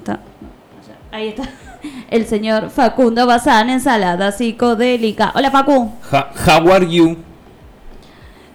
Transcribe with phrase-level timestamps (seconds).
[0.00, 0.98] Está allá.
[1.12, 1.44] Ahí está.
[2.12, 5.32] El señor Facundo Bazán, ensalada psicodélica.
[5.34, 5.90] Hola, Facu.
[6.10, 7.16] Ha- how are you?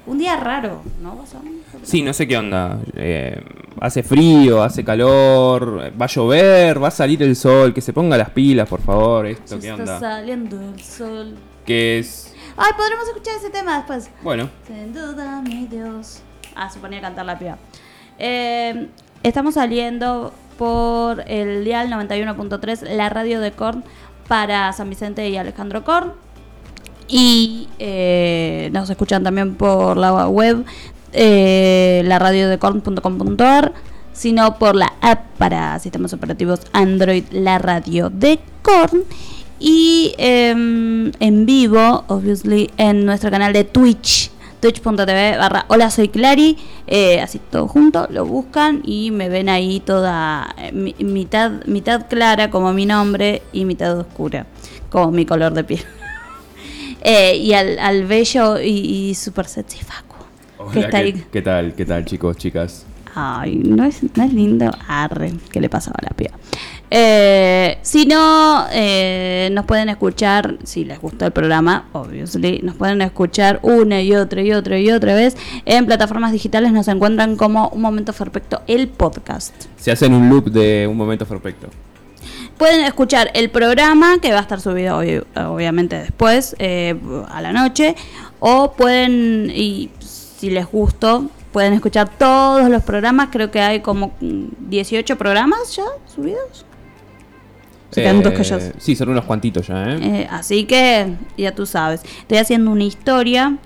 [0.05, 1.41] Un día raro, ¿no, Bazán?
[1.81, 2.77] Sí, no sé qué onda.
[2.95, 3.41] Eh,
[3.81, 7.73] hace frío, hace calor, va a llover, va a salir el sol.
[7.73, 9.25] Que se ponga las pilas, por favor.
[9.25, 9.99] Esto, Se ¿qué está onda?
[9.99, 11.35] saliendo el sol.
[11.65, 12.35] Que es.
[12.55, 14.11] Ay, podremos escuchar ese tema después.
[14.21, 16.21] Bueno, Sin duda, mi Dios.
[16.55, 17.57] Ah, se ponía a cantar la piba.
[18.19, 18.87] Eh,
[19.23, 23.83] estamos saliendo por el dial 91.3, la radio de Korn,
[24.27, 26.13] para San Vicente y Alejandro Korn.
[27.07, 30.65] Y eh, nos escuchan también por la web,
[31.13, 33.73] eh, la radio de Korn.com.ar,
[34.11, 39.03] sino por la app para sistemas operativos Android, la radio de Korn.
[39.59, 46.57] Y em, en vivo, obviously, en nuestro canal de Twitch, twitch.tv barra hola soy Clary,
[46.87, 52.07] eh, así todo junto, lo buscan y me ven ahí toda eh, mi- mitad, mitad
[52.07, 54.45] clara como mi nombre y mitad oscura
[54.89, 55.81] como mi color de piel.
[57.03, 58.69] Eh, y al, al bello y,
[59.09, 60.15] y super sexy Facu.
[60.73, 61.25] que está ¿qué, ahí.
[61.31, 61.73] qué tal?
[61.75, 62.85] ¿Qué tal, chicos, chicas?
[63.13, 64.71] Ay, no es, no es lindo.
[64.87, 66.31] Arre, ¿qué le pasaba a la piba?
[66.89, 73.01] Eh, si no, eh, nos pueden escuchar, si les gustó el programa, obviously, nos pueden
[73.01, 75.35] escuchar una y otra y otra y otra vez.
[75.65, 79.53] En plataformas digitales nos encuentran como Un Momento Perfecto, el podcast.
[79.77, 81.67] Se hacen un loop de un momento perfecto.
[82.57, 86.95] Pueden escuchar el programa que va a estar subido obvi- obviamente después eh,
[87.29, 87.95] a la noche
[88.39, 94.13] o pueden y si les gustó pueden escuchar todos los programas creo que hay como
[94.21, 95.83] mm, 18 programas ya
[96.13, 96.65] subidos
[97.91, 98.71] Se quedan callados.
[98.77, 99.97] sí, son unos cuantitos ya, ¿eh?
[100.01, 103.57] Eh, así que ya tú sabes estoy haciendo una historia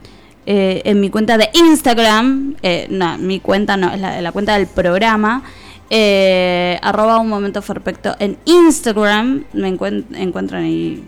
[0.46, 4.58] eh, en mi cuenta de Instagram eh, no mi cuenta no es la, la cuenta
[4.58, 5.44] del programa
[5.90, 11.04] eh, arroba un momento perfecto en Instagram me encuent- encuentran ahí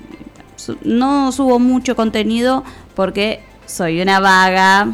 [0.55, 2.63] Su- no subo mucho contenido
[2.95, 4.87] porque soy una vaga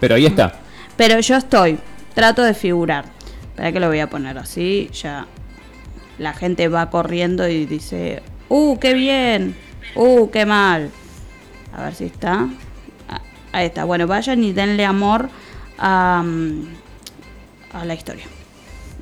[0.00, 0.54] Pero ahí está.
[0.96, 1.78] pero yo estoy
[2.14, 3.04] trato de figurar
[3.56, 5.26] para que lo voy a poner así ya
[6.20, 9.56] la gente va corriendo y dice uh qué bien
[9.96, 10.90] uh qué mal
[11.74, 12.46] a ver si está
[13.08, 13.20] Ah,
[13.52, 15.30] ahí está bueno vayan y denle amor
[15.78, 16.62] a, mm,
[17.72, 18.26] a la historia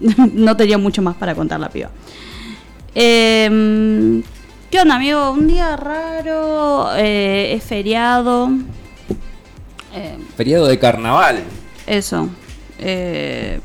[0.33, 1.91] no tenía mucho más para contar la piba
[2.95, 4.23] Em,
[4.71, 5.31] ¿Qué onda, amigo?
[5.31, 8.49] Un día raro, eh, es feriado.
[9.95, 11.45] Em, Feriado de carnaval.
[11.87, 12.29] eso.
[12.79, 13.61] Eh,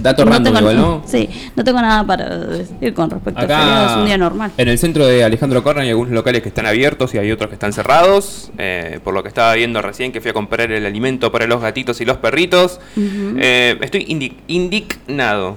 [0.00, 1.02] Dato no random igual, ¿no?
[1.06, 3.90] Sí, no tengo nada para decir con respecto Acá, al feriado.
[3.90, 4.52] Es un día normal.
[4.56, 7.48] En el centro de Alejandro Corna hay algunos locales que están abiertos y hay otros
[7.50, 8.50] que están cerrados.
[8.58, 11.60] eh, por lo que estaba viendo recién que fui a comprar el alimento para los
[11.60, 12.80] gatitos y los perritos.
[12.96, 15.56] Eh, estoy indi- indignado.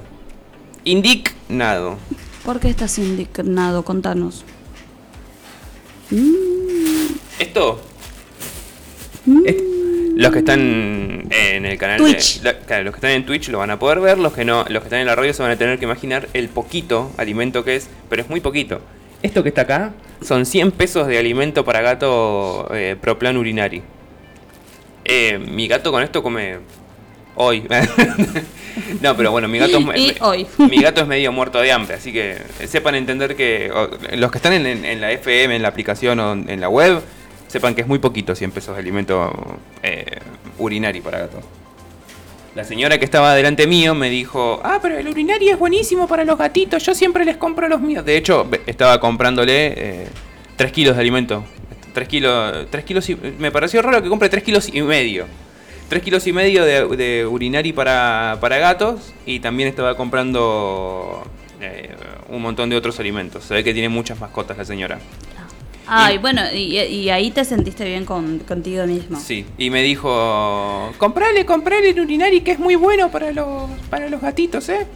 [0.84, 1.98] Indignado.
[2.44, 3.84] ¿Por qué estás indignado?
[3.84, 4.44] Contanos.
[7.40, 7.82] Esto.
[9.26, 9.42] Mm.
[10.16, 12.40] Los que están en el canal Twitch.
[12.42, 12.44] de.
[12.54, 14.66] la- claro, los que están en Twitch lo van a poder ver, los que no,
[14.70, 17.64] los que están en la radio se van a tener que imaginar el poquito alimento
[17.64, 18.82] que es, pero es muy poquito.
[19.22, 23.82] Esto que está acá son 100 pesos de alimento para gato eh, Proplan Urinari.
[25.06, 26.58] Eh, mi gato con esto come
[27.36, 27.64] hoy.
[29.02, 30.48] no, pero bueno, mi gato, es, hoy.
[30.58, 32.38] mi gato es medio muerto de hambre, así que
[32.68, 33.72] sepan entender que
[34.16, 37.02] los que están en, en- en la FM, en la aplicación o en la web,
[37.54, 39.32] sepan que es muy poquito 100 pesos de alimento
[39.84, 40.20] eh,
[40.58, 41.40] urinari para gato.
[42.56, 46.26] La señora que estaba delante mío me dijo, ah, pero el urinari es buenísimo para
[46.26, 48.04] los gatitos, yo siempre les compro los míos.
[48.04, 50.08] De hecho, estaba comprándole
[50.56, 51.44] 3 kilos de alimento.
[51.94, 55.26] 3 kilos, 3 kilos y, me pareció raro que compre 3 kilos y medio.
[55.90, 61.24] 3 kilos y medio de, de urinari para, para gatos y también estaba comprando
[61.62, 61.90] eh,
[62.30, 63.44] un montón de otros alimentos.
[63.44, 65.00] Se ve que tiene muchas mascotas la señora.
[65.88, 69.20] Ay, Y- bueno, y, y ahí te sentiste bien con, contigo mismo.
[69.20, 74.08] Sí, y me dijo, comprale, comprale el urinari que es muy bueno para los, para
[74.10, 74.88] los gatitos, ¿eh?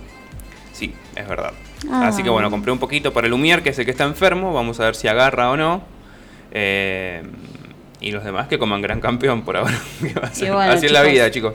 [0.74, 1.54] Sí, es verdad.
[1.92, 2.07] Ah.
[2.07, 4.54] Así que bueno, compré un poquito para el Lumier, que es el que está enfermo,
[4.54, 5.81] vamos a ver si agarra o no.
[6.51, 7.24] Eh,
[8.00, 9.78] y los demás que coman gran campeón por ahora.
[10.01, 10.54] ¿Qué va a ser?
[10.54, 11.54] bueno, Así es la vida, chicos.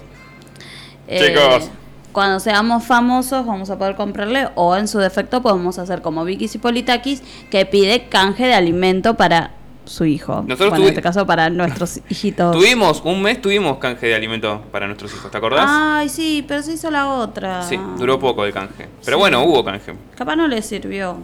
[1.08, 1.70] Eh, Chicos.
[2.12, 6.46] Cuando seamos famosos vamos a poder comprarle o en su defecto podemos hacer como Vicky
[6.48, 9.52] Cipolitakis que pide canje de alimento para
[9.86, 10.44] su hijo.
[10.46, 12.54] Nosotros bueno, en este caso para nuestros hijitos.
[12.54, 15.66] Tuvimos, un mes tuvimos canje de alimento para nuestros hijos, ¿te acordás?
[15.68, 17.62] Ay, sí, pero se hizo la otra.
[17.62, 18.88] Sí, duró poco el canje.
[19.04, 19.20] Pero Sí.
[19.20, 19.94] bueno, hubo canje.
[20.14, 21.16] Capaz no le sirvió.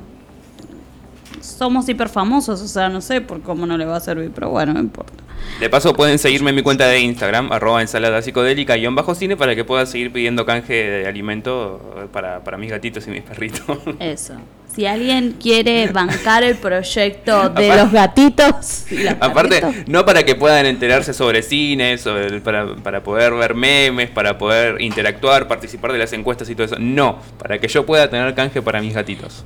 [1.41, 4.51] Somos hiper famosos, o sea, no sé por cómo no le va a servir, pero
[4.51, 5.23] bueno, no importa.
[5.61, 9.37] De paso pueden seguirme en mi cuenta de Instagram, arroba ensalada psicodélica guion bajo cine,
[9.37, 13.79] para que pueda seguir pidiendo canje de alimento para, para mis gatitos y mis perritos.
[13.99, 14.35] Eso.
[14.75, 18.85] Si alguien quiere bancar el proyecto de Aparte- los gatitos.
[18.93, 24.11] los Aparte, no para que puedan enterarse sobre cine, sobre, para, para poder ver memes,
[24.11, 26.77] para poder interactuar, participar de las encuestas y todo eso.
[26.79, 29.45] No, para que yo pueda tener canje para mis gatitos.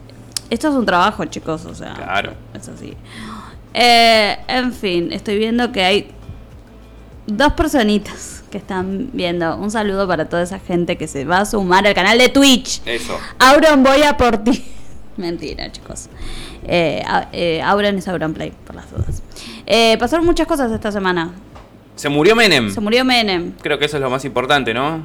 [0.51, 1.95] Esto es un trabajo, chicos, o sea.
[1.95, 2.35] Claro.
[2.55, 2.95] Es así.
[3.75, 6.11] Eh, en fin, estoy viendo que hay
[7.27, 9.57] dos personitas que están viendo.
[9.57, 12.83] Un saludo para toda esa gente que se va a sumar al canal de Twitch.
[12.85, 13.19] Eso.
[13.39, 14.65] Auron, voy a por ti.
[15.17, 16.09] Mentira, chicos.
[16.65, 17.03] Eh,
[17.33, 19.23] eh, Auron es Auron Play, por las dudas.
[19.67, 21.33] Eh, pasaron muchas cosas esta semana.
[21.97, 22.71] Se murió Menem.
[22.71, 23.53] Se murió Menem.
[23.61, 25.03] Creo que eso es lo más importante, ¿no?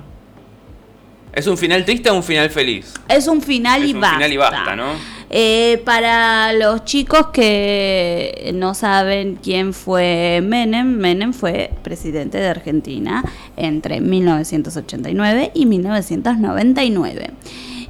[1.38, 2.94] ¿Es un final triste o un final feliz?
[3.08, 4.16] Es un final Es y un basta.
[4.18, 5.18] final y basta, ¿no?
[5.30, 13.24] Eh, para los chicos que no saben quién fue Menem, Menem fue presidente de Argentina
[13.56, 17.30] entre 1989 y 1999.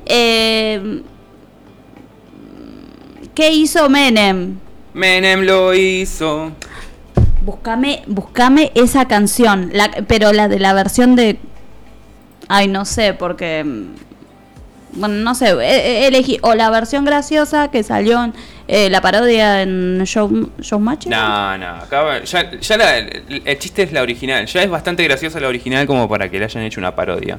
[0.07, 1.01] Eh,
[3.33, 4.57] ¿Qué hizo Menem?
[4.93, 6.51] Menem lo hizo.
[7.45, 11.39] Buscame, buscame esa canción, la- pero la de la versión de...
[12.47, 13.63] Ay, no sé, porque...
[13.63, 13.95] mm,
[14.93, 15.51] Bueno, no sé,
[16.07, 18.33] elegí o la versión graciosa que salió en
[18.69, 21.05] eh, la parodia en Show, Showmatch.
[21.07, 24.45] No, no, acá ya, ya la- el, el chiste es la original.
[24.47, 27.37] Ya es bastante graciosa la original como para que le hayan hecho una parodia.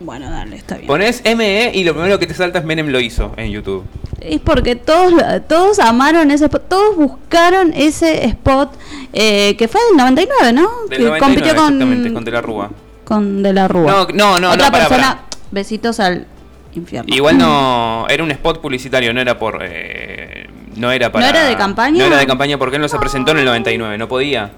[0.00, 0.86] Bueno, dale, está bien.
[0.86, 3.84] Pones ME y lo primero que te salta es Menem lo hizo en YouTube.
[4.20, 5.14] Es porque todos,
[5.48, 8.70] todos amaron ese spot, todos buscaron ese spot
[9.12, 10.68] eh, que fue del 99, ¿no?
[10.88, 12.70] Del que 99, compitió con, con De la Rúa.
[13.08, 13.90] Con De la Rúa.
[13.90, 15.24] No, no, no, Otra no, pará, persona, pará.
[15.50, 16.26] besitos al
[16.74, 17.14] infierno.
[17.14, 19.60] Igual no, era un spot publicitario, no era por...
[19.62, 20.46] eh,
[20.76, 21.24] no era para...
[21.24, 21.98] ¿No era de campaña?
[21.98, 24.50] No era de campaña porque él no se presentó en el 99, no podía.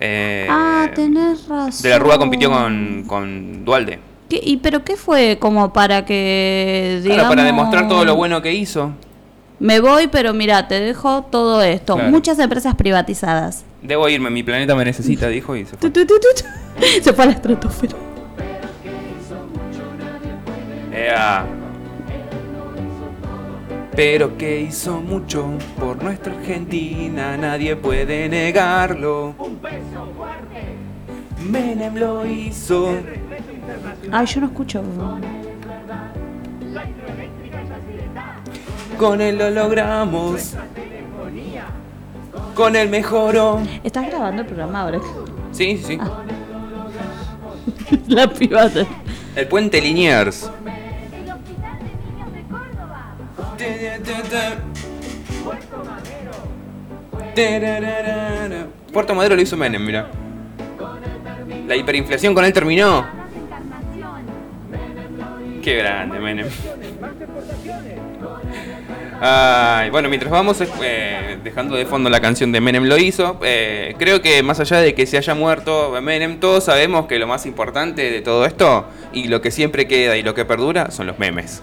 [0.00, 1.82] Eh, Ah, tenés razón.
[1.82, 3.98] De la Rúa compitió con, con Dualde.
[4.28, 8.42] ¿Qué- ¿Y pero qué fue como para que Claro, digamos, para demostrar todo lo bueno
[8.42, 8.90] que hizo.
[9.58, 11.94] Me voy, pero mira, te dejo todo esto.
[11.94, 12.10] Claro.
[12.10, 13.64] Muchas empresas privatizadas.
[13.82, 15.90] Debo irme, mi planeta me necesita, dijo y se fue.
[17.02, 17.96] Se fue a la estratosfera.
[20.92, 21.46] Ea.
[23.94, 25.48] Pero que hizo mucho
[25.78, 29.34] por nuestra Argentina, nadie puede negarlo.
[31.48, 32.94] Menem lo hizo.
[34.12, 34.82] Ay, yo no escucho.
[38.98, 40.54] Con él lo logramos.
[42.54, 43.60] Con él mejoró.
[43.84, 45.00] ¿Estás grabando el programa ahora?
[45.52, 45.98] Sí, sí.
[48.08, 48.86] la privada.
[49.34, 50.50] El puente Liniers.
[58.92, 60.08] Puerto Madero lo hizo Menem, mira.
[61.66, 63.06] La hiperinflación con él terminó.
[65.62, 66.46] Qué grande, Menem.
[69.20, 73.94] Ay, bueno, mientras vamos eh, dejando de fondo la canción de Menem lo hizo, eh,
[73.98, 77.46] creo que más allá de que se haya muerto Menem, todos sabemos que lo más
[77.46, 81.18] importante de todo esto y lo que siempre queda y lo que perdura son los
[81.18, 81.62] memes.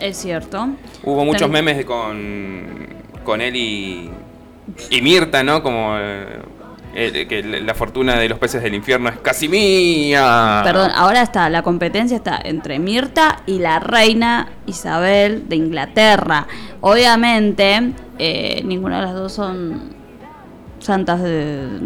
[0.00, 0.68] Es cierto.
[1.02, 2.88] Hubo muchos memes con,
[3.22, 4.10] con él y,
[4.90, 5.62] y Mirta, ¿no?
[5.62, 5.96] Como
[6.96, 10.60] eh, que la fortuna de los peces del infierno es casi mía.
[10.62, 16.46] Perdón, ahora está, la competencia está entre Mirta y la reina Isabel de Inglaterra.
[16.80, 19.94] Obviamente, eh, ninguna de las dos son
[20.78, 21.78] santas de...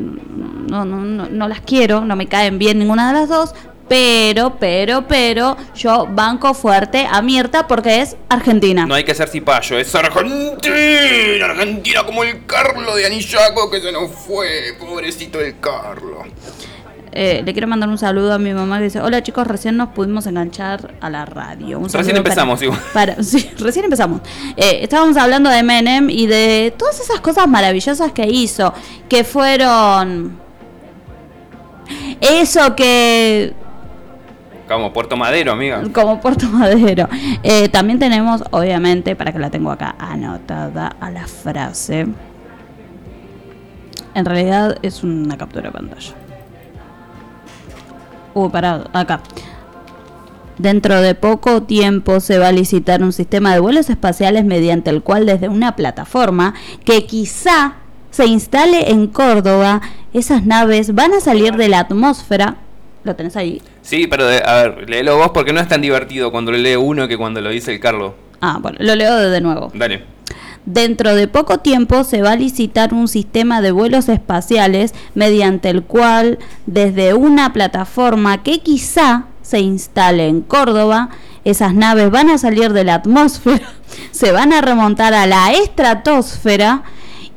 [0.68, 3.54] No, no, no, no las quiero, no me caen bien ninguna de las dos,
[3.88, 8.87] pero, pero, pero, yo banco fuerte a Mirta porque es argentina.
[8.87, 13.90] No hay que ser cipayo, es Argentina, Argentina como el Carlo de Anillaco que se
[13.92, 16.25] nos fue, pobrecito el Carlo.
[17.11, 19.88] Eh, le quiero mandar un saludo a mi mamá que dice, hola chicos, recién nos
[19.88, 21.78] pudimos enganchar a la radio.
[21.78, 22.78] Un Recién para- empezamos, igual.
[22.92, 24.21] para- sí, recién empezamos.
[24.57, 28.73] Eh, estábamos hablando de Menem y de todas esas cosas maravillosas que hizo,
[29.09, 30.38] que fueron...
[32.21, 33.54] Eso que
[34.68, 35.82] Como Puerto Madero, amiga.
[35.92, 37.08] como Puerto Madero.
[37.42, 42.06] Eh, también tenemos, obviamente, para que la tengo acá anotada a la frase.
[44.14, 46.12] En realidad es una captura de pantalla.
[48.34, 49.20] Uh, pará, acá.
[50.58, 55.02] Dentro de poco tiempo se va a licitar un sistema de vuelos espaciales mediante el
[55.02, 57.75] cual desde una plataforma que quizá
[58.10, 59.80] se instale en Córdoba,
[60.12, 62.56] esas naves van a salir de la atmósfera.
[63.04, 63.62] ¿Lo tenés ahí?
[63.88, 66.76] Sí, pero de- a ver, léelo vos porque no es tan divertido cuando lo lee
[66.76, 68.14] uno que cuando lo dice el Carlo.
[68.42, 69.71] Ah, bueno, lo leo de nuevo.
[69.73, 70.04] Dale.
[70.66, 75.85] Dentro de poco tiempo se va a licitar un sistema de vuelos espaciales mediante el
[75.85, 81.09] cual desde una plataforma que quizá se instale en Córdoba,
[81.45, 83.73] esas naves van a salir de la atmósfera,
[84.11, 86.83] se van a remontar a la estratosfera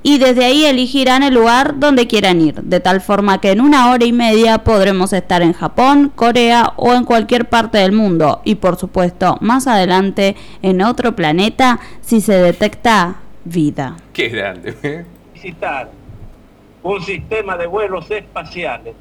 [0.04, 3.92] y desde ahí elegirán el lugar donde quieran ir, de tal forma que en una
[3.92, 8.56] hora y media podremos estar en Japón, Corea o en cualquier parte del mundo y
[8.56, 13.98] por supuesto más adelante en otro planeta si se detecta vida.
[14.14, 14.76] Qué grande.
[14.84, 15.06] ¿eh?
[15.42, 15.90] visitar
[16.84, 18.96] un sistema de vuelos espaciales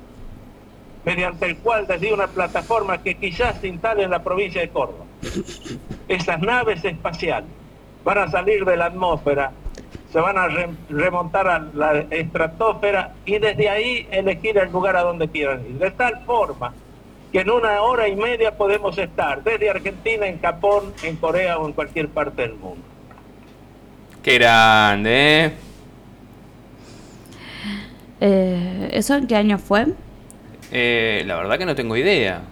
[1.05, 5.05] mediante el cual desde una plataforma que quizás se instale en la provincia de Córdoba.
[6.09, 7.51] Esas naves espaciales
[8.05, 9.53] van a salir de la atmósfera,
[10.13, 15.03] se van a re- remontar a la estratosfera y desde ahí elegir el lugar a
[15.03, 15.79] donde quieran ir.
[15.79, 16.73] De tal forma
[17.33, 21.67] que en una hora y media podemos estar desde Argentina, en Japón, en Corea o
[21.67, 22.83] en cualquier parte del mundo.
[24.23, 25.53] Qué grande, ¿eh?
[28.21, 29.87] Eh, ¿Eso en qué año fue?
[30.73, 32.43] Eh, La verdad que no tengo idea.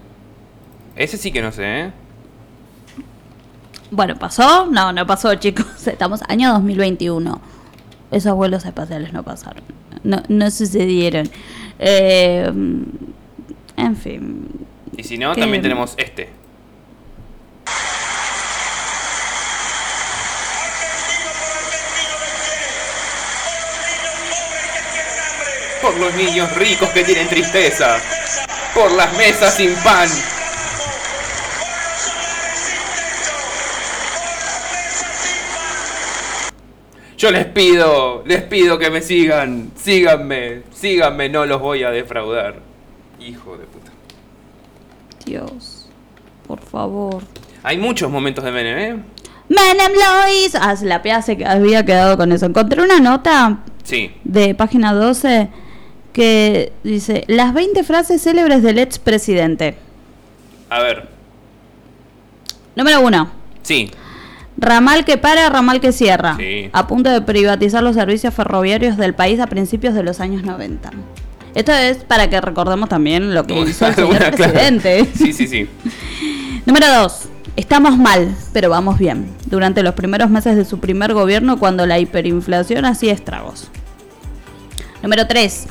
[0.96, 1.90] Ese sí que no sé, ¿eh?
[3.90, 4.66] Bueno, ¿pasó?
[4.66, 5.66] No, no pasó, chicos.
[5.86, 7.40] Estamos año 2021.
[8.10, 9.62] Esos vuelos espaciales no pasaron.
[10.02, 11.28] No, no sucedieron.
[11.78, 12.50] Eh,
[13.76, 14.48] en fin.
[14.96, 16.30] Y si no, Qué- también tenemos este.
[25.82, 27.98] Por los niños ricos que tienen tristeza.
[28.74, 30.08] Por las mesas sin pan.
[37.18, 39.72] Yo les pido, les pido que me sigan.
[39.76, 42.60] Síganme, síganme, no los voy a defraudar.
[43.20, 43.90] Hijo de puta.
[45.26, 45.88] Dios.
[46.46, 47.22] Por favor.
[47.64, 49.02] Hay muchos momentos de Menem, ¿eh?
[49.48, 50.58] Menem lo hizo.
[50.60, 52.46] Ah, la PEA se había quedado con eso.
[52.46, 54.12] Encontré una nota Sí.
[54.24, 55.48] de página 12
[56.12, 59.76] que dice las 20 frases célebres del expresidente.
[60.70, 61.08] A ver.
[62.76, 63.30] Número 1.
[63.62, 63.90] Sí.
[64.60, 66.36] Ramal que para, ramal que cierra.
[66.36, 66.68] Sí.
[66.72, 70.90] A punto de privatizar los servicios ferroviarios del país a principios de los años 90.
[71.54, 74.36] Esto es para que recordemos también lo que hizo el señor claro.
[74.36, 75.06] presidente.
[75.14, 75.68] Sí, sí, sí.
[76.66, 77.28] Número 2.
[77.54, 79.28] Estamos mal, pero vamos bien.
[79.46, 83.70] Durante los primeros meses de su primer gobierno, cuando la hiperinflación hacía estragos.
[85.02, 85.66] Número 3.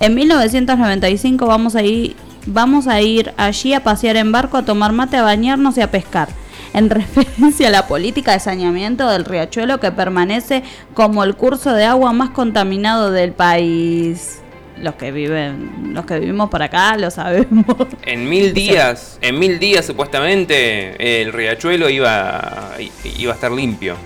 [0.00, 4.92] En 1995 vamos a, ir, vamos a ir allí a pasear en barco, a tomar
[4.92, 6.28] mate, a bañarnos y a pescar.
[6.74, 10.62] En referencia a la política de saneamiento del riachuelo que permanece
[10.94, 14.40] como el curso de agua más contaminado del país.
[14.78, 17.66] Los que viven, los que vivimos por acá lo sabemos.
[18.04, 22.72] En mil días, en mil días supuestamente el riachuelo iba,
[23.16, 23.96] iba a estar limpio.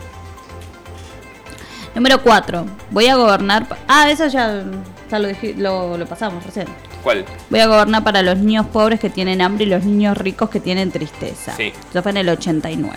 [1.95, 2.67] Número 4.
[2.91, 3.67] Voy a gobernar.
[3.89, 4.65] Ah, eso ya.
[5.11, 6.67] Ya lo, dije- lo, lo pasamos recién.
[7.03, 7.25] ¿Cuál?
[7.51, 10.59] Voy a gobernar para los niños pobres que tienen hambre y los niños ricos que
[10.61, 11.55] tienen tristeza.
[11.57, 11.73] Sí.
[11.91, 12.97] Eso fue en el 89.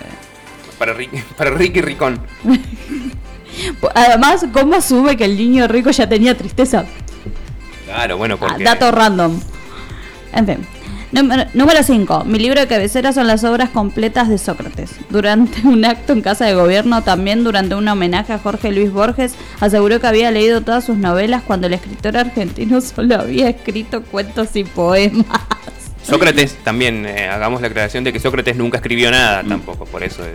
[0.80, 2.20] Para, Rick- para Ricky Ricón.
[3.96, 6.86] Además, ¿cómo asume que el niño rico ya tenía tristeza?
[7.86, 8.64] Claro, bueno, Ah, porque...
[8.64, 9.40] dato random.
[10.34, 10.68] En fin.
[11.12, 12.24] Número 5.
[12.26, 14.92] Mi libro de cabecera son las obras completas de Sócrates.
[15.10, 19.34] Durante un acto en casa de gobierno, también durante un homenaje a Jorge Luis Borges,
[19.60, 24.56] aseguró que había leído todas sus novelas cuando el escritor argentino solo había escrito cuentos
[24.56, 25.26] y poemas.
[26.04, 30.24] Sócrates también, eh, hagamos la aclaración de que Sócrates nunca escribió nada tampoco, por eso,
[30.26, 30.34] eh,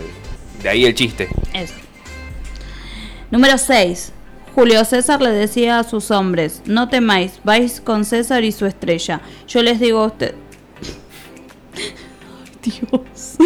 [0.61, 1.29] de ahí el chiste.
[1.53, 1.73] Eso.
[3.31, 4.11] Número 6.
[4.53, 9.19] Julio César le decía a sus hombres, no temáis, vais con César y su estrella.
[9.47, 10.35] Yo les digo a usted...
[12.65, 13.37] Dios.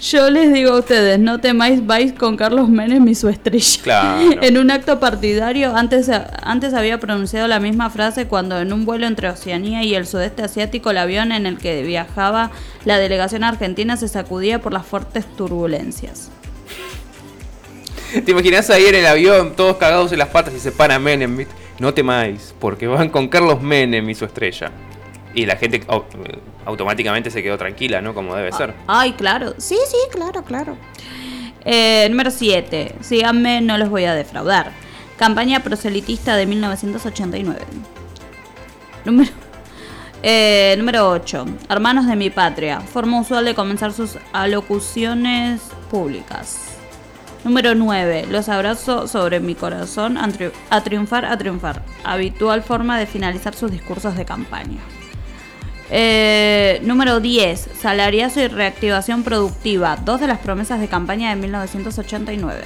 [0.00, 3.80] Yo les digo a ustedes, no temáis, vais con Carlos Menem y su estrella.
[3.82, 4.42] Claro.
[4.42, 6.10] En un acto partidario, antes,
[6.42, 10.42] antes había pronunciado la misma frase cuando en un vuelo entre Oceanía y el sudeste
[10.42, 12.50] asiático, el avión en el que viajaba
[12.84, 16.30] la delegación argentina se sacudía por las fuertes turbulencias.
[18.24, 21.46] ¿Te imaginas ahí en el avión, todos cagados en las patas y se para Menem?
[21.80, 24.70] No temáis, porque van con Carlos Menem y su estrella.
[25.34, 26.04] Y la gente au-
[26.64, 28.14] automáticamente se quedó tranquila, ¿no?
[28.14, 28.74] Como debe ser.
[28.86, 29.54] Ay, claro.
[29.58, 30.76] Sí, sí, claro, claro.
[31.64, 32.94] Eh, número 7.
[33.00, 34.72] Síganme, no los voy a defraudar.
[35.16, 37.60] Campaña proselitista de 1989.
[39.04, 39.30] Número,
[40.22, 41.46] eh, número 8.
[41.68, 42.80] Hermanos de mi patria.
[42.80, 45.60] Forma usual de comenzar sus alocuciones
[45.90, 46.60] públicas.
[47.44, 48.26] Número 9.
[48.30, 51.82] Los abrazo sobre mi corazón a, tri- a triunfar, a triunfar.
[52.02, 54.78] Habitual forma de finalizar sus discursos de campaña.
[55.96, 57.68] Eh, número 10.
[57.80, 59.96] Salariazo y reactivación productiva.
[59.96, 62.64] Dos de las promesas de campaña de 1989.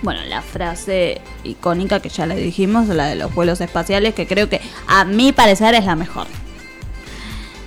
[0.00, 4.48] Bueno, la frase icónica que ya le dijimos, la de los vuelos espaciales, que creo
[4.48, 6.28] que a mi parecer es la mejor.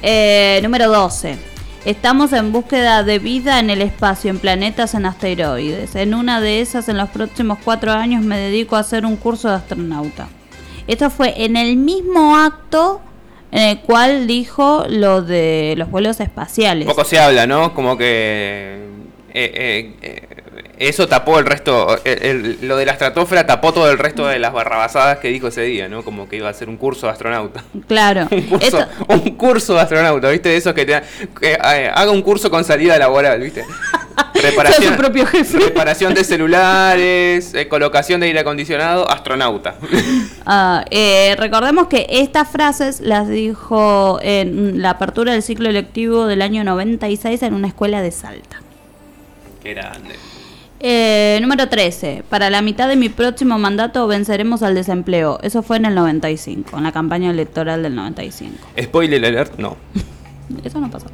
[0.01, 1.35] Eh, número 12.
[1.83, 5.97] Estamos en búsqueda de vida en el espacio, en planetas, en asteroides.
[5.97, 9.49] En una de esas, en los próximos cuatro años, me dedico a hacer un curso
[9.49, 10.29] de astronauta.
[10.87, 13.01] Esto fue en el mismo acto
[13.51, 16.85] en el cual dijo lo de los vuelos espaciales.
[16.87, 17.73] Poco se habla, ¿no?
[17.73, 18.77] Como que
[19.33, 20.25] eh, eh, eh,
[20.79, 24.39] eso tapó el resto, el- el- lo de la estratosfera tapó todo el resto de
[24.39, 26.03] las barrabasadas que dijo ese día, ¿no?
[26.03, 27.63] Como que iba a ser un curso de astronauta.
[27.87, 28.27] Claro.
[28.31, 30.49] Un curso, Esto- un curso de astronauta, ¿viste?
[30.49, 31.01] De esos que te
[31.39, 33.65] que, eh, haga un curso con salida laboral, ¿viste?
[34.41, 35.59] Sea su propio jefe.
[35.59, 39.75] reparación de celulares, eh, colocación de aire acondicionado, astronauta.
[40.51, 46.41] Ah, eh, recordemos que estas frases las dijo en la apertura del ciclo electivo del
[46.41, 48.59] año 96 en una escuela de Salta.
[49.61, 50.15] Qué grande.
[50.79, 52.23] Eh, número 13.
[52.29, 55.39] Para la mitad de mi próximo mandato venceremos al desempleo.
[55.43, 58.55] Eso fue en el 95, en la campaña electoral del 95.
[58.81, 59.77] Spoiler alert, no.
[60.63, 61.07] Eso no pasó.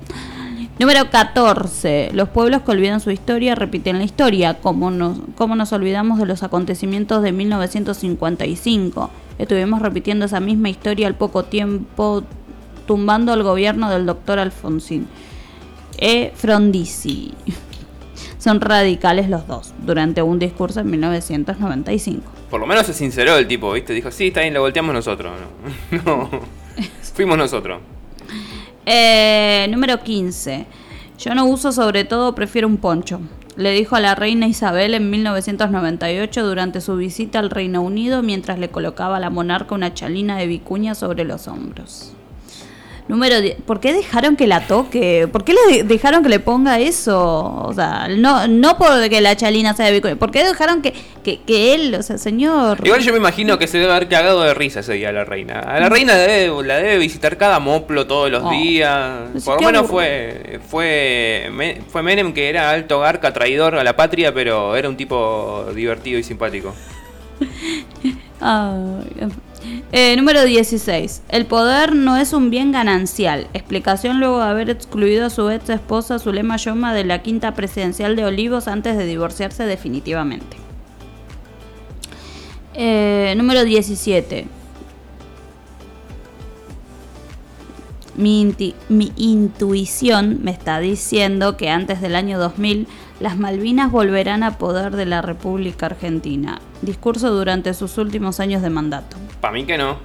[0.77, 2.09] Número 14.
[2.11, 4.55] Los pueblos que olvidan su historia repiten la historia.
[4.55, 9.09] ¿Cómo nos, cómo nos olvidamos de los acontecimientos de 1955?
[9.39, 12.23] Estuvimos repitiendo esa misma historia al poco tiempo,
[12.87, 15.07] tumbando al gobierno del doctor Alfonsín.
[15.97, 16.33] E.
[16.35, 17.31] Frondizi.
[18.37, 22.23] Son radicales los dos, durante un discurso en 1995.
[22.49, 23.93] Por lo menos se sinceró el tipo, ¿viste?
[23.93, 25.31] Dijo, sí, está bien, lo volteamos nosotros.
[25.91, 26.29] No, no.
[27.13, 27.79] fuimos nosotros.
[28.85, 30.65] Eh, número 15.
[31.17, 33.19] Yo no uso sobre todo, prefiero un poncho.
[33.55, 38.59] Le dijo a la reina Isabel en 1998 durante su visita al Reino Unido mientras
[38.59, 42.14] le colocaba a la monarca una chalina de vicuña sobre los hombros.
[43.07, 43.57] Número 10.
[43.67, 45.27] ¿Por qué dejaron que la toque?
[45.31, 47.53] ¿Por qué le de- dejaron que le ponga eso?
[47.63, 50.15] O sea, no, no porque la chalina sea de vicuña.
[50.15, 50.91] ¿Por qué dejaron que,
[51.23, 52.79] que, que él, o sea, señor...
[52.83, 55.23] Igual yo me imagino que se debe haber cagado de risa ese día a la
[55.23, 55.59] reina.
[55.59, 58.49] A la reina debe- la debe visitar cada moplo todos los Oh.
[58.49, 59.11] días.
[59.33, 63.83] Pues Por lo menos fue, fue, Me- fue Menem que era alto garca, traidor a
[63.83, 66.73] la patria, pero era un tipo divertido y simpático.
[68.41, 69.27] Ay,
[69.91, 71.21] eh, número 16.
[71.29, 73.47] El poder no es un bien ganancial.
[73.53, 78.15] Explicación luego de haber excluido a su ex esposa Zulema Yoma de la quinta presidencial
[78.15, 80.57] de Olivos antes de divorciarse definitivamente.
[82.73, 84.47] Eh, número 17.
[88.17, 88.53] Mi,
[88.89, 92.87] mi intuición me está diciendo que antes del año 2000
[93.19, 96.59] las Malvinas volverán a poder de la República Argentina.
[96.81, 99.17] Discurso durante sus últimos años de mandato.
[99.41, 99.97] Para mí que no.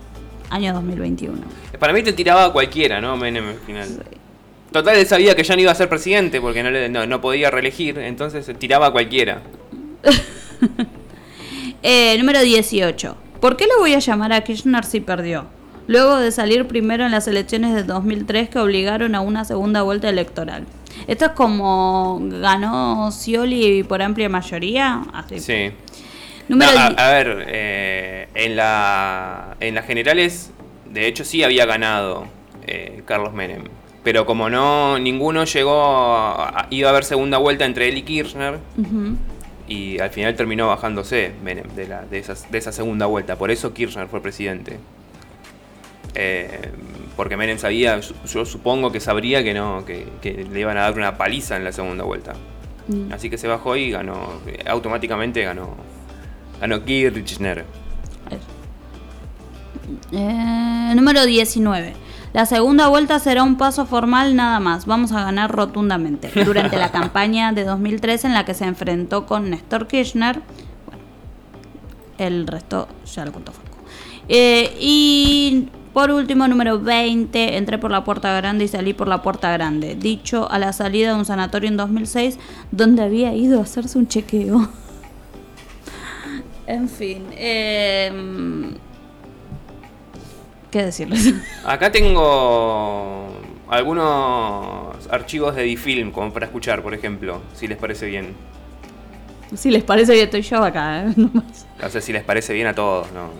[0.50, 1.38] Año 2021.
[1.78, 3.16] Para mí te tiraba a cualquiera, ¿no?
[3.16, 3.88] Menem al final.
[4.72, 7.20] Total, él sabía que ya no iba a ser presidente porque no, le- no, no
[7.20, 9.42] podía reelegir, entonces tiraba a cualquiera.
[11.82, 13.16] Eh, número 18.
[13.40, 15.46] ¿Por qué lo voy a llamar a Kirchner si perdió?
[15.86, 20.08] Luego de salir primero en las elecciones de 2003 que obligaron a una segunda vuelta
[20.10, 20.66] electoral.
[21.06, 25.02] Esto es como ganó Scioli por amplia mayoría.
[25.12, 25.40] Así.
[25.40, 25.70] Sí.
[26.48, 30.50] Número No, a, ver, eh, en, la, en las generales,
[30.90, 32.26] de hecho sí había ganado
[32.66, 33.64] eh, Carlos Menem.
[34.02, 38.58] Pero como no, ninguno llegó, a- iba a haber segunda vuelta entre él y Kirchner,
[39.68, 43.36] y al final terminó bajándose Menem de, la, de, esas- de esa segunda vuelta.
[43.36, 44.78] Por eso Kirchner fue presidente.
[46.14, 46.72] Eh,
[47.16, 50.82] porque Menem sabía, yo, yo supongo que sabría que no, que, que le iban a
[50.82, 52.32] dar una paliza en la segunda vuelta.
[52.88, 53.12] Mm.
[53.12, 55.74] Así que se bajó y ganó, eh, automáticamente ganó,
[56.60, 57.64] ganó Kirchner.
[60.12, 61.94] Eh, número 19.
[62.32, 64.86] La segunda vuelta será un paso formal nada más.
[64.86, 66.30] Vamos a ganar rotundamente.
[66.44, 70.40] Durante la campaña de 2003 en la que se enfrentó con Néstor Kirchner.
[70.86, 71.02] Bueno,
[72.18, 73.68] el resto ya lo contó Facu.
[74.28, 77.56] Eh, y por último, número 20.
[77.56, 79.94] Entré por la puerta grande y salí por la puerta grande.
[79.94, 82.38] Dicho a la salida de un sanatorio en 2006
[82.70, 84.68] donde había ido a hacerse un chequeo.
[86.66, 87.26] en fin.
[87.32, 88.72] Eh,
[90.70, 91.34] ¿Qué decirles?
[91.64, 93.28] Acá tengo
[93.68, 98.34] algunos archivos de Difilm como para escuchar, por ejemplo, si les parece bien.
[99.54, 101.04] si les parece que estoy yo acá.
[101.04, 101.12] ¿eh?
[101.16, 101.66] Nomás.
[101.82, 103.30] O sea, si les parece bien a todos, ¿no?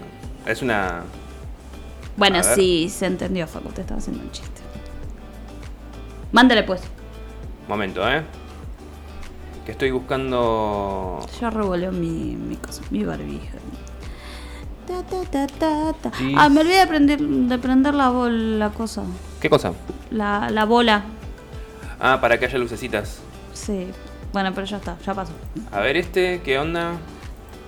[0.50, 1.04] Es una...
[2.20, 4.60] bueno, sí, se entendió, Facu, te estaba haciendo un chiste.
[6.32, 6.82] Mándale pues.
[7.66, 8.22] Momento, ¿eh?
[9.64, 11.18] Que estoy buscando...
[11.40, 13.58] Ya revolvió mi, mi cosa, mi barbija.
[14.86, 16.16] Ta, ta, ta, ta, ta.
[16.16, 16.34] Sí.
[16.36, 19.02] Ah, me olvidé de prender, de prender la, bol- la cosa.
[19.40, 19.72] ¿Qué cosa?
[20.10, 21.04] La, la bola.
[22.00, 23.18] Ah, para que haya lucecitas.
[23.52, 23.86] Sí.
[24.32, 25.32] Bueno, pero ya está, ya pasó.
[25.72, 26.92] A ver este, ¿qué onda?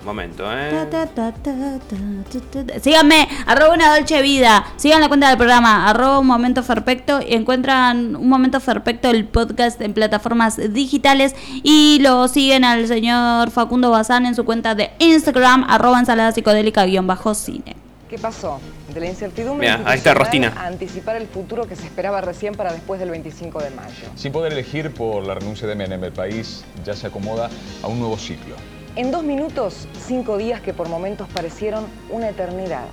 [0.05, 0.85] Momento, ¿eh?
[0.91, 2.79] ta, ta, ta.
[2.81, 4.65] Síganme, arroba una dolce vida.
[4.75, 7.21] Sigan la cuenta del programa, arroba un momento perfecto.
[7.25, 11.35] Y encuentran un momento perfecto el podcast en plataformas digitales.
[11.63, 16.85] Y lo siguen al señor Facundo Bazán en su cuenta de Instagram, arroba ensalada psicodélica
[16.85, 17.75] guion bajo cine.
[18.09, 18.59] ¿Qué pasó?
[18.93, 20.53] De la incertidumbre Mira, ahí está Rostina.
[20.55, 24.07] a anticipar el futuro que se esperaba recién para después del 25 de mayo.
[24.15, 27.49] Sin poder elegir por la renuncia de Menem, el país ya se acomoda
[27.81, 28.55] a un nuevo ciclo.
[28.95, 32.85] En dos minutos, cinco días que por momentos parecieron una eternidad.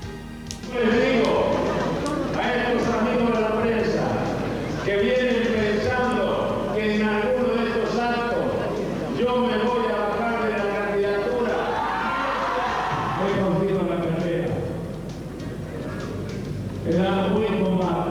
[4.84, 8.44] que vienen pensando que en alguno de estos actos
[9.18, 11.56] yo me voy a bajar de la candidatura.
[13.20, 13.80] He confiado
[16.86, 18.10] en la buen combate.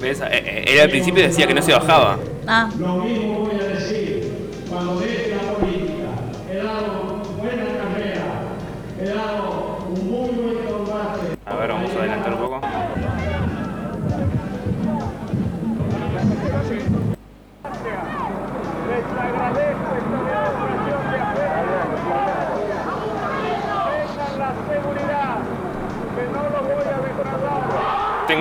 [0.00, 0.20] ¿Ves?
[0.22, 2.18] Eh, eh, Él al principio decía que no se bajaba.
[2.46, 3.37] Ah, Lo mismo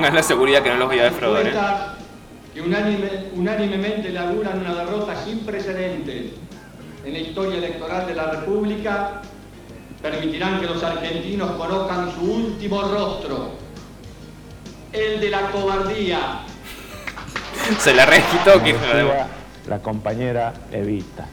[0.07, 1.53] Tengan la seguridad que no los voy a defraudar, ¿eh?
[2.53, 6.31] Que unánime- unánimemente le auguran una derrota sin precedentes
[7.03, 9.21] en la historia electoral de la República,
[10.01, 13.51] permitirán que los argentinos conozcan su último rostro,
[14.93, 16.39] el de la cobardía.
[17.77, 18.75] Se la requitó que
[19.67, 21.25] la compañera Evita.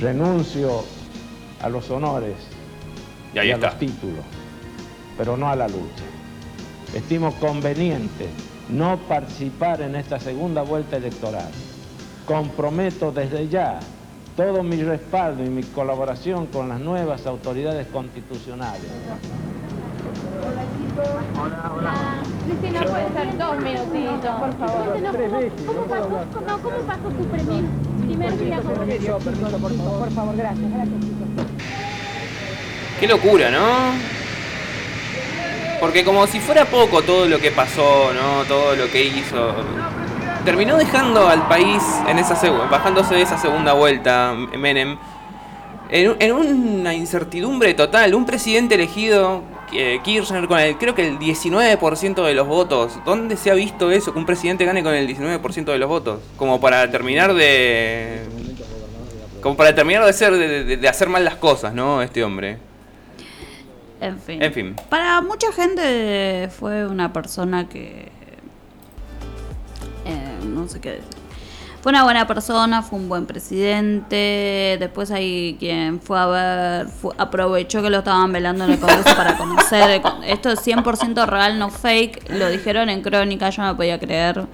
[0.00, 0.84] Renuncio
[1.60, 2.36] a los honores
[3.34, 3.66] Y ahí a está.
[3.70, 4.24] los títulos,
[5.18, 6.04] pero no a la lucha.
[6.94, 8.28] Estimo conveniente
[8.68, 11.48] no participar en esta segunda vuelta electoral.
[12.26, 13.80] Comprometo desde ya
[14.36, 18.82] todo mi respaldo y mi colaboración con las nuevas autoridades constitucionales.
[22.46, 25.00] Cristina, puede ser dos minutitos, por favor.
[25.66, 26.08] ¿Cómo, pasó,
[26.46, 27.64] no, ¿Cómo pasó tu primer,
[28.00, 28.74] primer día como
[29.98, 30.70] Por favor, gracias.
[30.72, 31.00] gracias.
[32.98, 34.19] Qué locura, ¿no?
[35.80, 38.44] Porque como si fuera poco todo lo que pasó, ¿no?
[38.46, 39.54] Todo lo que hizo.
[40.44, 42.34] Terminó dejando al país en esa
[42.70, 44.96] bajándose de esa segunda vuelta, Menem,
[45.90, 48.14] en, en una incertidumbre total.
[48.14, 52.98] Un presidente elegido, eh, Kirchner, con el, creo que el 19% de los votos.
[53.04, 54.12] ¿Dónde se ha visto eso?
[54.12, 56.20] Que un presidente gane con el 19% de los votos.
[56.36, 58.20] Como para terminar de...
[59.42, 62.02] Como para terminar de, de- de hacer mal las cosas, ¿no?
[62.02, 62.58] Este hombre.
[64.00, 64.42] En fin.
[64.42, 64.76] En fin.
[64.88, 68.10] Para mucha gente fue una persona que...
[70.04, 71.04] eh, no sé qué decir.
[71.82, 74.76] fue una buena persona, fue un buen presidente.
[74.80, 79.14] Después hay quien fue a ver, fue- aprovechó que lo estaban velando en el Congreso
[79.16, 80.00] para conocer.
[80.26, 82.30] Esto es 100% real, no fake.
[82.30, 84.46] Lo dijeron en crónica, yo no podía creer.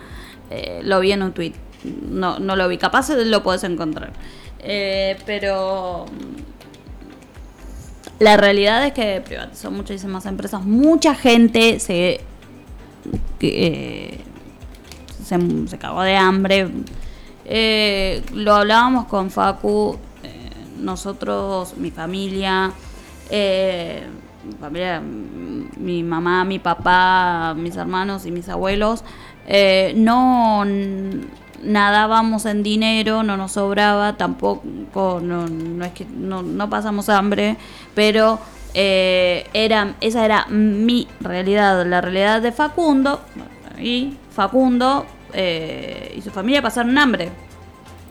[0.51, 1.53] Eh, lo vi en un tweet.
[1.85, 2.79] No, no lo vi.
[2.79, 4.13] Capaz lo podés encontrar.
[4.59, 6.07] Eh, pero
[8.19, 10.65] la realidad es que privatizó muchísimas empresas.
[10.65, 12.21] Mucha gente se,
[13.41, 14.21] eh,
[15.23, 16.69] se, se cagó de hambre.
[17.49, 20.51] Eh, lo hablábamos con Facu, eh,
[20.81, 22.73] nosotros, mi familia,
[23.31, 24.05] eh,
[24.45, 29.05] mi familia, mi mamá, mi papá, mis hermanos y mis abuelos,
[29.95, 30.65] no
[31.67, 37.57] nadábamos en dinero, no nos sobraba, tampoco, no, no es que no, no pasamos hambre,
[37.95, 38.39] pero
[38.75, 43.21] eh, era, esa era mi realidad, la realidad de Facundo,
[43.79, 47.31] y Facundo eh, y su familia pasaron hambre.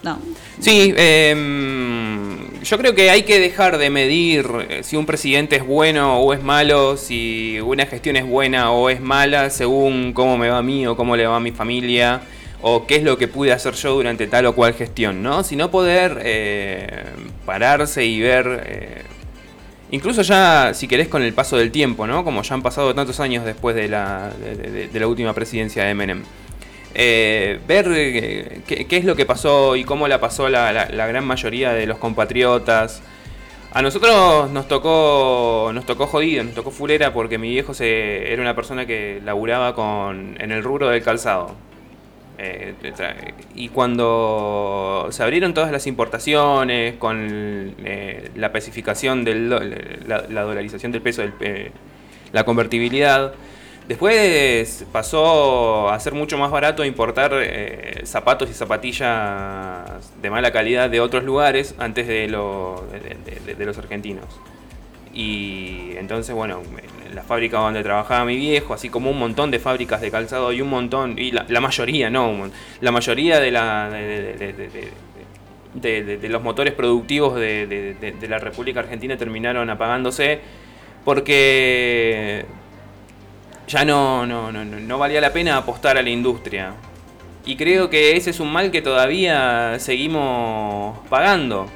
[0.04, 0.20] No.
[0.60, 5.66] Sí, em, yo creo que hay que dejar de medir eh, si un presidente es
[5.66, 10.50] bueno o es malo, si una gestión es buena o es mala, según cómo me
[10.50, 12.22] va a mí o cómo le va a mi familia,
[12.62, 15.44] o qué es lo que pude hacer yo durante tal o cual gestión, ¿no?
[15.44, 17.06] Sino poder eh,
[17.46, 19.02] pararse y ver, eh,
[19.92, 22.24] incluso ya, si querés, con el paso del tiempo, ¿no?
[22.24, 26.24] Como ya han pasado tantos años después de la, de- la última presidencia de Menem.
[26.94, 27.86] Eh, ver
[28.66, 33.02] qué, es lo que pasó y cómo la pasó la gran mayoría de los compatriotas.
[33.74, 38.42] A nosotros nos tocó nos tocó jodido, nos tocó fulera porque mi viejo se, era
[38.42, 41.54] una persona que laburaba con, en el rubro del calzado.
[42.38, 42.74] Eh,
[43.56, 47.18] y cuando se abrieron todas las importaciones, con
[47.86, 49.50] eh, la especificación del
[50.08, 51.72] la, la dolarización del peso, eh,
[52.34, 53.34] la convertibilidad,
[53.88, 57.32] después pasó a ser mucho más barato importar
[58.04, 62.84] zapatos y zapatillas de mala calidad de otros lugares antes de, lo-
[63.58, 64.26] de los argentinos.
[65.16, 66.62] Y entonces, bueno,
[67.14, 70.62] la fábrica donde trabajaba mi viejo, así como un montón de fábricas de calzado y
[70.62, 72.52] un montón, y la, mayoría, no,
[72.82, 73.52] la mayoría de,
[76.30, 80.42] los motores productivos de, la República Argentina terminaron apagándose
[81.06, 82.46] porque
[83.68, 86.74] ya no, no, no, no valía la pena apostar a la industria.
[87.46, 91.68] Y creo que ese es un mal que todavía seguimos pagando.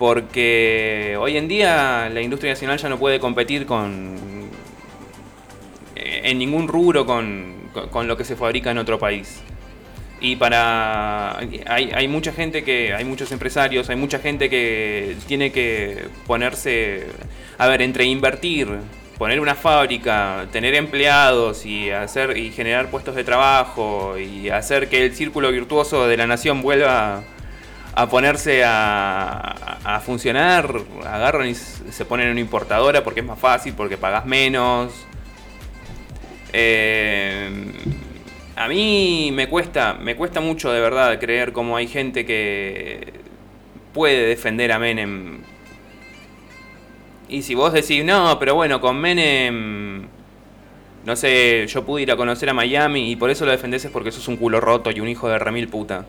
[0.00, 4.16] Porque hoy en día la industria nacional ya no puede competir con
[5.94, 7.52] eh, en ningún rubro con,
[7.90, 9.42] con- lo que se fabrica en otro país.
[10.18, 15.52] Y para hay, hay mucha gente que hay muchos empresarios, hay mucha gente que tiene
[15.52, 17.04] que ponerse
[17.58, 18.68] a ver entre invertir,
[19.18, 25.04] poner una fábrica, tener empleados y hacer y generar puestos de trabajo y hacer que
[25.04, 27.22] el círculo virtuoso de la nación vuelva
[28.02, 30.74] a ponerse a, a funcionar,
[31.06, 34.92] agarran y se ponen en una importadora porque es más fácil, porque pagas menos.
[36.52, 37.50] Eh,
[38.56, 43.12] a mí me cuesta, me cuesta mucho de verdad creer cómo hay gente que
[43.92, 45.42] puede defender a Menem.
[47.28, 50.08] Y si vos decís, no, pero bueno, con Menem,
[51.04, 53.90] no sé, yo pude ir a conocer a Miami y por eso lo defendés es
[53.90, 56.06] porque sos un culo roto y un hijo de remil puta.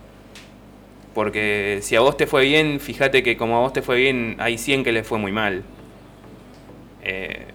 [1.13, 4.37] Porque si a vos te fue bien, fíjate que como a vos te fue bien,
[4.39, 5.63] hay 100 que les fue muy mal.
[7.03, 7.45] Eh,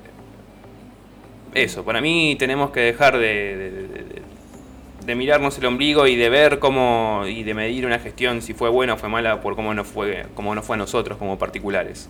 [1.54, 3.22] eso, para mí tenemos que dejar de,
[5.06, 8.68] de- mirarnos el ombligo y de ver cómo y de medir una gestión si fue
[8.70, 12.08] buena o fue mala por cómo nos fue, cómo nos fue a nosotros como particulares.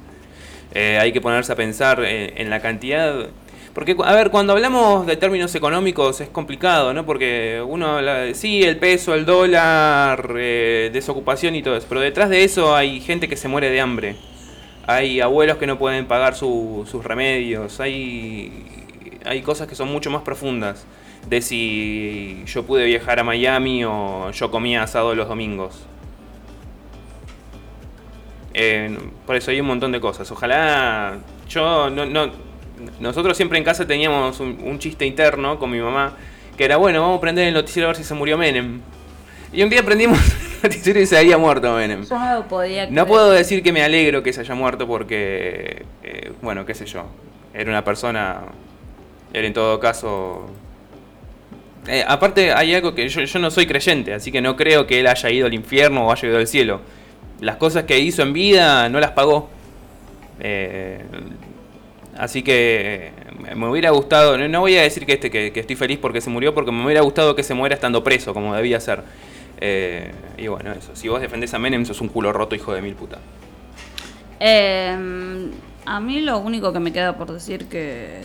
[0.74, 3.28] Eh, hay que ponerse a pensar eh, en la cantidad.
[3.76, 7.04] Porque, a ver, cuando hablamos de términos económicos es complicado, ¿no?
[7.04, 11.84] Porque uno habla de, sí, el peso, el dólar, eh, desocupación y todo eso.
[11.86, 14.16] Pero detrás de eso hay gente que se muere de hambre.
[14.86, 17.78] Hay abuelos que no pueden pagar su- sus remedios.
[17.78, 18.50] Hay,
[19.26, 20.86] hay cosas que son mucho más profundas.
[21.28, 25.82] De si yo pude viajar a Miami o yo comía asado los domingos.
[28.54, 30.30] Eh, por eso hay un montón de cosas.
[30.30, 32.45] Ojalá yo no, no
[33.00, 36.14] nosotros siempre en casa teníamos un, un chiste interno con mi mamá
[36.56, 38.80] que era bueno, vamos a prender el noticiero a ver si se murió Menem.
[39.52, 40.18] Y un día prendimos
[40.62, 42.04] el noticiero y se había muerto Menem.
[42.04, 46.64] Yo no podía puedo decir que me alegro que se haya muerto porque, eh, bueno,
[46.64, 47.06] qué sé yo,
[47.54, 48.40] era una persona,
[49.32, 50.50] era en todo caso...
[51.88, 54.98] Eh, aparte hay algo que yo, yo no soy creyente, así que no creo que
[54.98, 56.80] él haya ido al infierno o haya ido al cielo.
[57.40, 59.48] Las cosas que hizo en vida no las pagó.
[60.40, 61.00] Eh,
[62.18, 63.12] así que
[63.48, 66.30] eh, me hubiera gustado, no, voy a decir que, este, que estoy feliz porque se
[66.30, 69.02] murió, porque me hubiera gustado que se muera estando preso, como debía ser.
[69.60, 70.94] Eh, y bueno, eso.
[70.94, 73.18] Si vos defendés a Menem, sos un culo roto, hijo de mil puta.
[74.38, 75.50] Eh,
[75.86, 78.20] a mí lo único que me queda por decir que...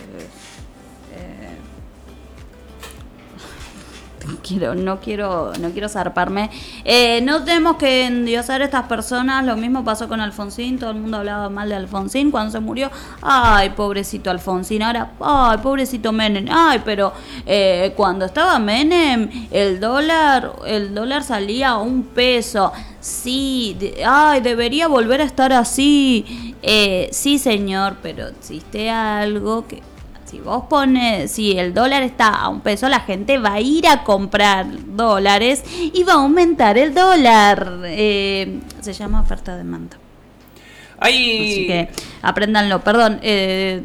[4.42, 6.50] quiero, no quiero, no quiero zarparme.
[6.84, 9.44] Eh, no tenemos que endiosar a estas personas.
[9.44, 10.78] Lo mismo pasó con Alfonsín.
[10.78, 12.90] Todo el mundo hablaba mal de Alfonsín cuando se murió.
[13.20, 14.82] Ay, pobrecito Alfonsín.
[14.82, 16.46] Ahora, ay, pobrecito Menem.
[16.50, 17.12] Ay, pero
[17.46, 22.72] eh, cuando estaba Menem, el dólar, el dólar salía a un peso.
[23.00, 26.54] Sí, ay, debería volver a estar así.
[26.62, 29.82] Eh, sí, señor, pero existe algo que
[30.32, 33.86] si vos pones, si el dólar está a un peso, la gente va a ir
[33.86, 34.64] a comprar
[34.96, 37.80] dólares y va a aumentar el dólar.
[37.84, 39.98] Eh, se llama oferta-demanda.
[40.98, 41.90] Así que
[42.22, 42.80] apréndanlo.
[42.80, 43.82] Perdón, eh,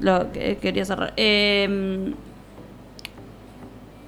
[0.00, 1.12] lo que quería cerrar.
[1.18, 2.14] Eh,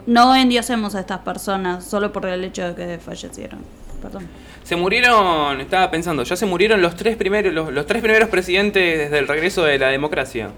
[0.07, 3.61] no endiosemos a estas personas solo por el hecho de que fallecieron.
[4.00, 4.26] Perdón.
[4.62, 8.98] Se murieron, estaba pensando, ya se murieron los tres primeros, los, los tres primeros presidentes
[8.98, 10.48] desde el regreso de la democracia.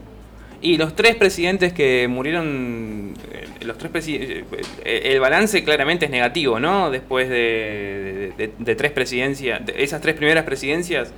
[0.61, 4.45] Y los tres presidentes que murieron, eh, los tres eh,
[4.85, 6.90] eh, el balance claramente es negativo, ¿no?
[6.90, 11.12] Después de, de- tres presidencias, de esas tres primeras presidencias,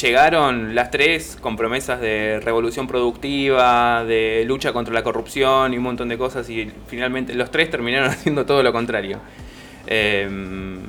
[0.00, 5.82] llegaron las tres con promesas de revolución productiva, de lucha contra la corrupción y un
[5.84, 9.20] montón de cosas y finalmente los tres terminaron haciendo todo lo contrario.
[9.86, 10.80] Em,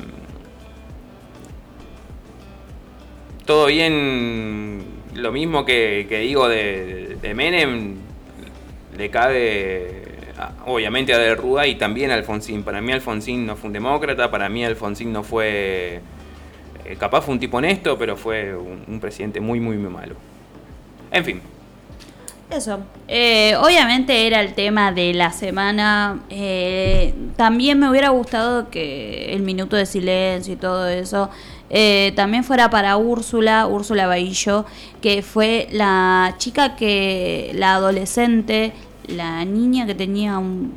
[3.46, 4.84] todo bien,
[5.16, 7.96] lo mismo que, que digo de, de Menem,
[8.98, 10.04] le cabe
[10.38, 12.64] a- obviamente a De y también a Alfonsín.
[12.64, 16.02] Para mí Alfonsín no fue un demócrata, para mí Alfonsín no fue...
[16.86, 20.16] eh, capaz fue un tipo honesto, pero fue un, un presidente muy, muy, muy malo.
[21.12, 21.42] En fin,
[22.50, 22.80] Eso.
[23.08, 26.24] Eh, obviamente era el tema de la semana.
[26.30, 31.30] Eh, también me hubiera gustado que el minuto de silencio y todo eso
[31.70, 34.66] eh, también fuera para Úrsula, Úrsula Bahillo,
[35.02, 38.74] que fue la chica que, la adolescente,
[39.08, 40.74] la niña que tenía un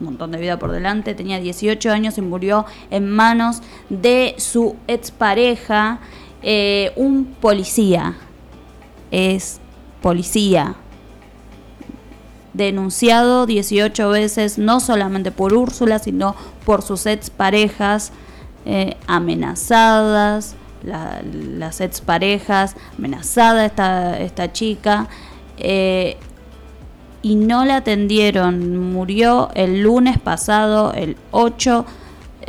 [0.00, 6.00] montón de vida por delante, tenía 18 años y murió en manos de su expareja,
[6.42, 8.16] eh, un policía.
[9.10, 9.60] Es
[10.00, 10.76] policía
[12.58, 16.34] denunciado 18 veces, no solamente por Úrsula, sino
[16.66, 18.12] por sus exparejas
[18.70, 20.54] eh, amenazadas,
[20.84, 25.08] la- las exparejas, amenazada esta, esta chica,
[25.56, 26.16] eh,
[27.22, 28.76] y no la atendieron.
[28.92, 31.84] Murió el lunes pasado, el 8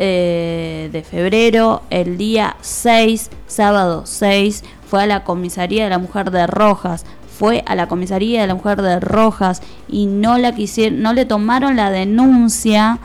[0.02, 6.32] eh, de febrero, el día 6, sábado 6, fue a la comisaría de la mujer
[6.32, 7.06] de Rojas.
[7.38, 11.24] Fue a la comisaría de la mujer de Rojas y no la quisieron, no le
[11.26, 13.00] tomaron la denuncia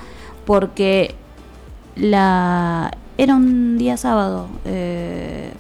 [0.45, 1.15] porque
[1.97, 4.49] la era un día sábado.
[4.65, 5.53] eh,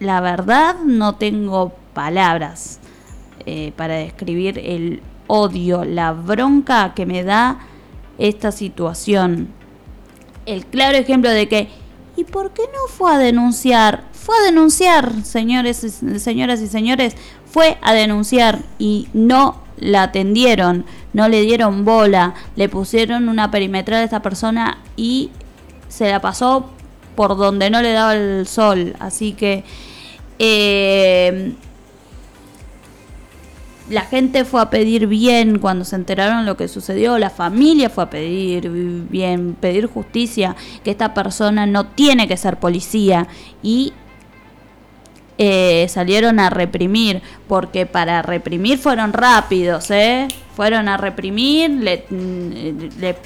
[0.00, 2.80] la verdad no tengo palabras
[3.46, 7.60] eh, para describir el odio, la bronca que me da
[8.18, 9.48] esta situación.
[10.46, 11.68] El claro ejemplo de que,
[12.16, 14.04] ¿y por qué no fue a denunciar?
[14.12, 15.76] Fue a denunciar, señores,
[16.18, 17.14] señoras y señores,
[17.44, 24.00] fue a denunciar y no la atendieron, no le dieron bola, le pusieron una perimetral
[24.00, 25.30] a esta persona y
[25.88, 26.70] se la pasó
[27.16, 28.94] por donde no le daba el sol.
[28.98, 29.64] Así que
[30.38, 31.54] eh,
[33.90, 38.04] la gente fue a pedir bien cuando se enteraron lo que sucedió, la familia fue
[38.04, 43.26] a pedir bien, pedir justicia, que esta persona no tiene que ser policía
[43.62, 43.92] y
[45.42, 50.28] eh, salieron a reprimir, porque para reprimir fueron rápidos, ¿eh?
[50.54, 52.04] Fueron a reprimir, le,
[52.98, 53.16] le,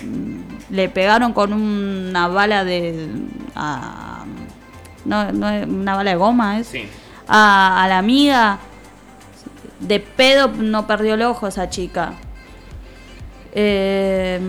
[0.71, 3.09] le pegaron con una bala de...
[3.57, 4.25] a-
[5.05, 6.69] no, no, una bala de goma, ¿es?
[6.69, 6.87] Sí.
[7.27, 8.59] A, a la amiga,
[9.81, 12.13] de pedo no perdió el ojo esa chica.
[13.53, 14.41] Eh,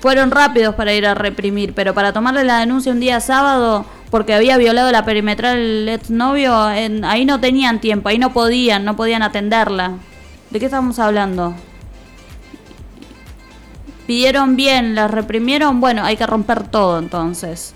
[0.00, 4.34] fueron rápidos para ir a reprimir, pero para tomarle la denuncia un día sábado, porque
[4.34, 8.94] había violado la perimetral el exnovio, en- ahí no tenían tiempo, ahí no podían, no
[8.96, 9.92] podían atenderla.
[10.50, 11.54] ¿De qué estamos hablando?
[14.06, 17.74] Pidieron bien, las reprimieron, bueno, hay que romper todo entonces.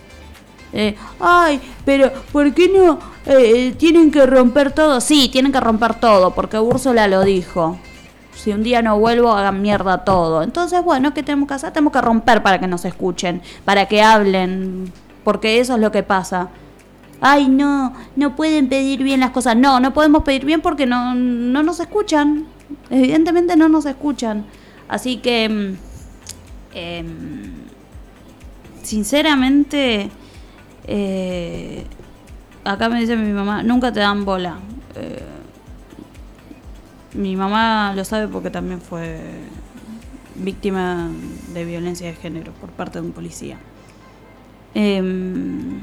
[0.72, 5.00] Eh, ay, pero ¿por qué no eh, tienen que romper todo?
[5.00, 7.78] Sí, tienen que romper todo, porque Úrsula lo dijo.
[8.40, 10.42] Si un día no vuelvo, hagan mierda todo.
[10.42, 11.72] Entonces, bueno, ¿qué tenemos que hacer?
[11.72, 14.90] Tenemos que romper para que nos escuchen, para que hablen,
[15.24, 16.48] porque eso es lo que pasa.
[17.20, 19.56] Ay, no, no pueden pedir bien las cosas.
[19.56, 22.46] No, no podemos pedir bien porque no, no nos escuchan.
[22.88, 24.46] Evidentemente no nos escuchan.
[24.88, 25.76] Así que, mm,
[26.74, 27.52] em,
[28.82, 30.10] sinceramente,
[30.86, 31.84] eh,
[32.64, 34.56] acá me dice mi mamá, nunca te dan bola.
[34.94, 35.39] Eh,
[37.14, 39.20] mi mamá lo sabe porque también fue
[40.36, 41.08] víctima
[41.52, 43.58] de violencia de género por parte de un policía.
[44.74, 45.80] Em,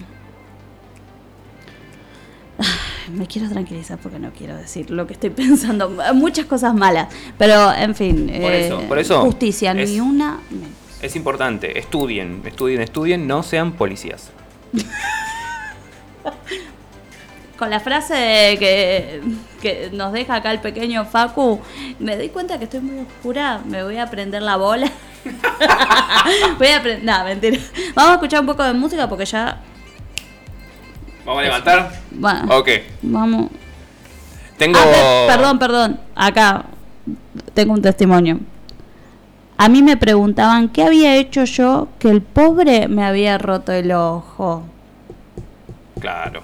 [3.14, 5.90] me quiero tranquilizar porque no quiero decir lo que estoy pensando.
[6.14, 7.08] Muchas cosas malas.
[7.38, 8.32] Pero, en fin.
[8.42, 10.70] Por eso, eh, por eso Justicia, es- ni una menos.
[11.00, 14.32] Es importante, estudien, estudien, estudien, no sean policías.
[17.58, 19.22] Con la frase que,
[19.62, 21.60] que nos deja acá el pequeño Facu,
[22.00, 23.62] me doy cuenta que estoy muy oscura.
[23.66, 24.90] Me voy a prender la bola.
[26.60, 27.04] voy a prender.
[27.04, 27.58] No, mentira.
[27.96, 29.60] Vamos a escuchar un poco de música porque ya.
[31.26, 31.92] ¿Vamos a levantar?
[32.12, 32.70] Bueno, Ok.
[33.02, 33.50] Vamos.
[34.58, 34.78] Tengo.
[34.80, 36.00] Ah, per- perdón, perdón.
[36.16, 36.66] Acá
[37.54, 38.40] tengo un testimonio.
[39.58, 43.92] A mí me preguntaban qué había hecho yo que el pobre me había roto el
[43.92, 44.64] ojo.
[46.00, 46.42] Claro.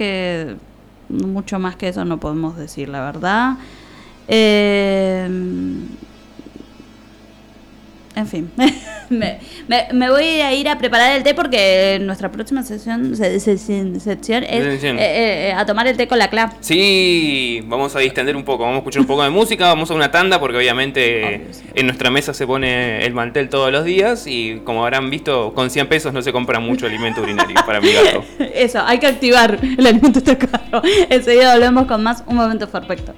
[0.00, 0.56] Que
[1.10, 3.58] mucho más que eso no podemos decir, la verdad.
[4.28, 5.28] Eh,
[8.16, 8.50] en fin,
[9.08, 9.38] me,
[9.68, 13.56] me- me voy a ir a preparar el té porque nuestra próxima sesión, se- se-
[13.56, 14.98] se- sección es Sesión.
[14.98, 16.52] eh, eh, a tomar el té con la clave.
[16.60, 19.94] Sí, vamos a distender un poco, vamos a escuchar un poco de música, vamos a
[19.94, 24.60] una tanda porque obviamente en nuestra mesa se pone el mantel todos los días y
[24.64, 28.24] como habrán visto, con 100 pesos no se compra mucho alimento urinario para mi gato.
[28.54, 30.82] Eso, hay que activar el alimento está caro.
[31.08, 33.14] Enseguida volvemos con más un momento perfecto.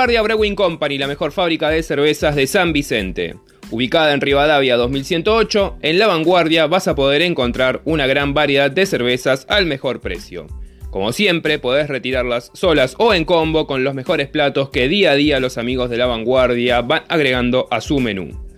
[0.00, 3.34] Vanguardia Brewing Company, la mejor fábrica de cervezas de San Vicente.
[3.70, 8.86] Ubicada en Rivadavia 2108, en La Vanguardia vas a poder encontrar una gran variedad de
[8.86, 10.46] cervezas al mejor precio.
[10.88, 15.16] Como siempre, podés retirarlas solas o en combo con los mejores platos que día a
[15.16, 18.49] día los amigos de La Vanguardia van agregando a su menú.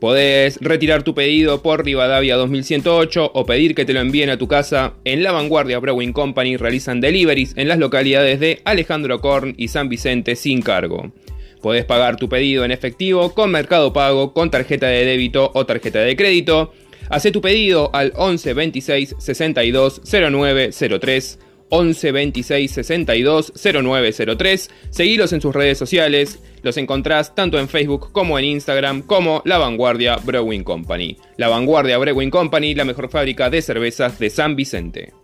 [0.00, 4.48] Podés retirar tu pedido por Rivadavia 2108 o pedir que te lo envíen a tu
[4.48, 4.94] casa.
[5.04, 9.90] En La Vanguardia Brewing Company realizan deliveries en las localidades de Alejandro Korn y San
[9.90, 11.12] Vicente sin cargo.
[11.60, 15.98] Podés pagar tu pedido en efectivo, con Mercado Pago, con tarjeta de débito o tarjeta
[15.98, 16.72] de crédito.
[17.10, 21.38] Haz tu pedido al 11 26 62 09 03
[21.70, 24.70] 11 26 62 0903.
[24.90, 26.40] Seguilos en sus redes sociales.
[26.62, 31.16] Los encontrás tanto en Facebook como en Instagram como La Vanguardia Brewing Company.
[31.38, 35.14] La Vanguardia Brewing Company, la mejor fábrica de cervezas de San Vicente.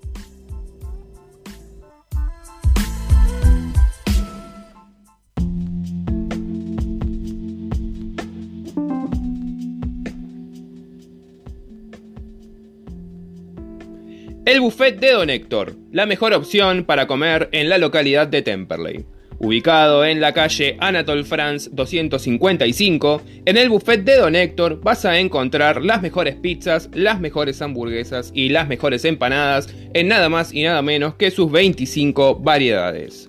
[14.46, 19.04] El buffet de Don Héctor, la mejor opción para comer en la localidad de Temperley.
[19.40, 25.18] Ubicado en la calle Anatole France 255, en el buffet de Don Héctor vas a
[25.18, 30.62] encontrar las mejores pizzas, las mejores hamburguesas y las mejores empanadas en nada más y
[30.62, 33.28] nada menos que sus 25 variedades.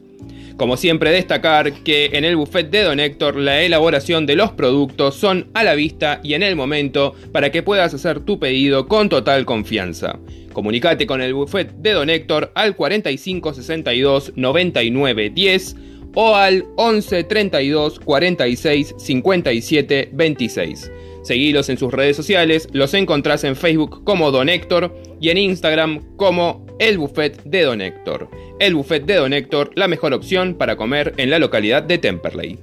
[0.57, 5.13] Como siempre destacar que en el buffet de Don Héctor la elaboración de los productos
[5.13, 9.07] son a la vista y en el momento para que puedas hacer tu pedido con
[9.07, 10.17] total confianza.
[10.53, 15.75] Comunicate con el buffet de Don Héctor al 45 62 99 10
[16.15, 20.91] o al 11 32 46 57 26.
[21.21, 26.15] Seguilos en sus redes sociales, los encontrás en Facebook como Don Héctor y en Instagram
[26.15, 28.29] como El Buffet de Don Héctor.
[28.59, 32.59] El Buffet de Don Héctor, la mejor opción para comer en la localidad de Temperley.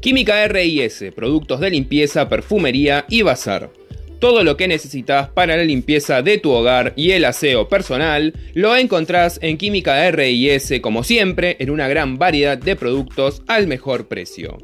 [0.00, 3.79] Química RIS, productos de limpieza, perfumería y bazar.
[4.20, 8.76] Todo lo que necesitas para la limpieza de tu hogar y el aseo personal lo
[8.76, 14.58] encontrás en Química RIS como siempre en una gran variedad de productos al mejor precio.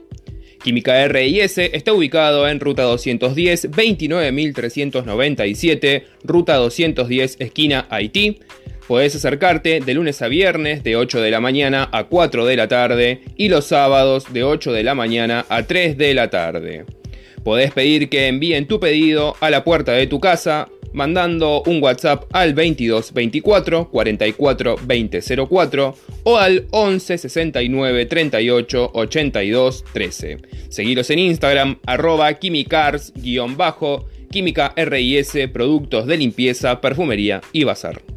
[0.63, 8.41] Química RIS está ubicado en Ruta 210 29397, Ruta 210 esquina Haití.
[8.87, 12.69] Podés acercarte de lunes a viernes de 8 de la mañana a 4 de la
[12.69, 16.85] tarde y los sábados de 8 de la mañana a 3 de la tarde.
[17.47, 22.25] Podés pedir que envíen tu pedido a la puerta de tu casa mandando un WhatsApp
[22.33, 25.95] al 22 24 44 20 04
[26.25, 30.39] o al 11 69 38 82 13.
[30.71, 38.16] Seguiros en Instagram arroba quimicars-bajo, química RIS, productos de limpieza, perfumería y bazar.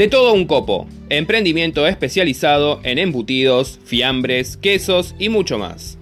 [0.00, 5.98] De todo un copo, emprendimiento especializado en embutidos, fiambres, quesos y mucho más.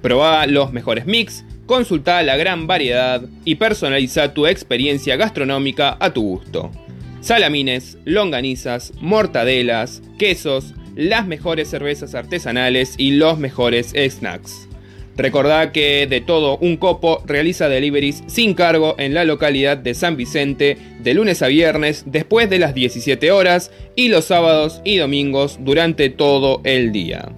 [0.00, 6.22] Proba los mejores mix, consulta la gran variedad y personaliza tu experiencia gastronómica a tu
[6.22, 6.70] gusto.
[7.20, 14.70] Salamines, longanizas, mortadelas, quesos, las mejores cervezas artesanales y los mejores snacks.
[15.16, 20.16] Recordá que de todo un copo realiza deliveries sin cargo en la localidad de San
[20.16, 25.58] Vicente de lunes a viernes después de las 17 horas y los sábados y domingos
[25.60, 27.28] durante todo el día.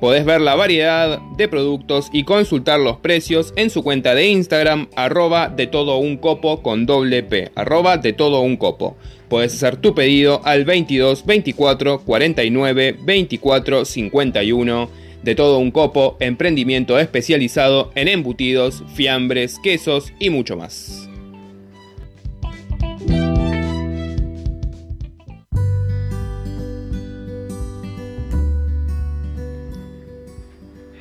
[0.00, 4.86] Podés ver la variedad de productos y consultar los precios en su cuenta de Instagram
[4.94, 8.96] arroba de todo un copo con doble P, arroba de todo un copo.
[9.28, 16.98] Podés hacer tu pedido al 22 24 49 24 51 de todo un copo, emprendimiento
[16.98, 21.08] especializado en embutidos, fiambres, quesos y mucho más.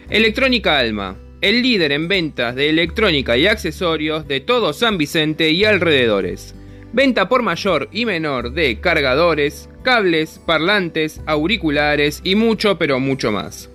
[0.10, 5.66] Electrónica Alma, el líder en ventas de electrónica y accesorios de todo San Vicente y
[5.66, 6.56] alrededores.
[6.94, 13.70] Venta por mayor y menor de cargadores, cables, parlantes, auriculares y mucho pero mucho más.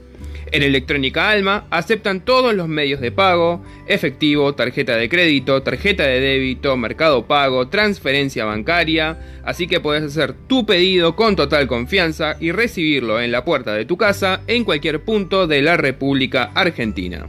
[0.53, 6.21] En Electrónica Alma aceptan todos los medios de pago, efectivo, tarjeta de crédito, tarjeta de
[6.21, 12.53] débito, mercado pago, transferencia bancaria, así que puedes hacer tu pedido con total confianza y
[12.53, 17.27] recibirlo en la puerta de tu casa en cualquier punto de la República Argentina.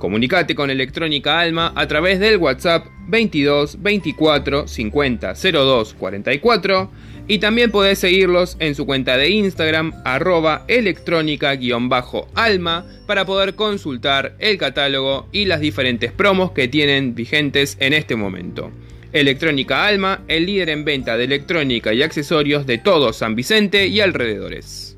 [0.00, 6.90] Comunicate con Electrónica Alma a través del WhatsApp 22 24 50 02 44
[7.30, 14.58] y también podés seguirlos en su cuenta de Instagram arroba electrónica-alma para poder consultar el
[14.58, 18.72] catálogo y las diferentes promos que tienen vigentes en este momento.
[19.12, 24.00] Electrónica Alma, el líder en venta de electrónica y accesorios de todo San Vicente y
[24.00, 24.89] alrededores.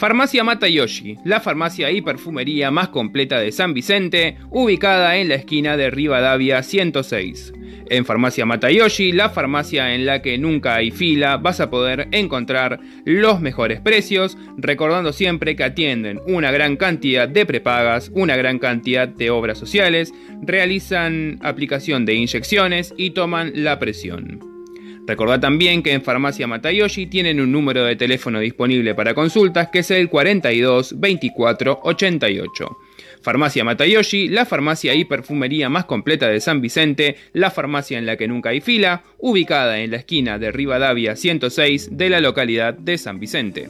[0.00, 5.76] Farmacia Matayoshi, la farmacia y perfumería más completa de San Vicente, ubicada en la esquina
[5.76, 7.52] de Rivadavia 106.
[7.90, 12.80] En Farmacia Matayoshi, la farmacia en la que nunca hay fila, vas a poder encontrar
[13.04, 19.06] los mejores precios, recordando siempre que atienden una gran cantidad de prepagas, una gran cantidad
[19.06, 24.49] de obras sociales, realizan aplicación de inyecciones y toman la presión.
[25.10, 29.80] Recordad también que en Farmacia Matayoshi tienen un número de teléfono disponible para consultas que
[29.80, 32.78] es el 42 24 88.
[33.20, 38.16] Farmacia Matayoshi, la farmacia y perfumería más completa de San Vicente, la farmacia en la
[38.16, 42.96] que nunca hay fila, ubicada en la esquina de Rivadavia 106 de la localidad de
[42.96, 43.68] San Vicente.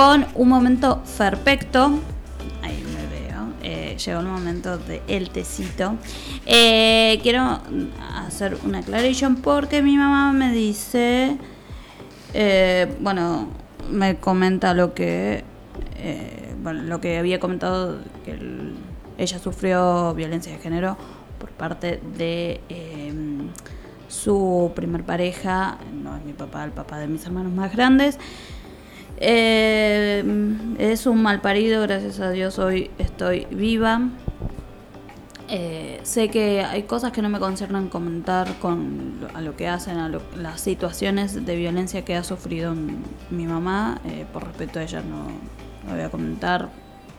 [0.00, 1.90] Con un momento perfecto.
[2.62, 3.48] Ahí me veo.
[3.62, 5.96] Eh, llegó el momento del tecito.
[6.46, 7.60] Eh, quiero
[8.26, 11.36] hacer una aclaración porque mi mamá me dice.
[12.32, 13.48] eh, bueno,
[13.90, 15.44] me comenta lo que.
[15.98, 18.74] eh, bueno, lo que había comentado que el-
[19.18, 20.96] ella sufrió violencia de género
[21.38, 23.12] por parte de eh,
[24.08, 28.18] su primer pareja, no es mi papá, el papá de mis hermanos más grandes.
[29.22, 30.24] Eh,
[30.78, 34.00] es un mal parido, gracias a Dios hoy estoy viva.
[35.52, 39.98] Eh, sé que hay cosas que no me conciernen comentar con a lo que hacen,
[39.98, 42.74] a lo- las situaciones de violencia que ha sufrido
[43.30, 44.00] mi mamá.
[44.06, 45.24] Eh, por respeto a ella no,
[45.86, 46.70] no voy a comentar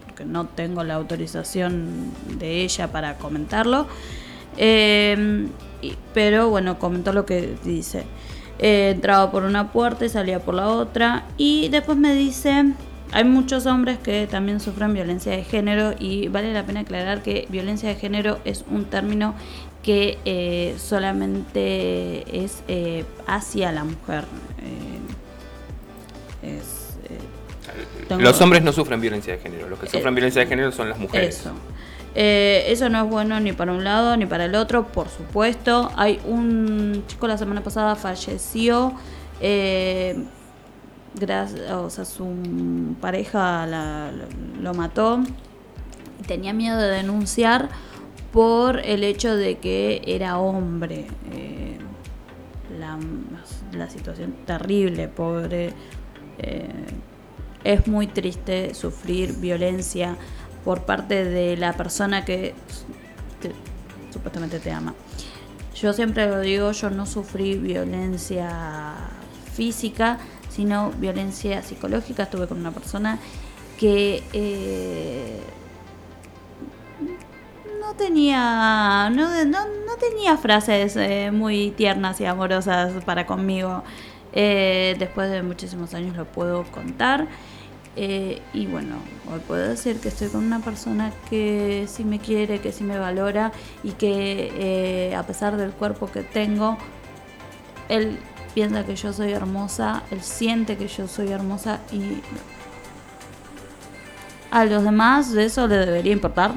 [0.08, 3.86] porque no tengo la autorización de ella para comentarlo.
[4.58, 5.48] Eh,
[6.14, 8.06] pero bueno, comentó lo que dice.
[8.62, 11.26] Eh, entraba por una puerta y salía por la otra.
[11.38, 12.66] Y después me dice,
[13.12, 17.48] hay muchos hombres que también sufren violencia de género y vale la pena aclarar que
[17.50, 19.34] violencia de género es un término
[19.84, 24.26] que eh, solamente es eh, hacia la mujer.
[26.44, 30.42] Eh, es, eh, Los hombres no sufren violencia de género, los que sufren Eh, violencia
[30.42, 31.40] de género son las mujeres.
[31.40, 31.52] Eso.
[32.14, 35.92] Eh, eso no es bueno ni para un lado ni para el otro, por supuesto.
[35.96, 38.94] Hay un chico la semana pasada falleció.
[39.40, 40.24] eh,
[41.16, 43.68] gracias, o sea, su pareja
[44.62, 45.24] lo mató.
[46.28, 47.70] Tenía miedo de denunciar
[48.32, 51.08] por el hecho de que era hombre.
[51.32, 51.78] Eh,
[52.80, 52.98] la,
[53.74, 55.74] la situación terrible, pobre.
[56.40, 56.70] Eh,
[57.64, 60.18] es muy triste sufrir violencia
[60.64, 62.54] por parte de la persona que
[63.42, 63.52] te-
[64.12, 64.94] supuestamente te ama.
[65.76, 68.94] Yo siempre lo digo, yo no sufrí violencia
[69.54, 70.18] física,
[70.50, 72.24] sino violencia psicológica.
[72.24, 73.18] Estuve con una persona
[73.80, 75.40] que eh,
[77.80, 83.84] no tenía no, no tenía frases eh, muy tiernas y amorosas para conmigo.
[84.34, 87.28] Eh, después de muchísimos años lo puedo contar.
[87.98, 88.96] Eh, y bueno,
[89.32, 92.98] hoy puedo decir que estoy con una persona que sí me quiere, que sí me
[92.98, 93.52] valora
[93.84, 96.78] y que eh, a pesar del cuerpo que tengo,
[97.90, 98.18] él
[98.56, 102.22] piensa que yo soy hermosa, él siente que yo soy hermosa y
[104.52, 106.52] a los demás de eso le debería importar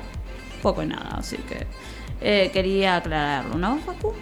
[0.62, 1.16] poco y nada.
[1.18, 1.66] Así que
[2.20, 4.14] eh, quería aclararlo, ¿no, Facu?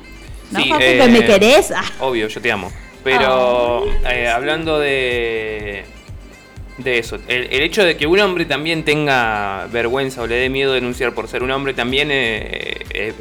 [0.51, 1.73] ¿No, Sí, Facu, que me querés?
[1.73, 1.85] Ah.
[2.01, 2.73] Obvio, yo te amo.
[3.05, 3.85] Pero
[4.33, 5.85] hablando de
[6.83, 7.19] de eso.
[7.29, 11.15] El, el hecho de que un hombre también tenga vergüenza o le dé miedo denunciar
[11.15, 13.15] por ser un hombre también eh, eh,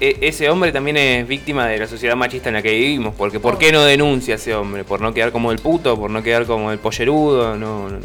[0.00, 3.14] eh, ese hombre también es víctima de la sociedad machista en la que vivimos.
[3.14, 4.84] Porque ¿por qué no denuncia ese hombre?
[4.84, 5.98] ¿Por no quedar como el puto?
[5.98, 7.56] ¿Por no quedar como el pollerudo?
[7.56, 8.00] No, no, no.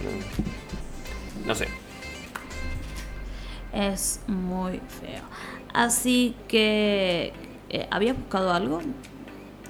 [1.46, 1.68] No sé.
[3.74, 5.24] Es muy feo.
[5.74, 7.34] Así que...
[7.92, 8.82] ¿Habías buscado algo?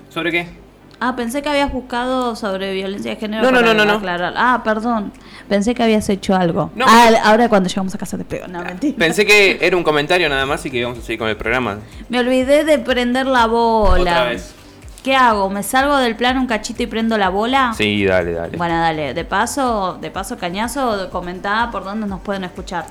[0.09, 0.64] ¿Sobre qué?
[0.99, 3.43] Ah, pensé que habías buscado sobre violencia de género.
[3.43, 4.01] No, no, no, no, no.
[4.35, 5.11] Ah, perdón.
[5.49, 6.71] Pensé que habías hecho algo.
[6.75, 8.47] No, ah, ahora cuando llegamos a casa te pego.
[8.47, 8.97] No, mentira.
[8.97, 11.79] Pensé que era un comentario nada más y que íbamos a seguir con el programa.
[12.09, 14.01] Me olvidé de prender la bola.
[14.01, 14.55] Otra vez.
[15.03, 15.51] ¿Qué hago?
[15.51, 17.75] ¿Me salgo del plano un cachito y prendo la bola?
[17.77, 18.57] Sí, dale, dale.
[18.57, 19.13] Bueno, dale.
[19.13, 22.85] De paso, de paso cañazo, comentá por dónde nos pueden escuchar.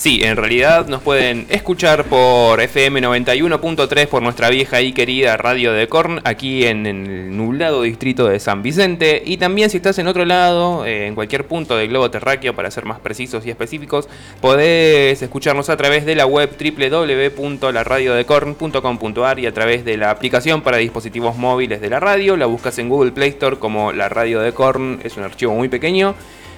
[0.00, 5.74] Sí, en realidad nos pueden escuchar por FM 91.3 por nuestra vieja y querida radio
[5.74, 9.22] de Korn, aquí en, el nublado distrito de San Vicente.
[9.22, 12.70] Y también si estás en otro lado, eh, en cualquier punto del globo terráqueo, para
[12.70, 14.08] ser más precisos y específicos,
[14.40, 20.78] podés escucharnos a través de la web www.laradiodecorn.com.ar y a través de la aplicación para
[20.78, 22.38] dispositivos móviles de la radio.
[22.38, 25.68] La buscas en Google Play Store como La Radio de Korn, es un archivo muy
[25.68, 26.14] pequeño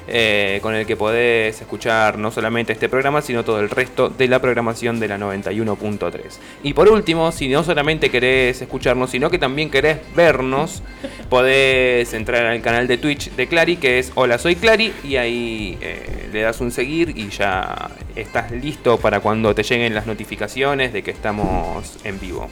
[0.09, 4.29] eh, con el que podés escuchar no solamente este programa, sino todo el resto de
[4.29, 6.21] la programación de la 91.3.
[6.63, 10.83] Y por último, si no solamente querés escucharnos, sino que también querés vernos,
[11.29, 15.79] podés entrar al canal de Twitch de Clary, que es Hola Soy Clary, y ahí
[15.81, 20.93] eh, le das un seguir y ya estás listo para cuando te lleguen las notificaciones
[20.93, 22.49] de que estamos en vivo.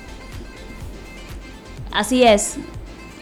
[1.92, 2.56] Así es.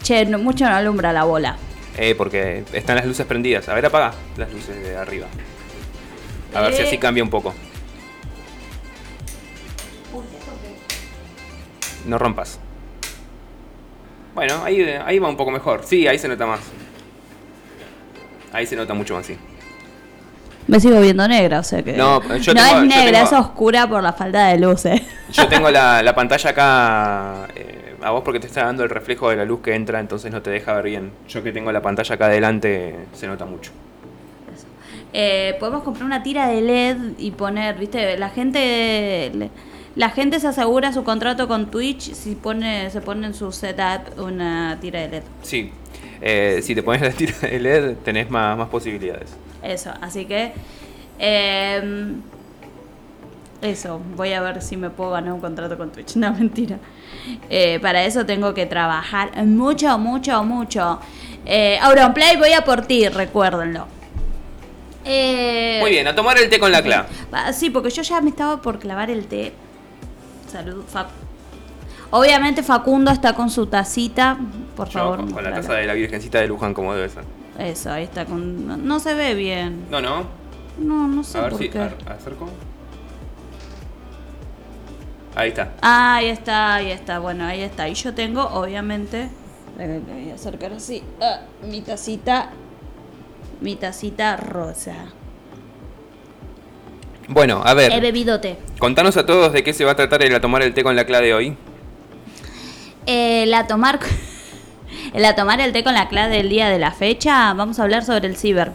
[0.02, 1.56] Che, mucho no alumbra la bola.
[1.98, 3.68] Eh, porque están las luces prendidas.
[3.68, 5.26] A ver, apaga las luces de arriba.
[6.54, 6.86] A ver si Eh.
[6.86, 7.52] así cambia un poco.
[12.06, 12.58] No rompas.
[14.34, 15.82] Bueno, ahí, ahí va un poco mejor.
[15.84, 16.60] Sí, ahí se nota más.
[18.52, 19.36] Ahí se nota mucho más, sí.
[20.68, 21.94] Me sigo viendo negra, o sea que.
[21.94, 25.00] No, yo no tengo- es yo negra, tengo- es oscura por la falta de luces.
[25.32, 29.30] Yo tengo la, la pantalla acá eh, a vos porque te está dando el reflejo
[29.30, 31.12] de la luz que entra, entonces no te deja ver bien.
[31.28, 33.72] Yo que tengo la pantalla acá adelante se nota mucho.
[35.12, 39.50] Eh, podemos comprar una tira de LED y poner, viste, la gente
[39.96, 44.18] la gente se asegura su contrato con Twitch si pone se pone en su setup
[44.18, 45.22] una tira de LED.
[45.42, 45.72] Sí,
[46.20, 49.30] eh, si te pones la tira de LED tenés más, más posibilidades.
[49.62, 50.52] Eso, así que
[51.18, 52.12] eh,
[53.62, 56.16] eso, voy a ver si me puedo ganar un contrato con Twitch.
[56.16, 56.78] No, mentira.
[57.50, 61.00] Eh, para eso tengo que trabajar mucho, mucho, mucho.
[61.44, 63.86] Eh, Auronplay, voy a por ti, recuérdenlo.
[65.04, 67.06] Eh, Muy bien, a tomar el té con la cla.
[67.52, 69.52] Sí, porque yo ya me estaba por clavar el té.
[70.50, 71.08] Salud, Fac.
[72.10, 74.38] Obviamente Facundo está con su tacita,
[74.76, 75.16] por Yo favor.
[75.18, 77.24] con, con la taza de la Virgencita de Luján como debe ser.
[77.58, 78.66] Eso, ahí está con...
[78.66, 79.86] No, no se ve bien.
[79.90, 80.24] No, no.
[80.78, 81.80] No, no sé A ver por si qué.
[81.80, 82.48] acerco.
[85.38, 85.70] Ahí está.
[85.82, 87.20] Ah, ahí está, ahí está.
[87.20, 87.88] Bueno, ahí está.
[87.88, 89.28] Y yo tengo, obviamente,
[89.78, 92.50] le voy a acercar así, ah, mi tacita,
[93.60, 94.96] mi tacita rosa.
[97.28, 98.58] Bueno, a He ver, bebido té.
[98.80, 100.96] contanos a todos de qué se va a tratar el a tomar el té con
[100.96, 101.56] la cla de hoy.
[103.06, 104.00] Eh, la tomar,
[105.14, 107.54] la tomar el té con la clave del día de la fecha.
[107.54, 108.72] Vamos a hablar sobre el ciber.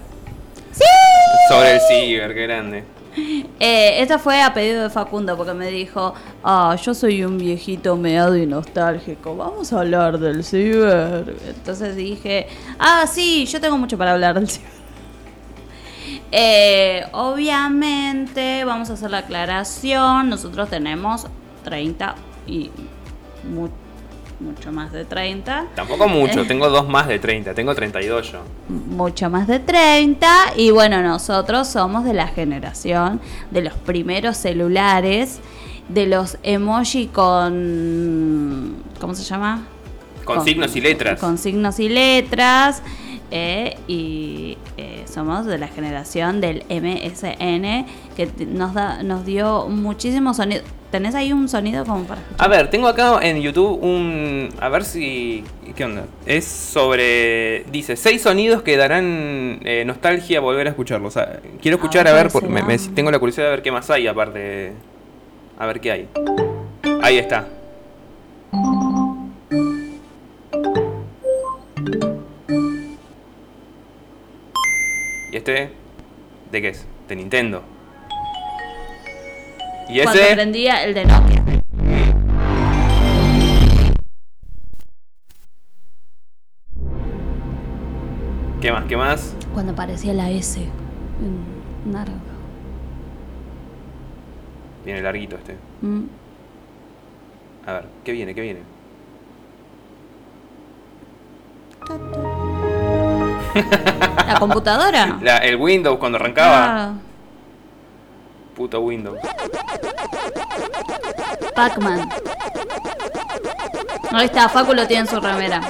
[1.50, 2.84] Sobre el ciber, qué grande.
[3.60, 7.96] Eh, esto fue a pedido de Facundo porque me dijo, ah, yo soy un viejito
[7.96, 11.34] meado y nostálgico, vamos a hablar del ciber.
[11.48, 12.48] Entonces dije,
[12.80, 14.70] ah, sí, yo tengo mucho para hablar del ciber.
[16.36, 21.28] Eh, obviamente vamos a hacer la aclaración, nosotros tenemos
[21.64, 22.16] 30
[22.48, 22.72] y
[23.50, 23.70] mu-
[24.44, 25.66] mucho más de 30.
[25.76, 26.46] Tampoco mucho, Eh.
[26.46, 28.40] tengo dos más de 30, tengo 32 yo.
[28.68, 33.22] mucho más de 30 y bueno, nosotros somos de la generación
[33.52, 35.40] de los primeros celulares,
[35.90, 38.76] de los emoji con...
[39.00, 39.64] ¿Cómo se llama?
[40.26, 41.20] Con signos y letras.
[41.20, 42.82] Con signos y letras.
[43.36, 50.34] Eh, y eh, somos de la generación del MSN que nos, da, nos dio muchísimo
[50.36, 50.62] sonido.
[50.92, 52.46] ¿Tenés ahí un sonido como para escuchar?
[52.46, 54.50] A ver, tengo acá en YouTube un...
[54.62, 55.44] A ver si...
[55.76, 56.06] ¿Qué onda?
[56.28, 57.66] Es sobre...
[57.72, 61.18] Dice, seis sonidos que darán eh, nostalgia volver a escucharlos.
[61.18, 63.62] O sea, quiero escuchar Ah, a ver, ¿cuál por- me- tengo la curiosidad de ver
[63.64, 64.74] qué más hay aparte.
[65.58, 66.08] A ver qué hay.
[67.02, 67.48] Ahí está.
[75.44, 75.74] Este?
[76.52, 76.86] ¿De qué es?
[77.10, 77.64] De Nintendo.
[79.90, 80.34] ¿Y Cuando ese?
[80.36, 81.44] prendía el de Nokia.
[88.62, 88.86] ¿Qué más?
[88.86, 89.36] ¿Qué más?
[89.54, 92.14] Cuando aparecía la S en naranja.
[94.86, 95.58] Viene larguito este.
[95.82, 96.04] Mm.
[97.66, 98.34] A ver, ¿qué viene?
[98.34, 98.60] ¿Qué viene?
[104.28, 105.18] ¿La computadora?
[105.22, 106.66] La- el Windows cuando arrancaba.
[106.66, 106.94] Claro.
[108.56, 109.18] Puto Windows.
[111.56, 112.10] Pac-Man.
[114.12, 115.62] Ahí está, Facu lo tiene en su remera.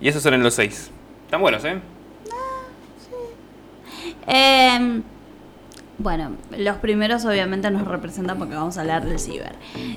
[0.00, 0.90] Y esos eran los seis.
[1.24, 1.80] Están buenos, ¿eh?
[4.26, 5.00] Eh,
[5.98, 9.52] bueno, los primeros obviamente nos representan porque vamos a hablar del ciber.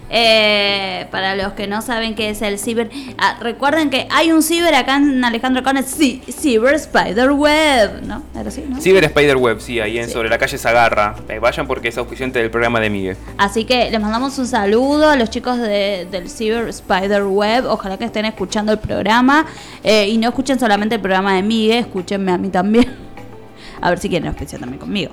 [0.10, 4.42] Eh, para los que no saben qué es el ciber, ah, recuerden que hay un
[4.42, 8.24] ciber acá en Alejandro Cones, sí, Ciber Spider Web, ¿no?
[8.34, 8.80] Era así, ¿no?
[8.82, 11.16] Cyber Spiderweb, sí, ahí en, sobre la calle Zagarra.
[11.28, 13.18] Eh, vayan porque es auspiciante del programa de Miguel.
[13.38, 17.66] Así que les mandamos un saludo a los chicos de- del Cyber Spider Web.
[17.68, 19.46] Ojalá que estén escuchando el programa
[19.84, 22.88] eh, y no escuchen solamente el programa de Miguel, escúchenme a mí también.
[23.82, 25.12] A ver si quieren auspiciar también conmigo.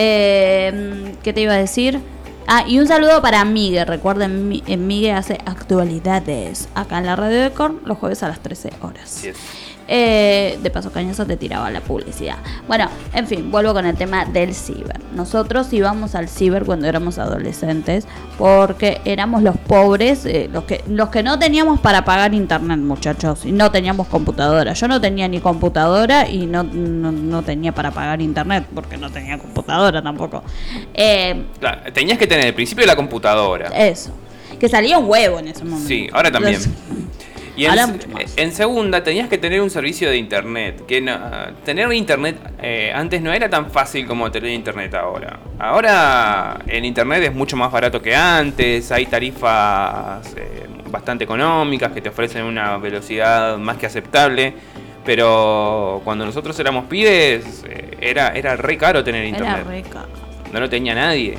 [0.00, 2.00] Eh, ¿Qué te iba a decir?
[2.46, 3.84] Ah, y un saludo para Miguel.
[3.84, 8.40] Recuerden, eh, Miguel hace actualidades acá en la radio de Corn los jueves a las
[8.40, 9.24] 13 horas.
[9.90, 12.36] Eh, de paso, Cañoso te tiraba la publicidad.
[12.66, 15.00] Bueno, en fin, vuelvo con el tema del ciber.
[15.14, 21.08] Nosotros íbamos al ciber cuando éramos adolescentes porque éramos los pobres, eh, los, que, los
[21.08, 24.74] que no teníamos para pagar internet, muchachos, y no teníamos computadora.
[24.74, 29.10] Yo no tenía ni computadora y no, no, no tenía para pagar internet porque no
[29.10, 30.42] tenía computadora tampoco.
[30.92, 33.68] Eh, Claro, tenías que tener el principio de la computadora.
[33.68, 34.10] eso.
[34.60, 35.88] Que salía un huevo en ese momento.
[35.88, 36.54] Sí, ahora también.
[36.54, 36.68] Los-
[37.58, 37.64] Y
[38.36, 40.86] en, segunda tenías que tener un servicio de internet.
[40.86, 41.18] Que no-
[41.64, 45.40] tener internet eh, antes no era tan fácil como tener internet ahora.
[45.58, 48.92] Ahora el internet es mucho más barato que antes.
[48.92, 54.54] Hay tarifas eh, bastante económicas que te ofrecen una velocidad más que aceptable.
[55.04, 59.64] Pero cuando nosotros éramos pibes eh, era, era re caro tener Era internet.
[59.66, 60.08] re caro.
[60.52, 61.36] No lo tenía nadie.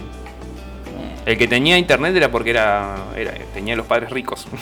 [1.26, 4.46] El que tenía internet era porque era, era tenía los padres ricos.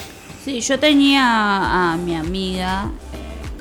[0.48, 2.90] Sí, yo tenía a mi amiga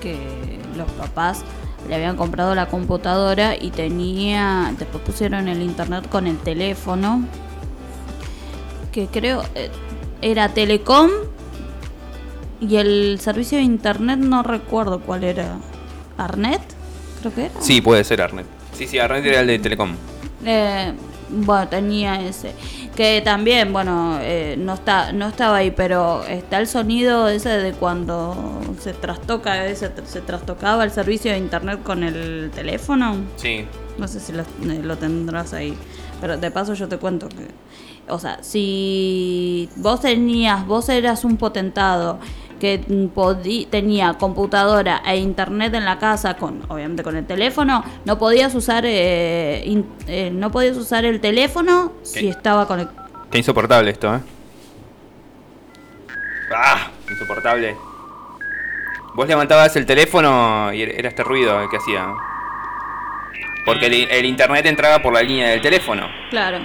[0.00, 1.42] que los papás
[1.88, 7.24] le habían comprado la computadora y tenía, después pusieron el internet con el teléfono,
[8.92, 9.68] que creo eh,
[10.22, 11.10] era Telecom
[12.60, 15.58] y el servicio de internet no recuerdo cuál era,
[16.16, 16.62] Arnet,
[17.18, 17.60] creo que era.
[17.60, 18.46] Sí, puede ser Arnet.
[18.74, 19.96] Sí, sí, Arnet era el de Telecom.
[20.44, 20.92] Eh,
[21.30, 22.52] bueno, tenía ese.
[22.96, 27.72] Que también, bueno, eh, no está no estaba ahí, pero está el sonido ese de
[27.72, 28.34] cuando
[28.80, 33.16] se trastoca, ese, se trastocaba el servicio de internet con el teléfono.
[33.36, 33.66] Sí.
[33.98, 35.76] No sé si lo, eh, lo tendrás ahí.
[36.20, 37.48] Pero de paso yo te cuento que...
[38.08, 42.18] O sea, si vos tenías, vos eras un potentado
[42.58, 42.78] que
[43.70, 48.84] tenía computadora e internet en la casa, con obviamente con el teléfono, no podías usar
[48.86, 52.28] eh, eh, no podías usar el teléfono si ¿Qué?
[52.30, 53.08] estaba conectado.
[53.30, 54.20] Qué insoportable esto, ¿eh?
[56.54, 56.88] ¡Ah!
[57.10, 57.76] Insoportable.
[59.14, 62.14] Vos levantabas el teléfono y era este ruido el que hacía.
[63.64, 66.06] Porque el, el internet entraba por la línea del teléfono.
[66.30, 66.58] Claro.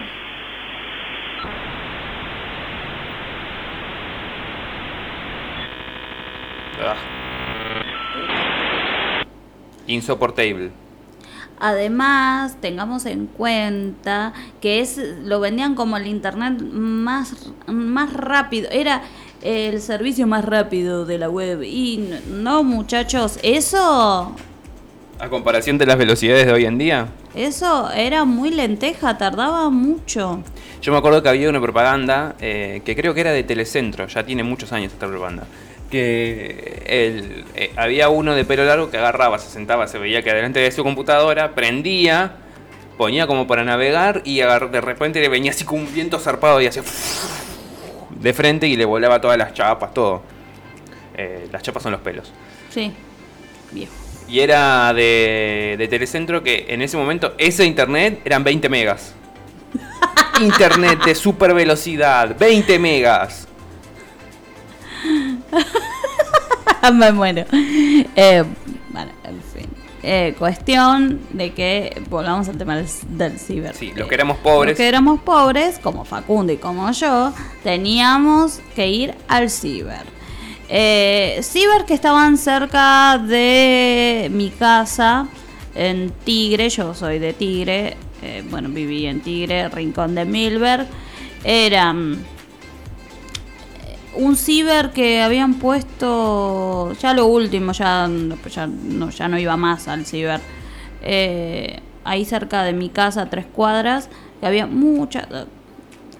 [6.83, 6.95] Ah.
[9.87, 10.71] Insoportable.
[11.59, 19.03] Además, tengamos en cuenta que es lo vendían como el internet más, más rápido, era
[19.43, 21.61] el servicio más rápido de la web.
[21.61, 24.35] Y no, muchachos, eso,
[25.19, 27.07] A comparación de las velocidades de hoy en día.
[27.35, 30.41] eso era muy lenteja, tardaba mucho.
[30.81, 34.23] Yo me acuerdo que había una propaganda eh, que creo que era de Telecentro, ya
[34.25, 35.43] tiene muchos años esta propaganda.
[35.91, 40.33] Que el- eh, había uno de pelo largo que agarraba, se sentaba, se veía que
[40.33, 42.37] delante de su computadora, prendía,
[42.97, 46.61] ponía como para navegar y agar- de repente le venía así con un viento zarpado
[46.61, 46.81] y hacía
[48.09, 50.23] de frente y le volaba todas las chapas, todo.
[51.17, 52.31] Eh, las chapas son los pelos.
[52.69, 52.93] Sí,
[53.71, 53.91] viejo.
[54.29, 59.13] Y era de, de Telecentro que en ese momento ese internet eran 20 megas.
[60.39, 63.47] Internet de super velocidad, 20 megas.
[66.93, 67.45] Me muero.
[67.51, 68.43] Eh,
[68.89, 69.69] bueno, en fin.
[70.03, 73.75] Eh, cuestión de que volvamos al tema del, del ciber.
[73.75, 74.71] Sí, los que éramos pobres.
[74.71, 77.33] Los que éramos pobres, como Facundo y como yo,
[77.63, 80.21] teníamos que ir al ciber.
[80.73, 85.27] Eh, ciber que estaban cerca de mi casa
[85.75, 90.87] en Tigre, yo soy de Tigre, eh, bueno, viví en Tigre, Rincón de Milberg.
[91.43, 92.23] Eran
[94.15, 98.09] un ciber que habían puesto ya lo último, ya,
[98.49, 100.41] ya, no, ya no iba más al ciber.
[101.01, 104.09] Eh, ahí cerca de mi casa, a tres cuadras,
[104.39, 105.27] que había muchas...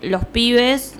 [0.01, 0.95] Los pibes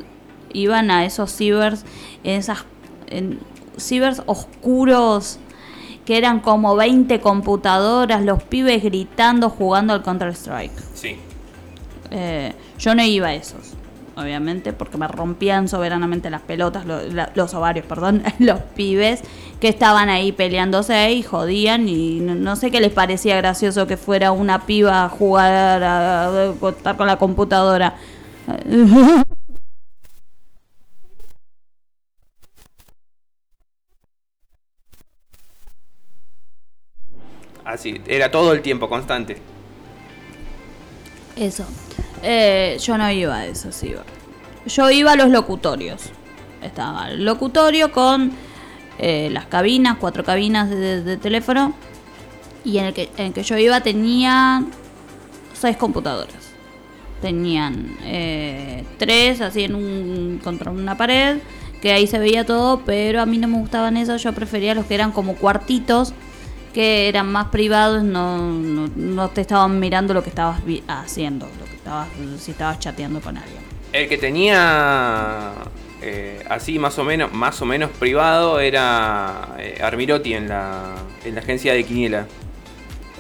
[0.53, 1.85] iban a esos cibers,
[2.23, 2.65] en esas
[3.07, 3.39] en
[3.77, 5.39] cibers oscuros
[6.05, 10.71] que eran como 20 computadoras, los pibes gritando jugando al Counter-Strike.
[10.93, 11.15] Sí.
[12.09, 13.70] Eh, yo no iba a esos,
[14.21, 19.21] obviamente, porque me rompían soberanamente las pelotas, lo- la- los ovarios, perdón, los pibes
[19.59, 23.97] que estaban ahí peleándose y jodían y no, no sé qué les parecía gracioso que
[23.97, 27.95] fuera una piba a jugar a, a- a estar con la computadora.
[37.63, 39.37] Así, era todo el tiempo, constante.
[41.35, 41.65] Eso.
[42.23, 43.93] Eh, yo no iba a eso, sí.
[44.65, 46.09] Yo iba a los locutorios.
[46.61, 48.31] Estaba el locutorio con
[48.99, 51.73] eh, las cabinas, cuatro cabinas de, teléfono.
[52.63, 54.63] Y en el, que, en el que yo iba tenía
[55.53, 56.51] seis computadoras.
[57.21, 61.37] Tenían eh, tres así en un contra una pared,
[61.81, 64.85] que ahí se veía todo, pero a mí no me gustaban esos, yo prefería los
[64.85, 66.13] que eran como cuartitos,
[66.73, 71.47] que eran más privados, no, no, no te estaban mirando lo que estabas haciendo,
[71.91, 72.09] estabas,
[72.41, 73.59] si estabas chateando con alguien.
[73.91, 75.51] El que tenía
[76.01, 81.35] eh, así más o menos, más o menos privado era eh, Armirotti en la, en
[81.35, 82.27] la agencia de Quiniela.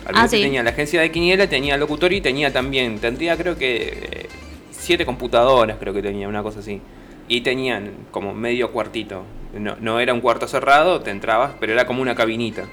[0.05, 0.43] Armirotti sí.
[0.43, 4.29] tenía la agencia de Quiniela, tenía locutorio y tenía también, tendría creo que eh,
[4.71, 6.81] siete computadoras, creo que tenía, una cosa así.
[7.27, 9.23] Y tenían como medio cuartito.
[9.53, 12.63] No, no era un cuarto cerrado, te entrabas, pero era como una cabinita.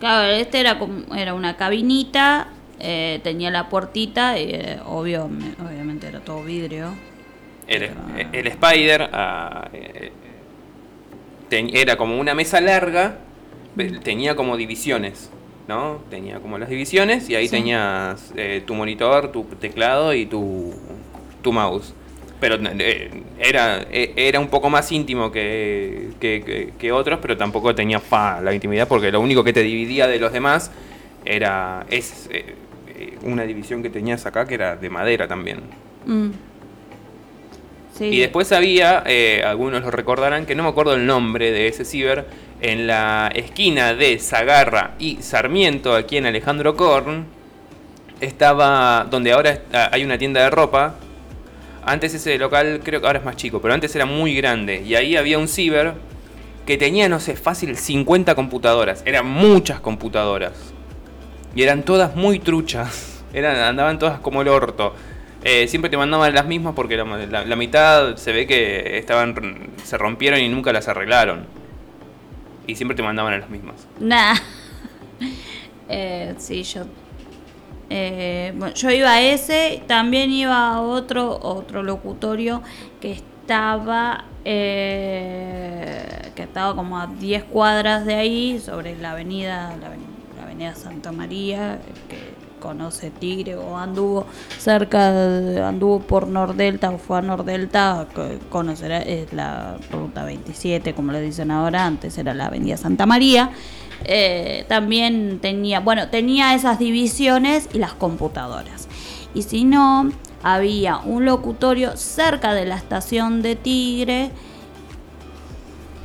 [0.00, 2.48] Claro, este era como era una cabinita,
[2.80, 6.88] eh, tenía la puertita, y, eh, obvio, me- obviamente era todo vidrio.
[7.66, 7.90] El,
[8.32, 10.10] el Spider ah, eh,
[11.48, 13.16] ten- era como una mesa larga,
[14.02, 15.30] tenía como divisiones,
[15.68, 16.00] ¿no?
[16.10, 17.56] Tenía como las divisiones y ahí Sí.
[17.56, 20.74] tenías eh, tu monitor, tu teclado y tu,
[21.42, 21.94] tu mouse.
[22.40, 27.36] Pero eh, era, eh, era un poco más íntimo que, que, que- que otros, pero
[27.36, 30.70] tampoco tenía fa, la intimidad porque lo único que te dividía de los demás
[31.24, 32.28] era es,
[33.00, 35.60] eh, una división que tenías acá que era de madera también.
[36.06, 36.28] Mm.
[37.96, 38.04] Sí.
[38.06, 41.84] Y después había, eh, algunos lo recordarán, que no me acuerdo el nombre de ese
[41.84, 42.26] ciber,
[42.62, 47.24] en la esquina de Zagarra y Sarmiento, aquí en Alejandro Korn,
[48.20, 50.94] estaba donde ahora está- hay una tienda de ropa.
[51.84, 54.82] Antes ese local creo que ahora es más chico, pero antes era muy grande.
[54.82, 55.94] Y ahí había un ciber
[56.66, 59.02] que tenía, no sé, fácil 50 computadoras.
[59.06, 60.52] Eran muchas computadoras.
[61.54, 63.22] Y eran todas muy truchas.
[63.32, 64.94] Eran, andaban todas como el orto.
[65.44, 67.04] Eh, siempre te mandaban las mismas porque la,
[67.44, 69.34] la- mitad se ve que estaban
[69.84, 71.46] se rompieron y nunca las arreglaron.
[72.66, 73.86] Y siempre te mandaban a las mismas.
[73.98, 74.34] Nah.
[75.92, 76.84] Eh, sí, yo.
[77.88, 82.62] eh, bueno, yo iba a ese, también iba a otro, otro locutorio
[83.00, 84.24] que estaba.
[84.44, 89.74] eh, que estaba como a 10 cuadras de ahí, sobre la avenida,
[90.74, 92.18] Santa María, que
[92.60, 94.26] conoce Tigre o anduvo
[94.58, 100.94] cerca, de- anduvo por Nordelta o fue a Nordelta, co- conocerá, es la ruta 27,
[100.94, 103.50] como le dicen ahora, antes era la avenida Santa María.
[104.04, 108.88] Eh, también tenía, bueno, tenía esas divisiones y las computadoras.
[109.34, 110.10] Y si no,
[110.42, 114.30] había un locutorio cerca de la estación de Tigre.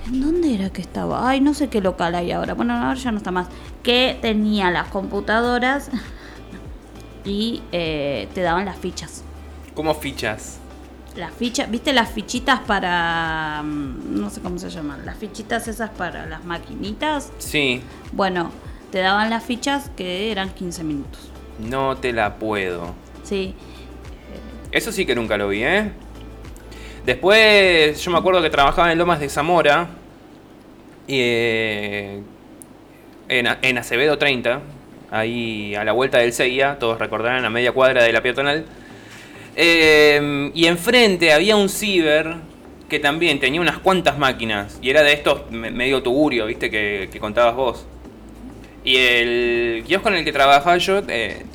[0.06, 1.28] ¿En dónde era que estaba?
[1.28, 2.54] Ay, no sé qué local hay ahora.
[2.54, 3.48] Bueno, ahora ya no está más.
[3.84, 5.90] Que tenía las computadoras
[7.26, 9.24] y eh, te daban las fichas.
[9.74, 10.60] Como fichas.
[11.16, 13.62] Las fichas, ¿viste las fichitas para...
[13.64, 15.06] mm, no sé cómo se llaman?
[15.06, 17.32] Las fichitas esas para las maquinitas.
[17.38, 17.82] Sí,
[18.12, 18.52] Bueno,
[18.92, 21.32] te daban las fichas que eran 15 minutos.
[21.60, 22.94] no te la puedo.
[23.24, 23.56] Sí.
[24.72, 25.92] Eso sí que nunca lo vi, ¿eh?
[27.06, 29.88] Después, yo me acuerdo que trabajaba en Lomas de Zamora.
[31.08, 32.22] Eh,
[33.30, 34.62] en, Acevedo 30.
[35.12, 36.80] Ahí a la vuelta del CIA.
[36.80, 38.66] Todos recordarán a media cuadra de la peatonal.
[39.56, 42.38] Eh, y enfrente había un ciber
[42.90, 44.80] que también tenía unas cuantas máquinas.
[44.82, 47.86] Y era de estos me- medio tugurio, viste, que, contabas vos.
[48.84, 51.46] Y el kiosco en el que trabajaba yo eh,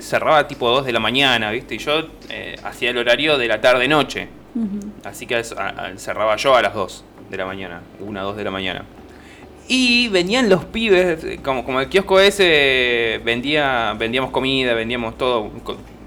[0.00, 1.74] cerraba tipo 2 de la mañana, ¿viste?
[1.76, 4.28] Y yo eh, hacía el horario de la tarde-noche.
[5.04, 8.44] Así que a- a- cerraba yo a las 2 de la mañana, 1 2 de
[8.44, 8.84] la mañana.
[9.68, 15.50] Y venían los pibes, eh, como, como el kiosco ese vendía, vendíamos comida, vendíamos todo,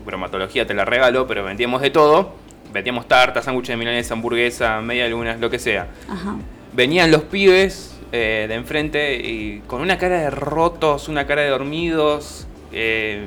[0.05, 2.33] bromatología te la regalo, pero vendíamos de todo.
[2.73, 5.87] vendíamos tartas, sándwiches de milanesa, hamburguesa, media lunas, lo que sea.
[6.09, 6.37] Ajá.
[6.73, 11.49] Venían los pibes eh, de enfrente y con una cara de rotos, una cara de
[11.49, 12.47] dormidos.
[12.71, 13.25] eh,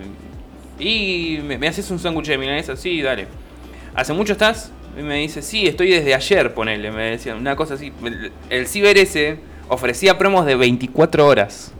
[0.78, 3.26] y me, me haces un sándwich de milanesa, sí, dale.
[3.94, 4.72] ¿Hace mucho estás?
[4.98, 6.90] Y me dice, sí, estoy desde ayer, ponele.
[6.90, 7.92] Me decían una cosa así.
[8.04, 9.38] El, el ciber ese
[9.68, 11.72] ofrecía promos de 24 horas.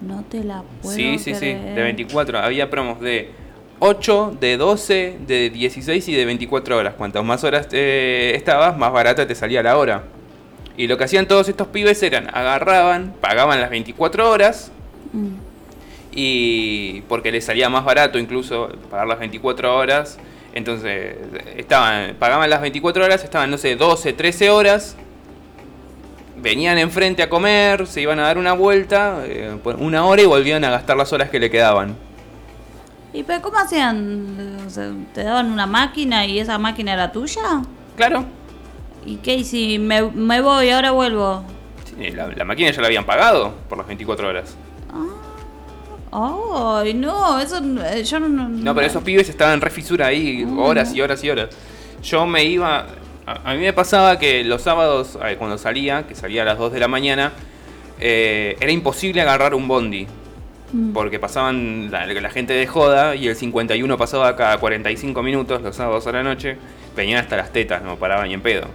[0.00, 1.74] No te la puedo Sí, sí, sí, creer.
[1.74, 2.38] de 24.
[2.38, 3.30] Había promos de
[3.80, 6.94] 8, de 12, de 16 y de 24 horas.
[6.94, 10.04] Cuantas más horas eh, estabas, más barata te salía la hora.
[10.76, 14.70] Y lo que hacían todos estos pibes eran, agarraban, pagaban las 24 horas,
[15.12, 15.34] Mm.
[16.12, 20.18] y porque les salía más barato incluso pagar las 24 horas.
[20.52, 21.16] Entonces,
[21.56, 24.96] estaban, pagaban las 24 horas, estaban, no sé, 12, 13 horas.
[26.36, 30.26] Venían enfrente a comer, se iban a dar una vuelta, eh, por una hora y
[30.26, 31.96] volvían a gastar las horas que le quedaban.
[33.12, 34.58] ¿Y pero cómo hacían?
[34.66, 37.62] O sea, ¿Te daban una máquina y esa máquina era tuya?
[37.96, 38.24] Claro,
[39.04, 39.34] ¿Y qué?
[39.36, 41.44] ¿Y si me, me voy y ahora vuelvo?
[41.84, 44.56] sí, la, la máquina ya la habían pagado por las 24 horas.
[46.12, 48.28] Ay, no, eso eh, yo no...
[48.28, 51.50] No, No, pero esos pibes estaban re fisura ahí, horas y horas y horas.
[52.02, 52.86] Yo me iba.
[53.26, 56.58] A, a mí me pasaba que los sábados, eh, cuando salía, que salía a las
[56.58, 57.32] 2 de la mañana,
[58.00, 60.06] eh, era imposible agarrar un bondi.
[60.72, 60.92] Mm.
[60.92, 65.76] Porque pasaban la, la gente de joda y el 51 pasaba cada 45 minutos los
[65.76, 66.56] sábados a la noche.
[66.96, 68.66] Venían hasta las tetas, no paraban ni en pedo.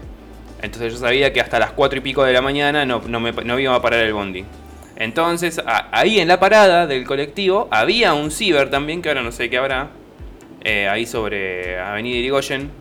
[0.62, 3.32] Entonces yo sabía que hasta las 4 y pico de la mañana no, no, me,
[3.32, 4.46] no iba a parar el bondi.
[4.98, 9.50] Entonces ahí en la parada del colectivo había un ciber también, que ahora no sé
[9.50, 9.90] qué habrá.
[10.64, 12.72] eh, ahí sobre Avenida Irigoyen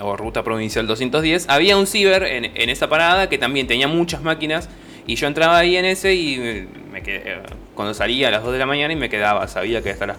[0.00, 1.48] o Ruta Provincial 210.
[1.48, 4.68] Había un ciber en, en esa parada que también tenía muchas máquinas.
[5.06, 7.42] Y yo entraba ahí en ese y me quedé- eh,
[7.74, 10.16] cuando salía a las 2 de la mañana y me quedaba, sabía que hasta las,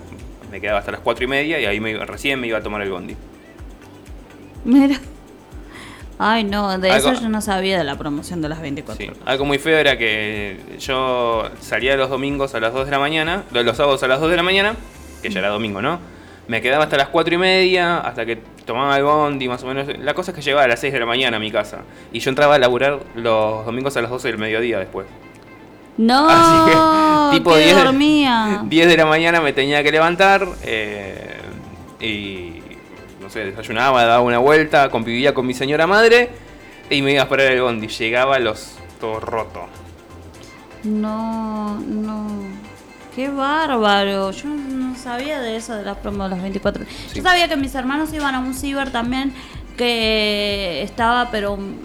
[0.52, 2.82] me quedaba hasta las 4 y media y ahí me recién me iba a tomar
[2.82, 3.16] el bondi.
[4.66, 5.00] Mira.
[6.20, 9.10] Ay, no, de Algo- eso yo no sabía de la promoción de las 24 Sí,
[9.10, 9.22] horas.
[9.26, 13.44] algo muy feo era que yo salía los domingos a las 2 de la mañana,
[13.52, 14.76] los sábados a las 2 de la mañana,
[15.22, 16.00] que ya era domingo, ¿no?
[16.48, 19.88] Me quedaba hasta las 4 y media, hasta que tomaba el bondi, más o menos.
[20.00, 21.80] La cosa es que llegaba a las 6 de la mañana a mi casa.
[22.12, 25.08] Y yo entraba a laburar los domingos a las 12 del mediodía después.
[25.98, 28.62] No, Así que, tipo que 10 de- dormía.
[28.66, 31.38] 10 de la mañana me tenía que levantar eh,
[32.02, 32.62] y,
[33.34, 36.30] sé, desayunaba, daba una vuelta, convivía con mi señora madre
[36.90, 37.88] y me iba a esperar el bondi.
[37.88, 39.66] Llegaba los todo roto.
[40.84, 42.28] No, no.
[43.16, 44.32] Qué bárbaro.
[44.32, 46.94] Yo no sabía de eso de las promos de las 24 horas.
[47.08, 47.18] Sí.
[47.18, 49.34] Yo sabía que mis hermanos iban a un ciber también
[49.78, 51.76] que estaba, pero mm,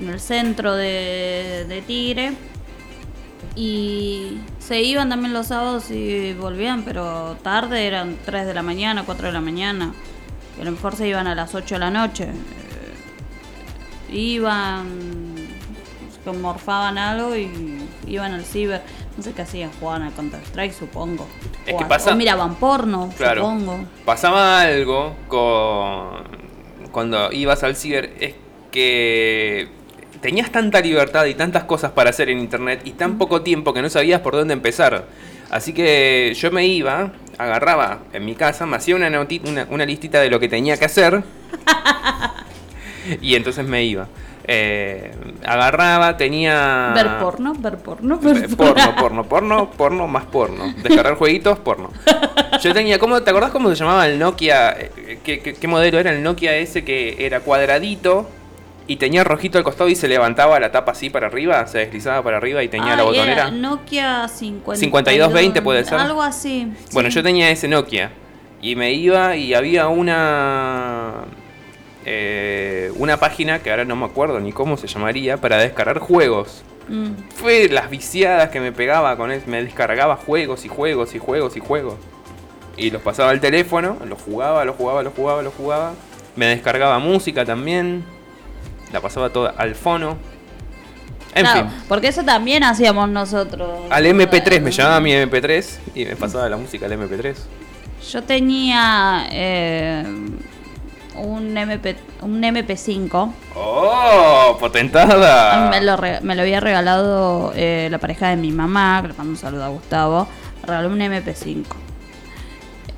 [0.00, 2.32] en el centro de, de Tigre.
[3.54, 9.02] Y se iban también los sábados y volvían, pero tarde, eran 3 de la mañana,
[9.04, 9.92] 4 de la mañana.
[10.58, 12.24] Y a lo mejor se iban a las 8 de la noche.
[12.24, 14.86] Eh, iban,
[16.24, 17.50] que morfaban algo y
[18.06, 18.82] iban al ciber.
[19.16, 21.26] No sé qué hacían, jugaban al Counter Strike, supongo.
[21.66, 23.42] Es que pasa- o miraban porno, Claro.
[23.42, 23.84] supongo.
[24.04, 26.42] Pasaba algo con
[26.92, 28.34] cuando ibas al ciber es
[28.70, 29.68] que
[30.20, 33.80] tenías tanta libertad y tantas cosas para hacer en internet y tan poco tiempo que
[33.82, 35.06] no sabías por dónde empezar.
[35.50, 37.12] Así que yo me iba,
[37.42, 40.84] agarraba en mi casa, me hacía una, una, una listita de lo que tenía que
[40.84, 41.22] hacer
[43.20, 44.08] y entonces me iba.
[44.44, 45.12] Eh,
[45.44, 46.92] agarraba, tenía...
[46.94, 50.74] Ver porno, ver porno, ver Eh, Porno, porno, porno, porno, más porno.
[50.82, 51.90] Descargar jueguitos, porno.
[52.60, 54.72] Yo tenía, ¿cómo, ¿te acordás cómo se llamaba el Nokia?
[54.72, 58.28] Eh, ¿Qué, qué, qué modelo era el Nokia ese que era cuadradito
[58.92, 61.66] y tenía rojito al costado y se levantaba la tapa así para arriba?
[61.66, 63.32] Se deslizaba para arriba y tenía la Ay, botonera.
[63.32, 65.94] era Nokia 52, 5220 puede ser.
[65.98, 66.70] Algo así.
[66.92, 67.16] Bueno, sí.
[67.16, 68.12] yo tenía ese Nokia
[68.60, 71.24] y me iba y había una
[72.04, 76.62] eh, una página que ahora no me acuerdo ni cómo se llamaría para descargar juegos.
[76.88, 77.12] Mm.
[77.34, 79.40] Fue las viciadas que me pegaba con él.
[79.46, 81.94] Me descargaba juegos y juegos y juegos y juegos.
[82.76, 85.94] Y los pasaba al teléfono, los jugaba, los jugaba, los jugaba, los jugaba.
[86.36, 88.04] Me descargaba música también.
[88.92, 90.16] La pasaba toda al fono.
[91.34, 91.78] En Claro, fin.
[91.88, 93.70] porque eso también hacíamos nosotros.
[93.90, 95.64] Al MP3 me llamaba mi MP3
[95.94, 97.34] y me pasaba la música al MP3.
[98.12, 100.04] Yo tenía eh,
[101.16, 103.32] un, MP, un MP5.
[103.54, 104.56] ¡Oh!
[104.60, 105.70] ¡Potentada!
[105.70, 109.14] Me lo, re- me lo había regalado eh, la pareja de mi mamá, que le
[109.14, 110.28] mando un saludo a Gustavo.
[110.66, 111.64] Regaló un MP5.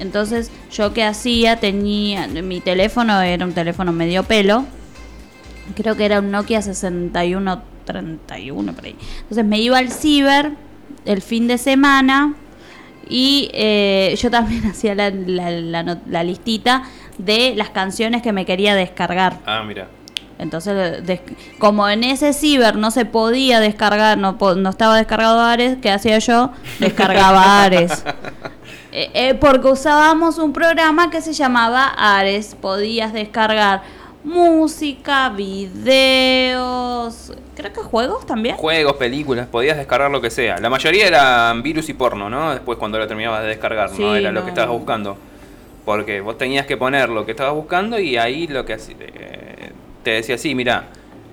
[0.00, 2.26] Entonces, yo qué hacía, tenía.
[2.26, 4.64] Mi teléfono era un teléfono medio pelo.
[5.76, 8.96] Creo que era un Nokia 6131 por ahí.
[9.22, 10.52] Entonces me iba al ciber
[11.04, 12.34] el fin de semana
[13.08, 16.84] y eh, yo también hacía la, la- la not- la listita
[17.18, 19.38] de las canciones que me quería descargar.
[19.46, 19.88] Ah, mira.
[20.36, 21.20] Entonces, des-
[21.58, 26.18] como en ese ciber no se podía descargar, no, no estaba descargado Ares, ¿qué hacía
[26.18, 26.50] yo?
[26.80, 28.04] Descargaba Ares.
[28.90, 32.56] Eh, eh, porque usábamos un programa que se llamaba Ares.
[32.60, 33.82] Podías descargar
[34.24, 38.56] música, videos, creo que juegos también.
[38.56, 40.58] Juegos, películas, podías descargar lo que sea.
[40.58, 42.52] La mayoría eran virus y porno, ¿no?
[42.52, 45.16] Después cuando lo terminabas de descargar, Sí, no era lo que estabas buscando.
[45.84, 49.70] Porque vos tenías que poner lo que estabas buscando y ahí lo que eh,
[50.02, 50.84] te decía, sí, mira,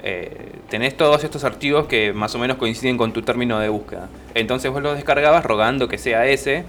[0.04, 4.10] eh, tenés todos estos archivos que más o menos coinciden con tu término de búsqueda.
[4.36, 6.66] Entonces vos los descargabas rogando que sea ese.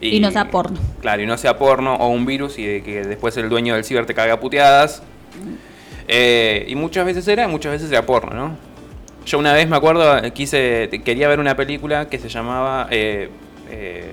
[0.00, 0.78] Y no sea porno.
[1.00, 3.84] Claro, y no sea porno o un virus y de que después el dueño del
[3.84, 5.04] ciber te caga puteadas.
[6.06, 8.74] Eh, y muchas veces era, muchas veces era porno, ¿no?
[9.26, 13.30] Yo una vez me acuerdo, eh, quise, quería ver una película que se llamaba eh,
[13.70, 14.12] eh,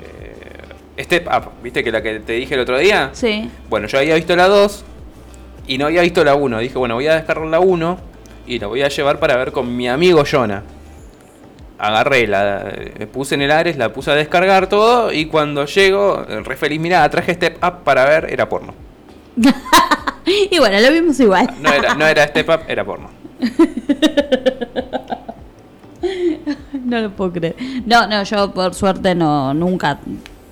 [0.99, 1.83] Step Up, ¿viste?
[1.83, 3.09] Que la que te dije el otro día.
[3.11, 3.49] Sí.
[3.69, 4.85] Bueno, yo había visto la 2
[5.67, 6.59] y no había visto la 1.
[6.59, 7.99] Dije, bueno, voy a descargar la 1
[8.47, 10.63] y la voy a llevar para ver con mi amigo Jonah.
[11.77, 12.63] Agarré, la
[13.11, 17.09] puse en el Ares, la puse a descargar todo y cuando llego, re feliz, mirá,
[17.09, 18.73] traje Step Up para ver, era porno.
[20.51, 21.49] Y bueno, lo vimos igual.
[21.59, 23.09] No era, no era Step Up, era porno.
[26.83, 27.55] No lo puedo creer.
[27.85, 29.99] No, no, yo por suerte no nunca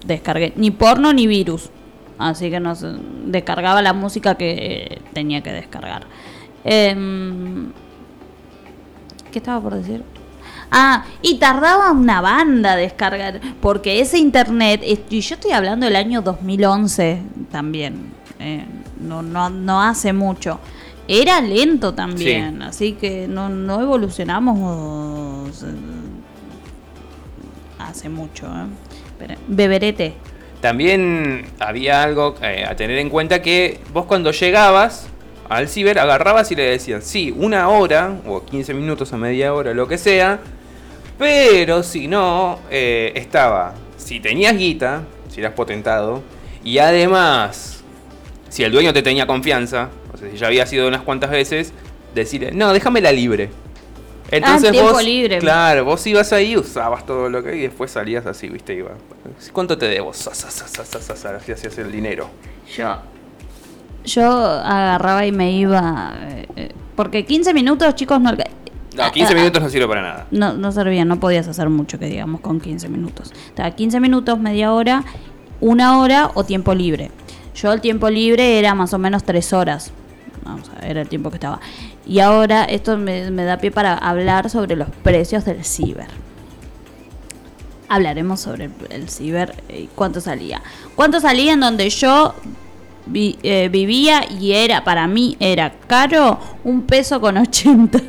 [0.06, 1.70] descargué ni porno ni virus.
[2.18, 2.76] Así que no
[3.26, 6.04] descargaba la música que tenía que descargar.
[6.64, 7.72] Em,
[9.32, 10.04] ¿Qué estaba por decir?
[10.72, 16.22] Ah, y tardaba una banda descargar, porque ese internet, y yo estoy hablando del año
[16.22, 17.22] 2011
[17.52, 18.66] también, eh,
[19.00, 20.60] no, no, no hace mucho.
[21.08, 25.68] Era lento también, así que no, no evolucionamos eh,
[27.80, 28.46] hace mucho.
[28.46, 29.36] ¿eh?
[29.48, 30.14] Beberete.
[30.62, 35.08] También había algo eh, a tener en cuenta que vos cuando llegabas
[35.48, 39.74] al ciber agarrabas y le decías, sí, una hora o 15 minutos a media hora,
[39.74, 40.40] lo que sea,
[41.20, 46.24] pero si no, eh, estaba, si tenías guita, si eras potentado,
[46.64, 47.84] y además,
[48.50, 51.74] si el dueño te tenía confianza, o sea, si ya había sido unas cuantas veces,
[52.16, 53.52] decirle, no, déjamela libre.
[54.32, 55.40] Entonces Ah, tiempo vos, libre.
[55.40, 58.92] claro, vos ibas ahí, usabas todo lo que y después salías así, viste, iba.
[59.52, 60.14] ¿Cuánto te debo?
[60.14, 62.30] Sa, sa, sa, sa, sa, sa, sa, Así hacías el dinero.
[62.78, 62.98] Yo.
[64.06, 66.14] Yo agarraba y me iba.
[66.30, 68.32] eh, eh, porque 15 minutos, chicos, no,
[69.06, 70.28] No, 15 minutos no sirve para nada.
[70.32, 73.32] no, no servía, no podías hacer mucho, que digamos, con 15 minutos.
[73.48, 75.04] Estaba 15 minutos, media hora,
[75.62, 77.12] una hora o tiempo libre.
[77.56, 79.92] Yo el tiempo libre era más o menos 3 horas.
[80.44, 81.60] Vamos a ver, era el tiempo que estaba.
[82.08, 86.08] Y ahora esto me, me da pie para hablar sobre los precios del ciber.
[87.88, 90.62] Hablaremos sobre el, el ciber y cuánto salía.
[90.96, 92.36] ¿Cuánto salía en donde yo
[93.08, 98.00] vi- eh, vivía y era, para mí era caro, un peso con 80?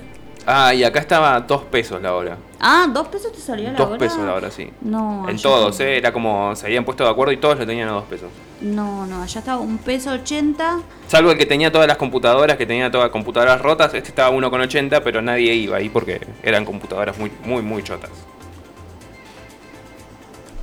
[0.52, 2.36] Ah, y acá estaba 2 pesos la hora.
[2.58, 3.98] Ah, ¿dos pesos te salía la 2 hora?
[3.98, 4.68] pesos la hora, sí.
[4.80, 5.96] No, En todos, ¿eh?
[5.98, 8.28] Era como se habían puesto de acuerdo y todos lo tenían a 2 pesos.
[8.60, 10.80] No, no, allá estaba un peso 80.
[11.06, 14.34] Salvo el que tenía todas las computadoras, que tenía todas las computadoras rotas, este estaba
[14.34, 18.10] 1,80, pero nadie iba ahí porque eran computadoras muy, muy, muy chotas.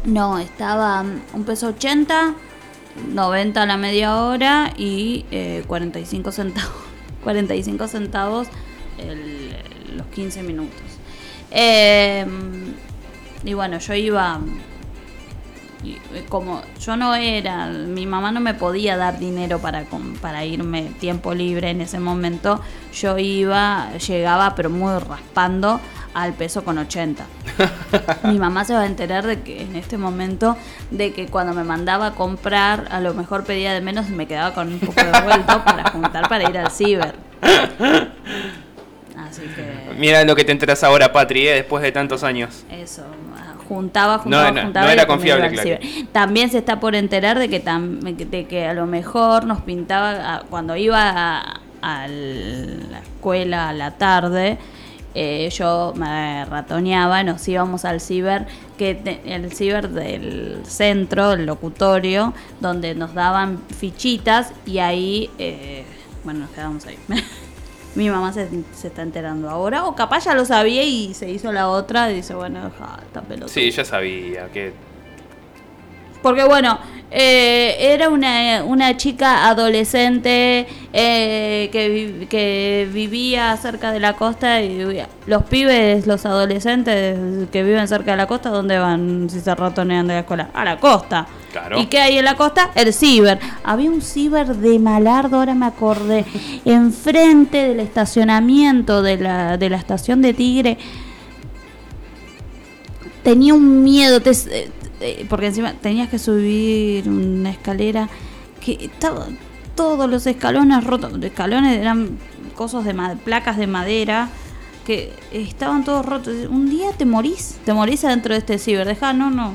[0.04, 2.34] No, estaba mm, un peso 80,
[3.14, 6.72] 90 a la media hora y eh, 45 centavos.
[7.24, 8.48] 45 centavos
[8.98, 9.56] el-
[9.98, 10.82] los 15 minutos.
[11.52, 12.26] Eh,
[13.44, 14.40] y bueno, yo iba.
[15.84, 19.86] eh, como yo no era, mi mamá no me podía dar dinero para,
[20.22, 22.62] para irme tiempo libre en ese momento,
[22.94, 25.80] yo iba, llegaba pero muy raspando
[26.14, 27.26] al peso con 80.
[28.24, 30.58] Mi mamá se va a enterar de que en este momento,
[30.90, 34.26] de que cuando me mandaba a comprar, a lo mejor pedía de menos y me
[34.26, 37.16] quedaba con un poco de vuelto para juntar para ir al ciber.
[39.38, 41.54] Así que Mira lo que te enteras ahora, Patri, ¿eh?
[41.56, 42.64] después de tantos años.
[42.72, 43.04] eso,
[43.68, 44.86] juntaba, juntaba, No, no, juntaba.
[44.86, 45.64] no era confiable, claro.
[45.64, 46.08] ciber.
[46.12, 50.36] También se está por enterar de que, tam- de que a lo mejor nos pintaba,
[50.38, 54.58] a- cuando iba a, a la escuela a la tarde,
[55.16, 58.46] eh, yo me ratoneaba, nos íbamos al ciber,
[58.78, 65.84] que te- el ciber del centro, el locutorio, donde nos daban fichitas y ahí, eh,
[66.24, 66.98] bueno, nos quedamos ahí.
[67.98, 71.52] Mi mamá se, se está enterando ahora, o capaz ya lo sabía y se hizo
[71.52, 73.52] la otra y dice, bueno, deja esta pelota.
[73.52, 74.72] Sí, ya sabía que
[76.22, 76.80] Porque bueno,
[77.10, 84.78] eh, era una, una chica adolescente eh, que, que vivía cerca de la costa y
[84.84, 87.18] vivía- los pibes, los adolescentes
[87.50, 90.50] que viven cerca de la costa, ¿dónde van si se ratonean de la escuela?
[90.54, 91.28] A la costa.
[91.52, 91.80] Claro.
[91.80, 92.72] ¿Y qué hay en la costa?
[92.76, 93.40] El ciber.
[93.64, 96.26] Había un ciber de Malardo, ahora me acordé,
[96.66, 100.78] enfrente del estacionamiento de la, de la estación de Tigre.
[103.24, 108.10] Tenía un miedo, te- eh, porque encima tenías que subir una escalera
[108.64, 109.28] que estaba
[109.76, 111.14] todos los escalones rotos.
[111.14, 112.18] Los escalones eran
[112.56, 112.94] cosas de
[113.24, 114.30] placas de madera
[114.86, 116.34] que estaban todos rotos.
[116.50, 118.88] Un día te morís, te morís adentro de este ciber.
[118.88, 119.54] Deja, no, no,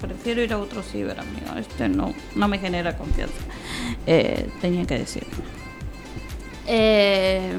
[0.00, 1.56] prefiero ir a otro ciber, amigo.
[1.58, 3.34] Este no, no me genera confianza.
[4.06, 5.24] Eh, tenía que decir.
[6.66, 7.52] Eh,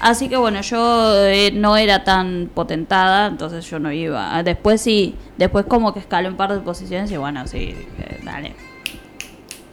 [0.00, 4.42] así que bueno, yo eh, no era tan potentada, entonces yo no iba.
[4.42, 8.54] Después sí, después como que escalé un par de posiciones y bueno, sí, dije, dale.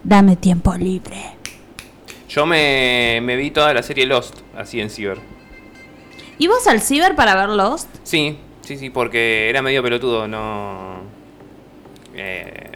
[0.04, 1.36] Dame tiempo libre.
[2.30, 5.20] Yo me, me vi toda la serie Lost, así en Ciber.
[6.38, 7.88] ¿Ibas al ciber para ver Lost?
[8.04, 11.00] Sí, sí, sí, porque era medio pelotudo, no...
[12.14, 12.75] Eh,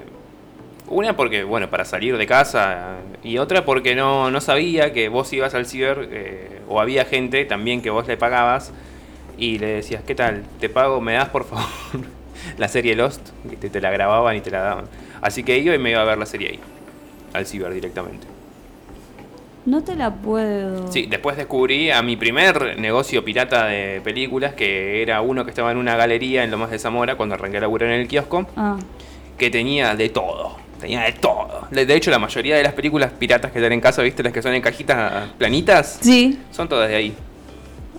[0.90, 5.32] una porque, bueno, para salir de casa y otra porque no, no sabía que vos
[5.34, 8.72] ibas al ciber eh, o había gente también que vos le pagabas
[9.38, 10.44] y le decías, ¿qué tal?
[10.60, 11.66] Te pago, me das por favor
[12.58, 13.22] la serie Lost,
[13.52, 14.86] y te, te la grababan y te la daban.
[15.22, 16.60] Así que iba y me iba a ver la serie ahí,
[17.34, 18.28] al ciber directamente.
[19.66, 20.92] No te la puedo.
[20.92, 25.72] Sí, después descubrí a mi primer negocio pirata de películas, que era uno que estaba
[25.72, 28.78] en una galería en Lomas de Zamora, cuando arranqué a laburar en el kiosco, Ah,
[29.38, 30.58] que tenía de todo.
[30.80, 31.68] Tenía de todo.
[31.72, 34.24] De hecho, la mayoría de las películas piratas que están en casa, ¿viste?
[34.24, 36.40] Las que son en cajitas planitas, sí.
[36.52, 37.14] son todas de ahí.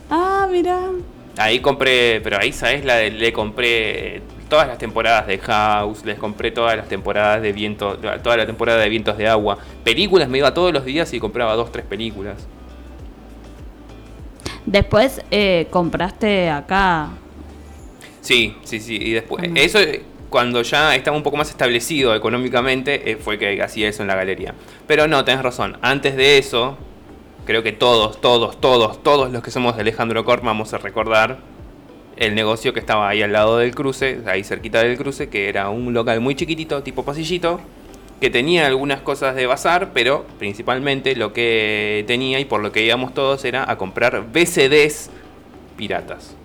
[0.09, 0.79] Ah, mira.
[1.37, 2.85] Ahí compré, pero ahí, ¿sabes?
[2.85, 7.53] La de- le compré todas las temporadas de House, les compré todas las temporadas de
[7.53, 9.59] viento, toda la temporada de vientos de agua.
[9.85, 12.37] Películas me iba todos los días y compraba dos, tres películas.
[14.67, 17.11] Después eh, compraste acá.
[18.21, 18.97] Sí, sí, sí.
[19.01, 19.79] Y después, eso
[20.31, 24.15] cuando ya estaba un poco más establecido económicamente, eh, fue que hacía eso en la
[24.15, 24.55] galería.
[24.87, 25.77] Pero no, tenés razón.
[25.83, 26.79] Antes de eso,
[27.45, 31.39] creo que todos, todos, todos, todos los que somos de Alejandro Corp vamos a recordar
[32.17, 35.69] el negocio que estaba ahí al lado del cruce, ahí cerquita del cruce, que era
[35.71, 37.61] un local muy chiquitito, tipo pasillito,
[38.21, 42.85] que tenía algunas cosas de bazar, pero principalmente lo que tenía y por lo que
[42.85, 45.11] íbamos todos era a comprar VCDs
[45.77, 46.37] piratas.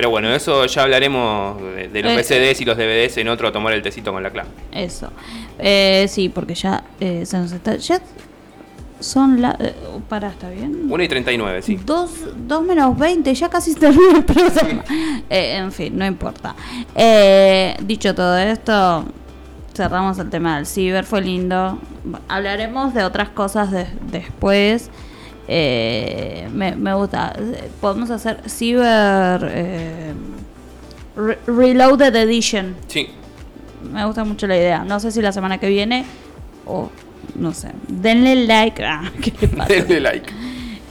[0.00, 3.52] Pero bueno, eso ya hablaremos de, de los Eh, VCDs y los DVDs en otro
[3.52, 4.48] tomar el tecito con la clave.
[4.72, 5.10] Eso.
[5.58, 7.76] Eh, sí, porque ya eh, se nos está.
[7.76, 8.00] Ya
[8.98, 9.58] son la.
[9.60, 9.74] Eh,
[10.08, 10.86] para, ¿está bien?
[10.88, 11.78] 1 y 39, sí.
[11.84, 12.10] 2,
[12.66, 14.84] menos 20, ya casi termina el programa.
[15.28, 16.54] Eh, en fin, no importa.
[16.94, 19.04] Eh, dicho todo esto,
[19.74, 21.78] cerramos el tema del ciber, fue lindo.
[22.26, 24.88] Hablaremos de otras cosas de- después.
[25.52, 27.34] Eh, me, me gusta.
[27.80, 30.12] Podemos hacer ciber eh,
[31.16, 32.76] Re- Reloaded Edition.
[32.86, 33.08] Sí.
[33.92, 34.84] Me gusta mucho la idea.
[34.84, 36.04] No sé si la semana que viene
[36.66, 36.88] o
[37.34, 37.72] no sé.
[37.88, 38.84] Denle like.
[38.84, 39.32] Ah, ¿qué?
[39.68, 40.32] Denle like.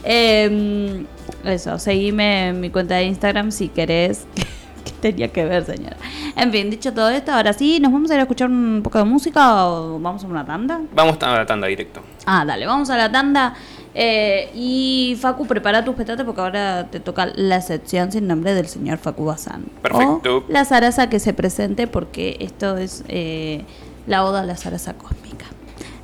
[0.04, 1.04] Eh,
[1.44, 4.26] eso, seguime en mi cuenta de Instagram si querés.
[5.00, 5.96] tenía que ver, señora?
[6.36, 8.98] En fin, dicho todo esto, ahora sí, ¿nos vamos a ir a escuchar un poco
[8.98, 10.80] de música o vamos a una tanda?
[10.94, 12.00] Vamos a la tanda directo.
[12.26, 13.54] Ah, dale, vamos a la tanda.
[13.94, 18.68] Eh, y Facu, prepara tus petates porque ahora te toca la sección sin nombre del
[18.68, 19.64] señor Facu Bazán.
[19.82, 20.38] Perfecto.
[20.38, 23.64] O la zaraza que se presente porque esto es eh,
[24.06, 25.46] la oda a la zaraza cósmica.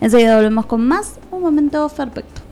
[0.01, 1.19] Enseguida volvemos con más.
[1.31, 2.46] Un momento perfecto.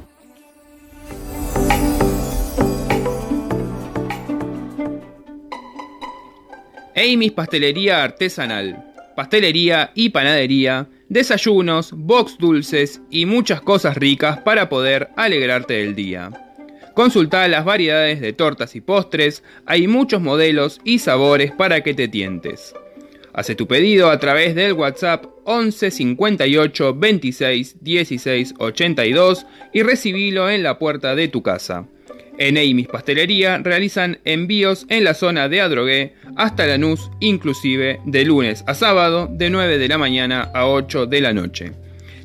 [6.97, 8.85] Amy's Pastelería Artesanal.
[9.16, 16.31] Pastelería y panadería, desayunos, box dulces y muchas cosas ricas para poder alegrarte del día.
[16.95, 22.07] Consulta las variedades de tortas y postres, hay muchos modelos y sabores para que te
[22.07, 22.75] tientes.
[23.33, 30.62] Hace tu pedido a través del WhatsApp 11 58 26 16 82 y recibilo en
[30.62, 31.89] la puerta de tu casa.
[32.36, 38.65] En Amy's Pastelería realizan envíos en la zona de Adrogué hasta Lanús, inclusive de lunes
[38.66, 41.73] a sábado de 9 de la mañana a 8 de la noche.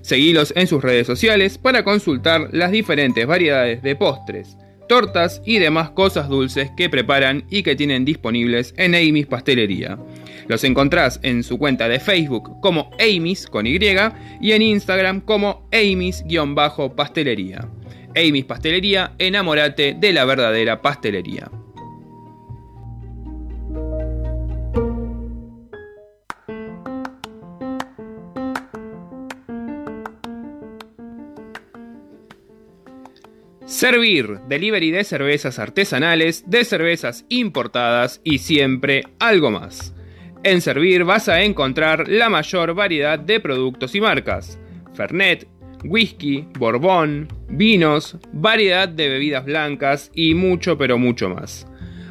[0.02, 4.57] Seguilos en sus redes sociales para consultar las diferentes variedades de postres,
[4.88, 9.99] tortas y demás cosas dulces que preparan y que tienen disponibles en Amy's Pastelería.
[10.48, 13.77] Los encontrás en su cuenta de Facebook como Amy's con Y
[14.41, 17.69] y en Instagram como Amy's-pastelería.
[18.15, 21.49] Amy's Pastelería, enamórate de la verdadera pastelería.
[33.65, 39.94] Servir, delivery de cervezas artesanales, de cervezas importadas y siempre algo más.
[40.44, 44.60] En Servir vas a encontrar la mayor variedad de productos y marcas.
[44.94, 45.48] Fernet,
[45.84, 51.68] whisky, borbón, vinos, variedad de bebidas blancas y mucho pero mucho más.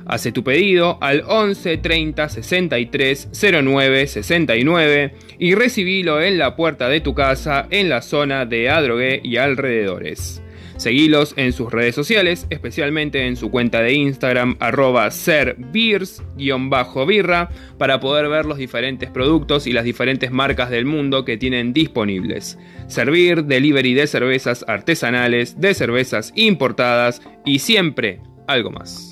[0.07, 3.29] Hace tu pedido al 11 30 63
[3.63, 9.21] 09 69 y recibilo en la puerta de tu casa en la zona de Adrogué
[9.23, 10.43] y alrededores.
[10.79, 17.49] Seguilos en sus redes sociales, especialmente en su cuenta de Instagram arroba serbeers-birra
[17.79, 22.61] para poder ver los diferentes productos y las diferentes marcas del mundo que tienen disponibles.
[22.87, 29.08] Servir, delivery de cervezas artesanales, de cervezas importadas y siempre algo más.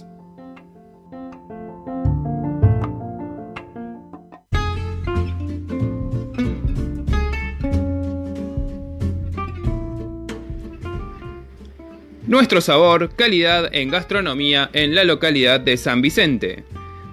[12.36, 16.64] Nuestro sabor, calidad en gastronomía en la localidad de San Vicente.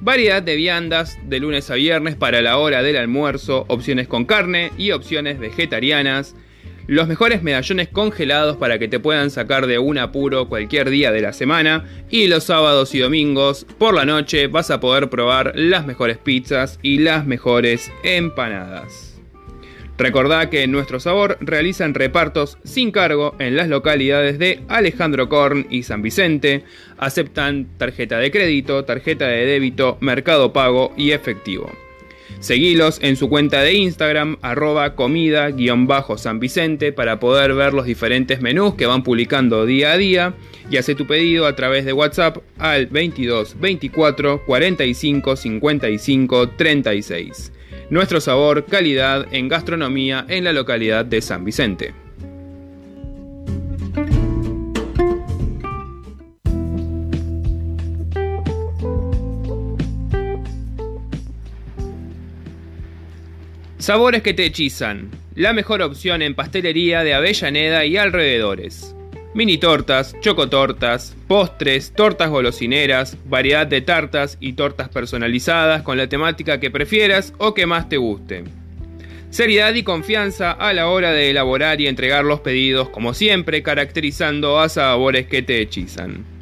[0.01, 4.73] Variedad de viandas de lunes a viernes para la hora del almuerzo, opciones con carne
[4.77, 6.35] y opciones vegetarianas.
[6.87, 11.21] Los mejores medallones congelados para que te puedan sacar de un apuro cualquier día de
[11.21, 11.85] la semana.
[12.09, 16.79] Y los sábados y domingos por la noche vas a poder probar las mejores pizzas
[16.81, 19.12] y las mejores empanadas.
[19.97, 25.67] Recordá que en Nuestro Sabor realizan repartos sin cargo en las localidades de Alejandro Korn
[25.69, 26.63] y San Vicente.
[26.97, 31.71] Aceptan tarjeta de crédito, tarjeta de débito, mercado pago y efectivo.
[32.39, 38.73] Seguilos en su cuenta de Instagram, arroba comida-san Vicente, para poder ver los diferentes menús
[38.73, 40.33] que van publicando día a día.
[40.69, 47.52] Y hace tu pedido a través de WhatsApp al 22 24 45 55 36
[47.89, 51.93] nuestro sabor, calidad en gastronomía en la localidad de San Vicente.
[63.77, 65.11] Sabores que te hechizan.
[65.35, 68.95] La mejor opción en pastelería de Avellaneda y alrededores
[69.33, 76.59] mini tortas, chocotortas, postres, tortas golosineras, variedad de tartas y tortas personalizadas con la temática
[76.59, 78.43] que prefieras o que más te guste.
[79.29, 84.59] Seriedad y confianza a la hora de elaborar y entregar los pedidos, como siempre, caracterizando
[84.59, 86.33] a sabores que te hechizan.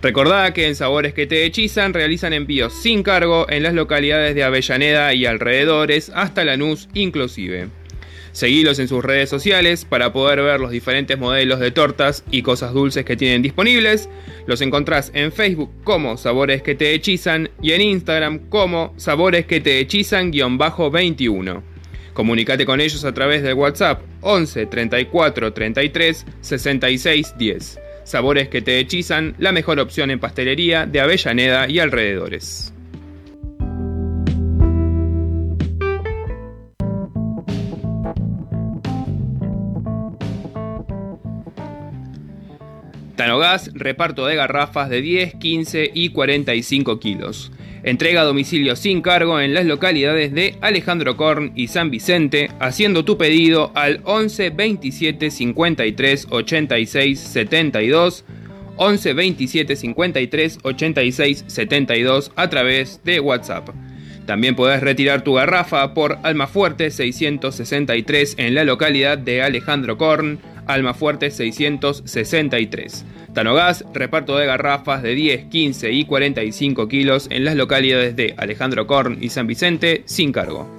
[0.00, 4.44] Recordá que en Sabores que te hechizan realizan envíos sin cargo en las localidades de
[4.44, 7.68] Avellaneda y alrededores hasta Lanús inclusive.
[8.38, 12.72] Seguilos en sus redes sociales para poder ver los diferentes modelos de tortas y cosas
[12.72, 14.08] dulces que tienen disponibles.
[14.46, 19.60] Los encontrás en Facebook como Sabores que te hechizan y en Instagram como Sabores que
[19.60, 21.62] te hechizan-21.
[22.12, 27.80] Comunicate con ellos a través del WhatsApp 11 34 33 66 10.
[28.04, 32.72] Sabores que te hechizan, la mejor opción en pastelería de Avellaneda y alrededores.
[43.18, 47.50] Tanogas, reparto de garrafas de 10, 15 y 45 kilos.
[47.82, 53.04] Entrega a domicilio sin cargo en las localidades de Alejandro Korn y San Vicente, haciendo
[53.04, 58.24] tu pedido al 11 27 53 86 72,
[58.76, 63.70] 11 27 53 86 72 a través de WhatsApp.
[64.26, 70.38] También podés retirar tu garrafa por Almafuerte 663 en la localidad de Alejandro Korn,
[70.68, 73.04] Almafuerte 663.
[73.34, 78.86] Tanogas, reparto de garrafas de 10, 15 y 45 kilos en las localidades de Alejandro
[78.86, 80.78] Korn y San Vicente sin cargo.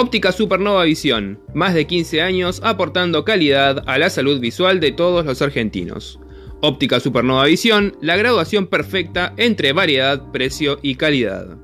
[0.00, 5.26] Óptica Supernova Visión, más de 15 años aportando calidad a la salud visual de todos
[5.26, 6.20] los argentinos.
[6.60, 11.56] Óptica Supernova Visión, la graduación perfecta entre variedad, precio y calidad.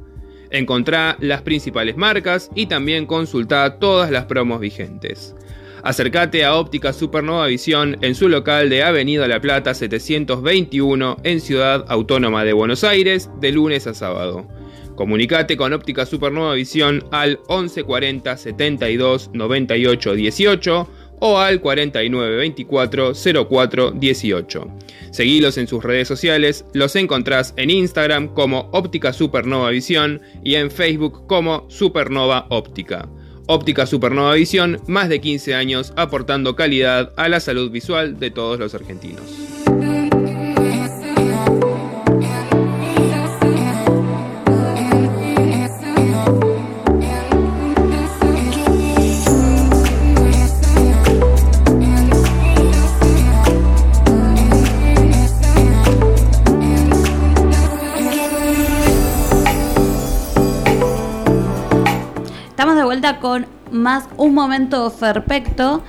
[0.51, 5.35] Encontrá las principales marcas y también consultá todas las promos vigentes.
[5.83, 11.85] Acércate a Óptica Supernova Visión en su local de Avenida La Plata 721 en Ciudad
[11.89, 14.47] Autónoma de Buenos Aires de lunes a sábado.
[14.95, 20.89] Comunicate con Óptica Supernova Visión al 1140 72 98 18
[21.21, 23.13] o al 4924
[23.49, 24.69] 04 18.
[25.11, 30.71] Seguilos en sus redes sociales, los encontrás en Instagram como Óptica Supernova Visión y en
[30.71, 33.09] Facebook como Supernova Óptica.
[33.47, 38.59] Óptica Supernova Visión, más de 15 años aportando calidad a la salud visual de todos
[38.59, 39.23] los argentinos.
[62.95, 65.83] Vuelta con más un momento perfecto.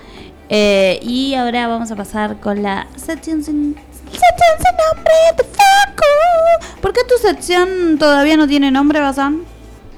[0.50, 6.82] eh, y ahora vamos a pasar con la sección sin, sección sin nombre de Facu.
[6.82, 9.42] ¿Por qué tu sección todavía no tiene nombre, Bazán?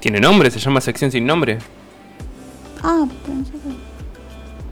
[0.00, 0.50] ¿Tiene nombre?
[0.50, 1.58] ¿Se llama sección sin nombre?
[2.82, 3.52] Ah, pensé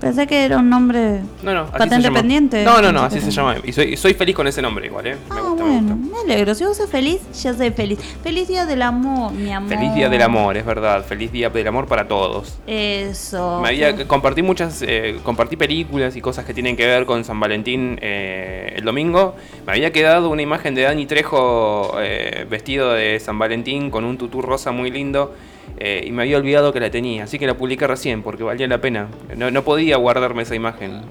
[0.00, 1.66] pensé que era un nombre No, no.
[1.66, 2.64] Patente pendiente.
[2.64, 3.56] No, no, no, así se llama.
[3.64, 5.16] Y soy, soy feliz con ese nombre igual, ¿eh?
[5.30, 6.16] Me Ah, gusta, me bueno, gusta.
[6.26, 6.54] me alegro.
[6.54, 7.98] Si vos sos feliz, yo soy feliz.
[8.22, 9.68] Feliz día del amor, mi amor.
[9.70, 11.04] Feliz Día del Amor, es verdad.
[11.04, 12.58] Feliz Día del Amor para todos.
[12.66, 13.60] Eso.
[13.62, 17.38] Me había, compartí muchas, eh, compartí películas y cosas que tienen que ver con San
[17.40, 19.34] Valentín eh, el domingo.
[19.66, 24.18] Me había quedado una imagen de Dani Trejo eh, vestido de San Valentín con un
[24.18, 25.34] tutú rosa muy lindo
[25.78, 28.66] eh, y me había olvidado que la tenía, así que la publiqué recién porque valía
[28.66, 29.08] la pena.
[29.36, 31.02] No, no podía guardarme esa imagen.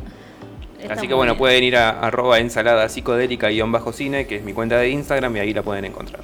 [0.79, 1.39] Está así que bueno, bien.
[1.39, 5.35] pueden ir a arroba ensalada psicodélica guion bajo cine, que es mi cuenta de Instagram
[5.37, 6.21] y ahí la pueden encontrar.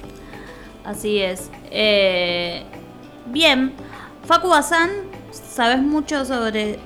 [0.84, 1.50] Así es.
[1.70, 2.62] Eh,
[3.26, 3.72] bien,
[4.24, 4.90] Facu Bazán,
[5.30, 6.78] sabes mucho sobre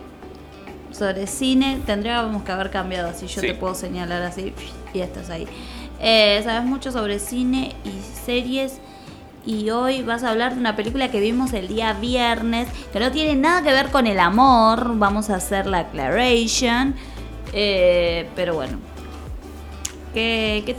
[0.91, 1.79] sobre cine.
[1.85, 3.27] Tendríamos que haber cambiado así.
[3.27, 3.49] Yo Sí.
[3.49, 4.55] te puedo señalar así
[4.95, 5.47] y estás ahí.
[6.01, 7.93] Eh, sabes mucho sobre cine y
[8.25, 8.81] series.
[9.47, 13.13] Y hoy vas a hablar de una película que vimos el día viernes, que no
[13.13, 14.99] tiene nada que ver con el amor.
[14.99, 16.95] Vamos a hacer la aclaration.
[17.53, 18.79] Eh, pero bueno.
[20.13, 20.75] ¿Qué, qué,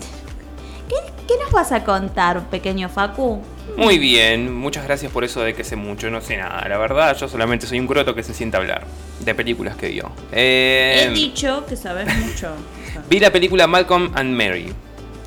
[0.89, 3.41] qué- qué nos vas a contar, pequeño Facu?
[3.77, 6.67] Muy bien, muchas gracias por eso de que sé mucho, no sé nada.
[6.67, 8.85] La verdad, yo solamente soy un croto que se sienta a hablar
[9.19, 10.09] de películas que vio.
[10.31, 12.51] Eh, He dicho que sabes mucho.
[13.09, 14.73] Vi la película Malcolm and Mary,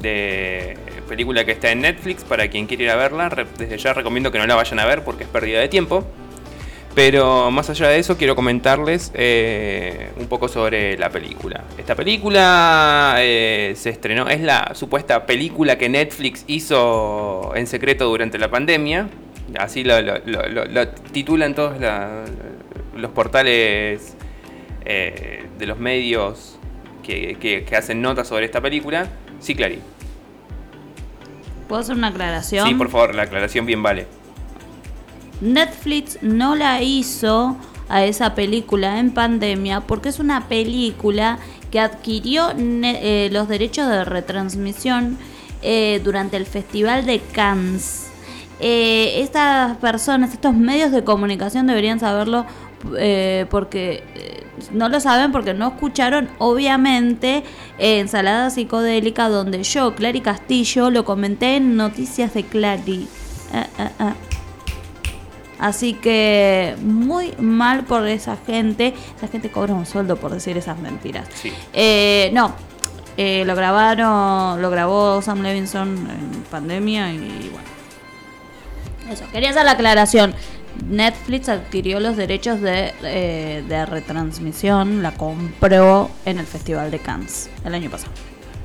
[0.00, 0.76] de
[1.10, 3.28] película que está en Netflix para quien quiera ir a verla.
[3.58, 6.06] Desde ya recomiendo que no la vayan a ver porque es pérdida de tiempo.
[6.94, 11.62] Pero más allá de eso, quiero comentarles eh, un poco sobre la película.
[11.78, 18.38] Esta película eh, se estrenó, es la supuesta película que Netflix hizo en secreto durante
[18.38, 19.08] la pandemia.
[19.58, 19.94] Así lo,
[21.12, 21.76] titulan todos
[22.96, 24.16] los portales
[24.84, 26.58] eh, de los medios
[27.04, 29.06] que, que- hacen notas sobre esta película.
[29.38, 29.78] Sí, Clary.
[31.70, 32.66] ¿Puedo hacer una aclaración?
[32.66, 34.08] Sí, por favor, la aclaración bien vale.
[35.40, 37.56] Netflix no la hizo
[37.88, 41.38] a esa película en pandemia porque es una película
[41.70, 45.16] que adquirió eh, los derechos de retransmisión
[45.62, 48.08] eh, durante el Festival de Cannes.
[48.58, 52.46] Eh, estas personas, estos medios de comunicación deberían saberlo
[52.98, 57.44] eh, porque eh, no lo saben porque no escucharon obviamente
[57.78, 63.08] eh, Ensalada Psicodélica donde yo, Clary Castillo, lo comenté en Noticias de Clary.
[63.52, 64.14] Ah, ah, ah.
[65.60, 68.94] Así que muy mal por esa gente.
[69.16, 71.28] Esa gente cobra un sueldo por decir esas mentiras.
[71.34, 71.52] Sí.
[71.74, 72.54] Eh, no,
[73.18, 77.68] eh, lo grabaron, lo grabó Sam Levinson en pandemia y bueno.
[79.10, 80.34] Eso, quería hacer la aclaración.
[80.88, 87.50] Netflix adquirió los derechos de, eh, de retransmisión, la compró en el Festival de Cannes
[87.64, 88.12] el año pasado.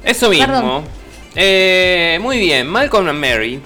[0.04, 0.84] Eso mismo.
[1.36, 3.60] Eh, muy bien, Malcolm and Mary.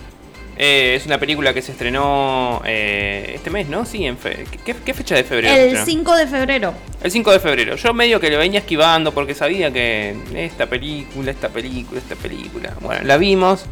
[0.57, 3.85] eh, es una película que se estrenó eh, este mes, ¿no?
[3.85, 5.53] Sí, en fe- ¿qué, qué fecha de febrero?
[5.55, 5.85] El estrenó?
[5.85, 6.73] 5 de febrero.
[7.01, 7.76] El 5 de febrero.
[7.77, 12.73] Yo medio que le venía esquivando porque sabía que esta película, esta película, esta película.
[12.81, 13.65] Bueno, la vimos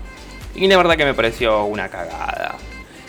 [0.55, 2.55] y la verdad que me pareció una cagada.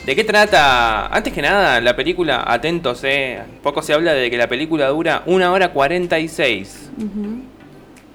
[0.06, 1.08] ¿De qué trata?
[1.08, 3.40] Antes que nada, la película, atentos, eh.
[3.62, 6.90] Poco se habla de que la película dura una hora 46.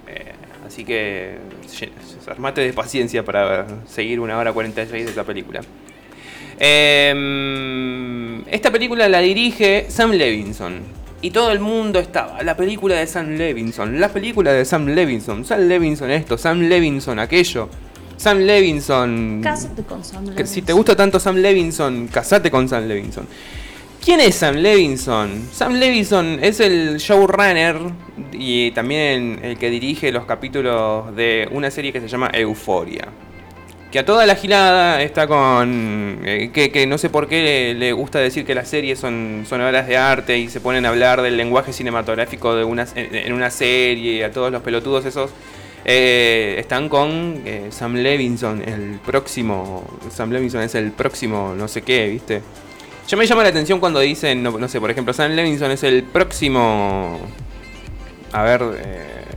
[0.08, 0.32] Eh,
[0.66, 1.38] así que
[2.28, 5.62] armate de paciencia para seguir una hora 46 de esa película.
[6.60, 10.82] Eh, esta película la dirige Sam Levinson.
[11.22, 12.44] Y todo el mundo estaba.
[12.44, 14.00] La película de Sam Levinson.
[14.00, 15.46] La película de Sam Levinson.
[15.46, 16.38] Sam Levinson esto.
[16.38, 17.70] Sam Levinson aquello.
[18.24, 19.42] Sam Levinson.
[19.44, 20.48] Cásate con Sam Levinson.
[20.48, 23.28] si te gusta tanto Sam Levinson, casate con Sam Levinson.
[24.02, 25.50] ¿Quién es Sam Levinson?
[25.52, 27.76] Sam Levinson es el showrunner
[28.32, 33.10] y también el que dirige los capítulos de una serie que se llama Euforia.
[33.92, 36.22] Que a toda la gilada está con...
[36.24, 39.60] eh, que, que no sé por qué le, gusta decir que las series son, son
[39.60, 43.34] obras de arte y se ponen a hablar del lenguaje cinematográfico de una, en, en
[43.34, 45.32] una serie y a todos los pelotudos esos.
[45.86, 49.84] Eh, están con eh, Sam Levinson, el próximo...
[50.10, 52.42] Sam Levinson es el próximo no sé qué, ¿viste?
[53.08, 55.84] Ya me llama la atención cuando dicen, no, no sé, por ejemplo, Sam Levinson es
[55.84, 57.20] el próximo...
[58.32, 58.62] A ver...
[58.78, 59.33] eh,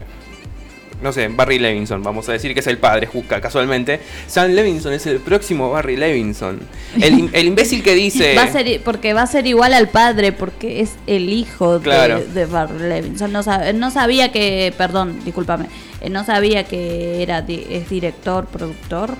[1.01, 3.99] no sé, Barry Levinson, vamos a decir que es el padre, Juca, casualmente.
[4.27, 6.59] Sam Levinson es el próximo Barry Levinson.
[6.99, 8.35] El, el imbécil que dice...
[8.35, 11.79] Va a ser, i- porque va a ser igual al padre, porque es el hijo
[11.81, 12.19] Claro.
[12.19, 13.31] de, de Barry Levinson.
[13.31, 15.67] No, sab- no sabía que, perdón, discúlpame,
[16.01, 19.11] eh, no sabía que era es director, productor.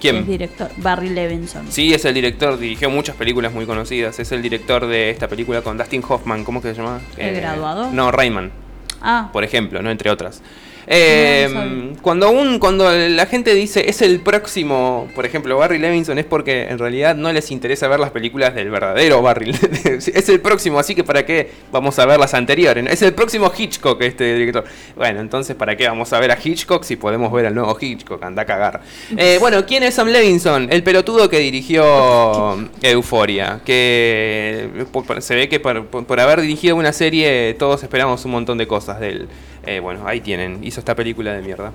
[0.00, 0.16] ¿Quién?
[0.16, 1.66] Es director, Barry Levinson.
[1.70, 4.18] Sí, es el director, dirigió muchas películas muy conocidas.
[4.18, 7.00] Es el director de esta película con Dustin Hoffman, ¿cómo que se llama?
[7.16, 7.90] ¿El graduado?
[7.92, 8.50] No, Rayman,
[9.00, 10.42] Ah, por ejemplo, no entre otras.
[10.94, 16.18] Eh, No, cuando un, cuando la gente dice es el próximo, por ejemplo, Barry Levinson,
[16.18, 19.50] es porque en realidad no les interesa ver las películas del verdadero Barry.
[19.84, 22.84] es el próximo, así que para qué vamos a ver las anteriores.
[22.90, 24.64] Es el próximo Hitchcock este director.
[24.96, 28.22] Bueno, entonces para qué vamos a ver a Hitchcock si podemos ver al nuevo Hitchcock,
[28.22, 28.82] anda a cagar.
[29.16, 30.68] Eh, bueno, ¿quién es Sam Levinson?
[30.70, 34.68] El pelotudo que dirigió Euforia, que
[35.20, 39.00] se ve que por- por haber dirigido una serie todos esperamos un montón de cosas
[39.00, 39.28] de él.
[39.64, 41.72] Eh, bueno, ahí tienen, hizo esta película de mierda.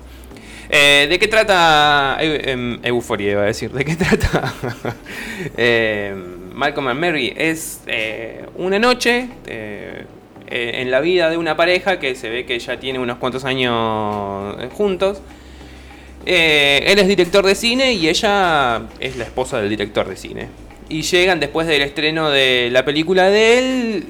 [0.70, 3.70] Eh, ¿De qué trata Eu- em, Euforia, iba a decir?
[3.72, 4.52] ¿De qué trata
[5.56, 6.14] eh,
[6.52, 7.32] Malcolm and Mary?
[7.36, 7.80] Es
[8.56, 9.28] una noche
[10.50, 14.56] en la vida de una pareja que se ve que ya tiene unos cuantos años
[14.74, 15.20] juntos.
[16.26, 20.48] Él es director de cine y ella es la esposa del director de cine.
[20.90, 24.04] Y llegan después del estreno de la película de él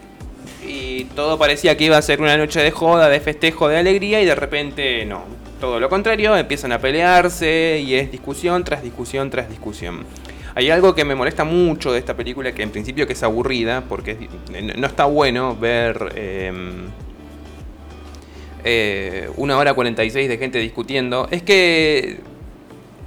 [0.69, 4.21] y todo parecía que iba a ser una noche de joda, de festejo, de alegría
[4.21, 5.25] y de repente no.
[5.61, 10.05] Todo lo contrario, empiezan a pelearse y es discusión tras discusión tras discusión.
[10.55, 13.85] Hay algo que me molesta mucho de esta película que en principio que es aburrida
[13.89, 14.29] porque di-
[14.77, 16.87] no está bueno ver em,
[18.65, 21.29] eh, una hora 46 de gente discutiendo.
[21.31, 22.19] Es que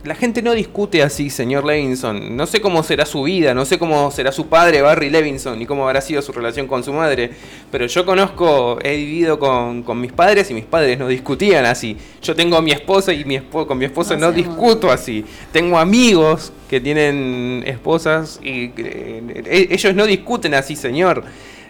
[0.04, 2.36] la gente no discute así, señor Levinson.
[2.36, 5.66] No sé cómo será su vida, no sé cómo será su padre, Barry Levinson, ni
[5.66, 7.30] cómo habrá sido su relación con su madre.
[7.72, 11.96] Pero yo conozco, he vivido con, con mis padres y mis padres no discutían así.
[12.22, 15.24] Yo tengo a mi esposa y mi con mi esposa no, discuto así.
[15.52, 21.24] Tengo amigos que tienen esposas y eh, e- ellos no discuten así, señor.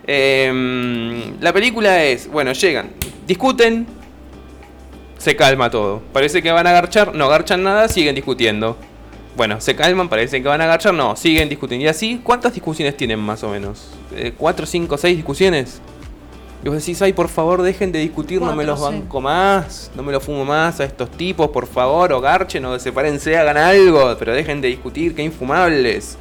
[0.08, 2.90] Em, la película es, bueno, llegan,
[3.28, 3.86] discuten,
[5.22, 6.02] se calma todo.
[6.14, 8.76] Parece que van a agarchar, no agarchan nada, siguen discutiendo.
[9.38, 11.86] Bueno, se calman, parece que van a agarchar, no, siguen discutiendo.
[11.86, 13.92] Y así, ¿cuántas discusiones tienen más o menos?
[14.16, 15.80] Eh, ¿Cuatro, cinco, seis discusiones?
[16.64, 18.86] Y vos decís, ay, por favor, dejen de discutir, no me los sí.
[18.86, 22.80] banco más, no me los fumo más a estos tipos, por favor, o garchen, o
[22.80, 26.18] sepárense, hagan algo, pero dejen de discutir, que infumables.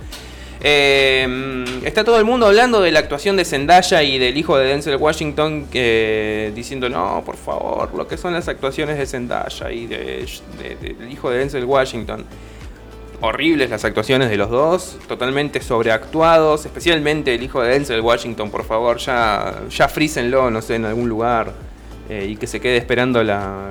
[0.63, 4.67] Eh, está todo el mundo hablando de la actuación de Zendaya y del hijo de
[4.67, 10.27] Denzel Washington diciendo no, por favor, lo que son las actuaciones de Zendaya y de-
[10.63, 12.25] de- del hijo de Denzel Washington.
[13.23, 18.65] Horribles las actuaciones de los dos, totalmente sobreactuados, especialmente el hijo de Denzel Washington, por
[18.65, 21.53] favor, ya, ya frícenlo, no sé, en algún lugar
[22.09, 23.69] eh, y que se quede esperando la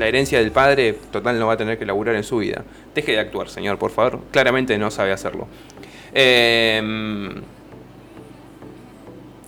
[0.00, 2.64] herencia del padre, total no va a tener que laburar en su vida.
[2.94, 5.46] Deje de actuar, señor, por favor, claramente no sabe hacerlo.
[6.18, 6.80] Eh,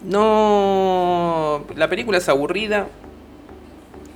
[0.04, 1.64] no.
[1.76, 2.88] La película es aburrida.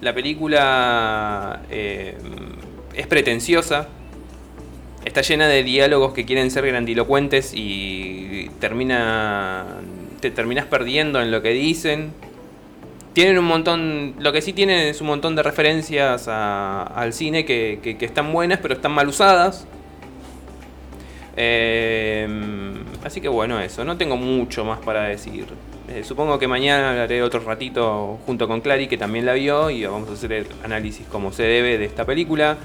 [0.02, 2.14] La película eh,
[2.94, 3.88] es pretenciosa.
[5.06, 9.64] Está llena de diálogos que quieren ser grandilocuentes y termina.
[10.20, 12.12] te terminas perdiendo en lo que dicen.
[13.14, 14.14] Tienen un montón.
[14.18, 18.74] Lo que sí tienen es un montón de referencias al cine que están buenas, pero
[18.74, 19.66] están mal usadas.
[21.36, 22.28] Eh,
[23.04, 23.84] así que bueno, eso.
[23.84, 25.46] No tengo mucho más para decir.
[25.88, 29.84] Eh, supongo que mañana haré otro ratito junto con Clary, que también la vio, y
[29.84, 32.56] vamos a hacer el análisis como se debe de esta película.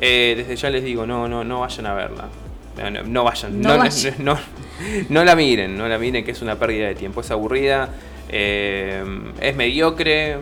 [0.00, 2.28] Eh, desde ya les digo, no, no, no vayan a verla.
[2.76, 3.60] No, no, no vayan.
[3.60, 4.14] No vayan.
[4.24, 4.38] no-
[5.08, 7.22] no la miren, no la miren, que es una pérdida de tiempo.
[7.22, 7.88] Es aburrida,
[8.28, 9.02] eh,
[9.40, 10.36] es mediocre,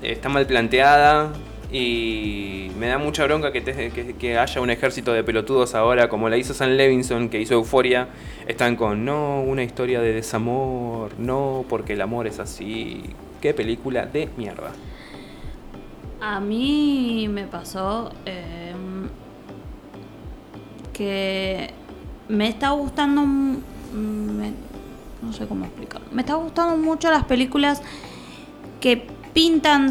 [0.00, 1.32] está mal planteada.
[1.76, 6.28] Y me da mucha bronca que, te- que- haya un ejército de pelotudos ahora, como
[6.28, 8.06] la hizo Sam Levinson, que hizo Euforia.
[8.46, 13.02] Están con, no, una historia de desamor, no, porque el amor es así.
[13.40, 14.70] Qué película de mierda.
[16.20, 18.72] A mí me pasó eh,
[20.92, 21.70] que
[22.28, 24.52] me está gustando, me-
[25.22, 27.82] no sé cómo explicarlo, me está gustando mucho las películas
[28.80, 29.90] que pintan,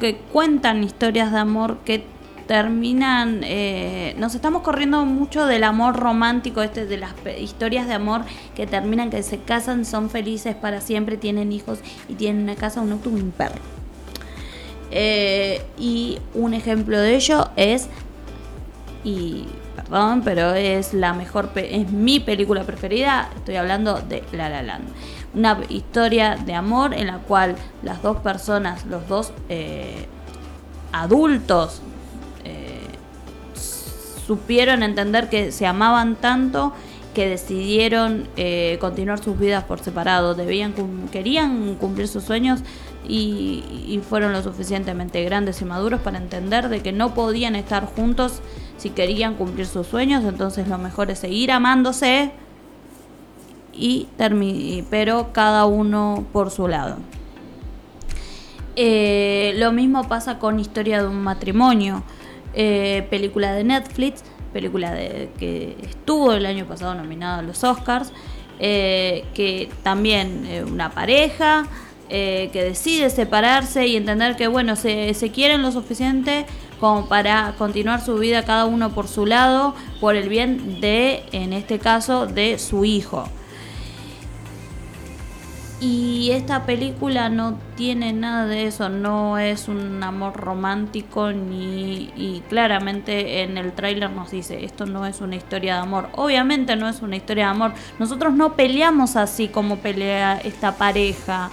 [0.00, 2.04] que cuentan historias de amor, que
[2.48, 8.22] terminan, eh, nos estamos corriendo mucho del amor romántico, este de las historias de amor
[8.56, 12.80] que terminan, que se casan, son felices para siempre, tienen hijos y tienen una casa,
[12.80, 13.60] un auto un perro.
[14.90, 17.88] Eh, y un ejemplo de ello es,
[19.04, 19.44] y
[19.76, 24.88] perdón, pero es la mejor, es mi película preferida, estoy hablando de La La Land.
[25.34, 30.06] Una historia de amor en la cual las dos personas, los dos eh,
[30.92, 31.82] adultos,
[32.44, 32.86] eh,
[33.54, 36.72] supieron entender que se amaban tanto
[37.14, 40.72] que decidieron eh, continuar sus vidas por separado, debían
[41.10, 42.60] querían cumplir sus sueños
[43.08, 47.86] y, y fueron lo suficientemente grandes y maduros para entender de que no podían estar
[47.86, 48.40] juntos
[48.76, 52.30] si querían cumplir sus sueños, entonces lo mejor es seguir amándose
[53.78, 56.96] y pero cada uno por su lado.
[58.80, 62.04] Eh, lo mismo pasa con Historia de un matrimonio,
[62.54, 64.22] eh, película de Netflix,
[64.52, 68.12] película de, que estuvo el año pasado nominada a los Oscars,
[68.60, 71.66] eh, que también una pareja
[72.08, 76.46] que decide separarse y entender que bueno, se, se quieren lo suficiente
[76.80, 81.52] como para continuar su vida cada uno por su lado, por el bien de, en
[81.52, 83.28] este caso, de su hijo.
[85.80, 92.42] Y esta película no tiene nada de eso, no es un amor romántico ni y
[92.48, 96.08] claramente en el tráiler nos dice, esto no es una historia de amor.
[96.16, 97.72] Obviamente no es una historia de amor.
[98.00, 101.50] Nosotros no peleamos así como pelea esta pareja.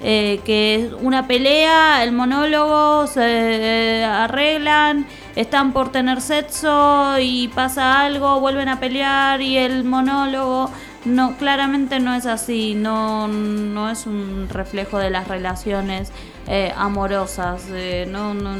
[0.00, 3.22] Eh, que es una pelea, el monólogo, se
[4.00, 10.70] eh, arreglan, están por tener sexo y pasa algo, vuelven a pelear y el monólogo
[11.08, 16.12] no claramente no es así, no, no es un reflejo de las relaciones
[16.46, 18.54] eh, amorosas, eh, no, no,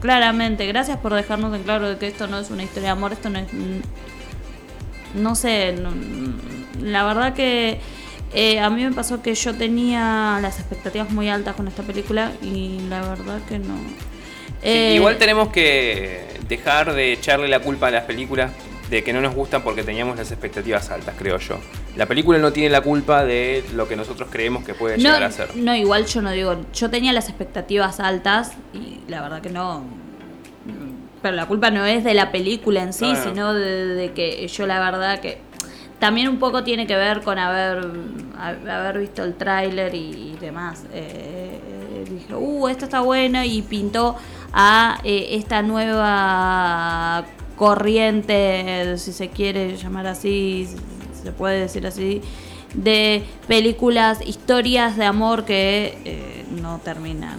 [0.00, 3.12] claramente, gracias por dejarnos en claro de que esto no es una historia de amor,
[3.12, 3.48] esto no es,
[5.14, 5.92] no sé, no-
[6.82, 7.80] la verdad que
[8.32, 12.32] eh, a mí me pasó que yo tenía las expectativas muy altas con esta película
[12.42, 13.74] y la verdad que no.
[14.70, 18.52] Sí, Eh, igual tenemos que dejar de echarle la culpa a las películas
[18.90, 21.58] de que no nos gustan porque teníamos las expectativas altas, creo yo.
[21.96, 25.22] La película no tiene la culpa de lo que nosotros creemos que puede no, llegar
[25.24, 25.54] a ser.
[25.56, 29.84] no, igual yo no digo, yo tenía las expectativas altas y la verdad que no.
[31.20, 33.24] Pero la culpa no es de la película en sí, No, no.
[33.24, 35.38] sino de, de que yo la verdad que
[35.98, 37.90] también un poco tiene que ver con haber,
[38.38, 40.84] ha- haber visto el tráiler y, demás.
[40.92, 44.16] Eh, eh, dije, uh, esto está bueno y pintó
[44.52, 47.24] a eh, esta nueva
[47.58, 50.68] corriente, si se quiere llamar así,
[51.22, 52.22] se puede decir así,
[52.74, 57.38] de películas, historias de amor que eh, no terminan.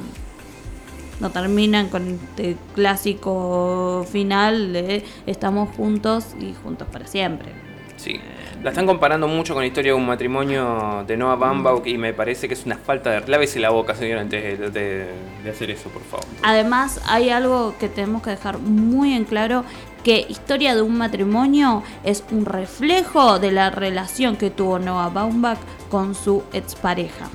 [1.19, 7.51] No terminan con este clásico final de estamos juntos y juntos para siempre.
[7.97, 8.19] Sí.
[8.63, 12.13] La están comparando mucho con la historia de un matrimonio de Noah Baumbach y me
[12.13, 13.27] parece que es una falta de...
[13.27, 15.07] Lávese la boca, señor, antes de, de-
[15.43, 16.25] de hacer eso, por favor.
[16.43, 19.63] Además, hay algo que tenemos que dejar muy en claro,
[20.03, 25.59] que Historia de un matrimonio es un reflejo de la relación que tuvo Noah Baumbach
[25.89, 27.29] con su expareja.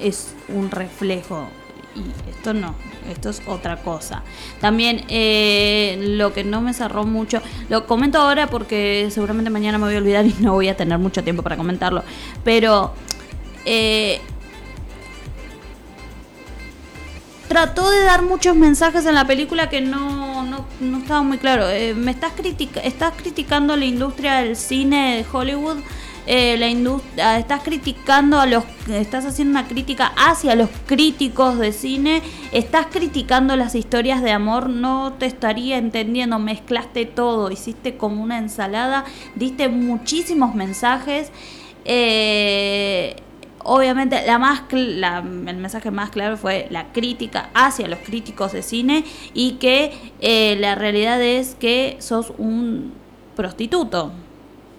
[0.00, 1.48] Es un reflejo
[1.94, 2.74] y esto no,
[3.10, 4.22] esto es otra cosa.
[4.60, 9.84] También eh, lo que no me cerró mucho, lo comento ahora porque seguramente mañana me
[9.84, 12.02] voy a olvidar y no voy a tener mucho tiempo para comentarlo,
[12.44, 12.92] pero
[13.64, 14.20] eh,
[17.52, 21.68] trató de dar muchos mensajes en la película que no, no, no estaba muy claro.
[21.68, 25.76] Eh, me estás, critica estás criticando la industria del cine de Hollywood.
[26.26, 31.72] eh, la industria, estás criticando a los estás haciendo una crítica hacia los críticos de
[31.72, 32.22] cine
[32.52, 38.38] estás criticando las historias de amor no te estaría entendiendo mezclaste todo hiciste como una
[38.38, 39.04] ensalada
[39.34, 41.32] diste muchísimos mensajes
[41.84, 43.16] eh,
[43.64, 48.62] obviamente la más la- el mensaje más claro fue la crítica hacia los críticos de
[48.62, 52.92] cine y que eh, la realidad es que sos un
[53.36, 54.12] prostituto.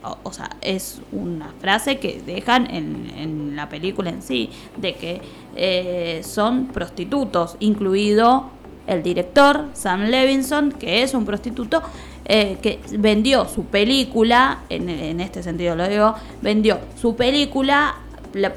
[0.06, 4.96] O, o sea, es una frase que dejan en, en la película en sí, de
[4.96, 5.22] que
[5.56, 8.50] eh, son prostitutos, incluido
[8.86, 11.82] el director Sam Levinson, que es un prostituto,
[12.26, 17.96] eh, que vendió su película, en, en este sentido lo digo, vendió su película
[18.34, 18.52] la-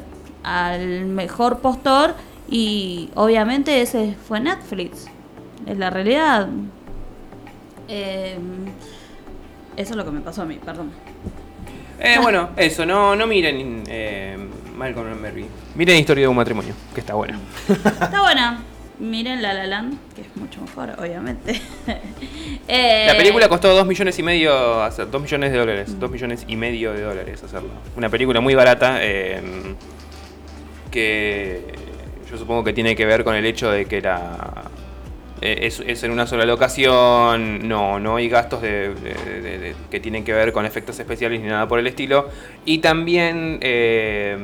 [0.47, 2.15] al mejor postor
[2.49, 5.07] y obviamente ese fue Netflix.
[5.67, 6.49] Es la realidad.
[7.89, 8.39] Eh,
[9.77, 10.93] eso es lo que me pasó a mí, perdón.
[11.99, 14.39] Eh, bueno, eso, no, no miren eh,
[14.77, 15.47] Malcolm and Mary.
[15.75, 17.39] Miren Historia de un matrimonio, que está buena.
[17.69, 18.63] Está buena.
[18.99, 21.61] Miren La La Land, que es mucho mejor, obviamente.
[22.69, 26.45] Eh, La película costó 2 millones y medio, hacer, 2 millones de dólares, 2 millones
[26.49, 27.69] y medio de dólares hacerlo.
[27.97, 29.41] Una película muy barata eh,
[30.97, 31.61] que
[32.31, 34.65] yo supongo que tiene que ver con el hecho de que era
[35.43, 40.55] eh, es, en una sola locación, no, no hay gastos de, que tienen que ver
[40.55, 42.31] con efectos especiales ni nada por el estilo.
[42.65, 44.39] Y también eh,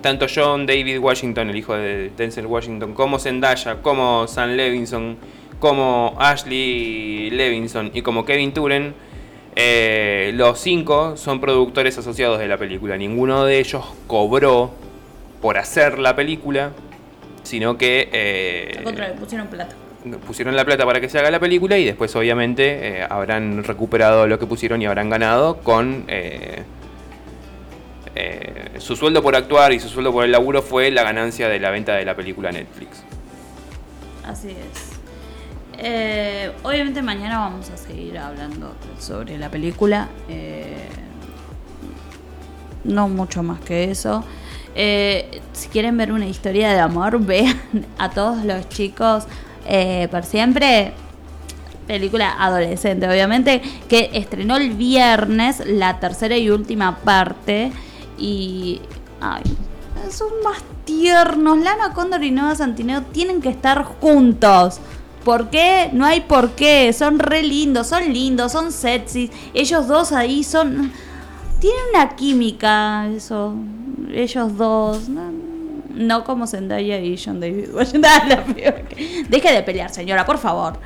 [0.00, 5.16] tanto John David Washington, el hijo de Denzel Washington, como Zendaya, como Sam Levinson,
[5.60, 8.94] como Ashley Levinson y como Kevin Turen,
[9.54, 12.96] eh, los cinco son productores asociados de la película.
[12.96, 14.72] Ninguno de ellos cobró
[15.42, 16.70] por hacer la película,
[17.42, 19.74] sino que eh, Al contrario, pusieron plata.
[20.26, 24.26] pusieron la plata para que se haga la película y después obviamente eh, habrán recuperado
[24.26, 26.62] lo que pusieron y habrán ganado con eh,
[28.14, 31.58] eh, su sueldo por actuar y su sueldo por el laburo fue la ganancia de
[31.60, 33.02] la venta de la película a Netflix.
[34.24, 34.92] Así es.
[35.84, 40.08] Eh, obviamente mañana vamos a seguir hablando sobre la película.
[40.28, 40.86] eh,
[42.84, 44.24] no mucho más que eso.
[44.74, 47.60] Eh, si quieren ver una historia de amor, vean
[47.98, 49.24] a todos los chicos
[49.66, 50.92] eh, siempre.
[51.86, 57.72] Película adolescente, obviamente, que estrenó el viernes la tercera y última parte.
[58.16, 58.80] Y.
[59.20, 59.42] Ay,
[60.10, 61.58] son más tiernos.
[61.58, 64.80] Lana Cóndor y Noah Santineo tienen que estar juntos.
[65.24, 65.90] ¿Por qué?
[65.92, 66.92] No hay por qué.
[66.92, 69.30] Son re lindos, son lindos, son sexy.
[69.54, 70.92] Ellos dos ahí son.
[71.62, 73.54] Tienen una química, eso.
[74.12, 75.08] Ellos dos.
[75.08, 75.30] No,
[75.94, 77.68] no como Zendaya y John David
[78.88, 80.78] que- Deje de pelear, señora, por favor.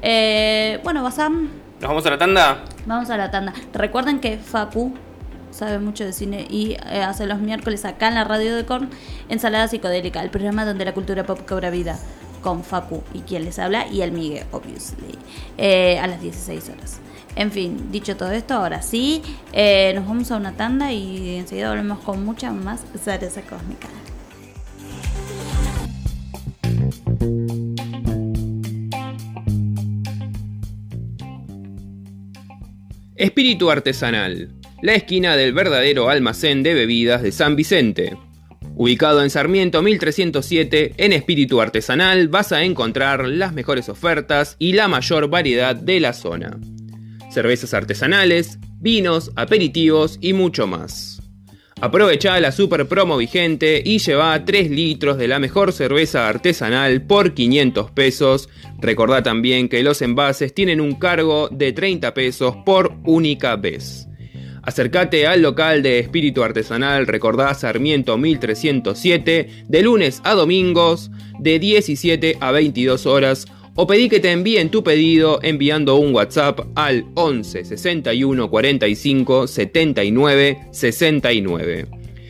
[0.00, 1.50] Eh, bueno, Bazán,
[1.80, 2.64] ¿Nos vamos a la tanda?
[2.86, 3.52] vamos a la tanda.
[3.74, 4.94] Recuerden que Facu
[5.50, 8.88] sabe mucho de cine y eh, hace los miércoles acá en la radio de Korn
[9.28, 11.98] Ensalada Psicodélica, el programa donde la cultura pop cobra vida
[12.42, 15.18] con Facu y quien les habla y el Migue, obviously,
[15.56, 17.00] eh, a las 16 horas.
[17.34, 21.70] En fin, dicho todo esto, ahora sí, eh, nos vamos a una tanda y enseguida
[21.70, 23.88] volvemos con mucha más Zareza Cósmica.
[33.16, 34.50] Espíritu Artesanal,
[34.82, 38.18] la esquina del verdadero almacén de bebidas de San Vicente.
[38.82, 44.88] Ubicado en Sarmiento 1307, en Espíritu Artesanal vas a encontrar las mejores ofertas y la
[44.88, 46.58] mayor variedad de la zona.
[47.30, 51.22] Cervezas artesanales, vinos, aperitivos y mucho más.
[51.80, 57.34] Aprovecha la super promo vigente y lleva 3 litros de la mejor cerveza artesanal por
[57.34, 58.48] 500 pesos.
[58.80, 64.08] Recordá también que los envases tienen un cargo de 30 pesos por única vez.
[64.62, 71.10] Acércate al local de Espíritu Artesanal, recordá Sarmiento 1307, de lunes a domingos,
[71.40, 76.60] de 17 a 22 horas, o pedí que te envíen tu pedido enviando un WhatsApp
[76.76, 81.86] al 11 61 45 79 69.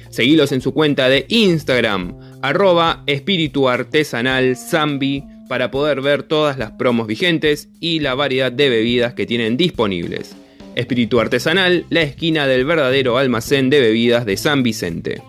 [0.09, 6.71] Seguilos en su cuenta de Instagram, arroba espíritu artesanal zambi, para poder ver todas las
[6.73, 10.35] promos vigentes y la variedad de bebidas que tienen disponibles.
[10.75, 15.23] Espíritu Artesanal, la esquina del verdadero almacén de bebidas de San Vicente.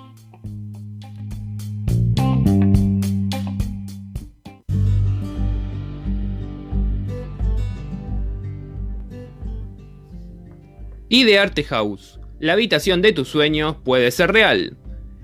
[11.10, 12.20] Idearte House.
[12.40, 14.78] La habitación de tus sueños puede ser real.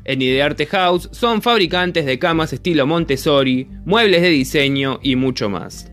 [0.06, 5.91] En Idearte House son fabricantes de camas estilo Montessori, muebles de diseño y mucho más.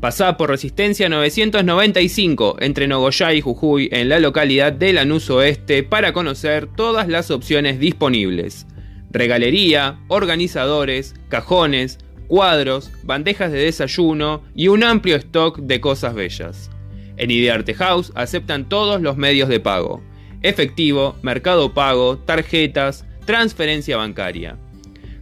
[0.00, 6.12] Pasá por Resistencia 995 entre Nogoyá y Jujuy en la localidad de Lanús Oeste para
[6.12, 8.66] conocer todas las opciones disponibles.
[9.10, 11.98] Regalería, organizadores, cajones,
[12.28, 16.70] cuadros, bandejas de desayuno y un amplio stock de cosas bellas.
[17.16, 20.02] En Idearte House aceptan todos los medios de pago.
[20.42, 24.58] Efectivo, mercado pago, tarjetas, transferencia bancaria.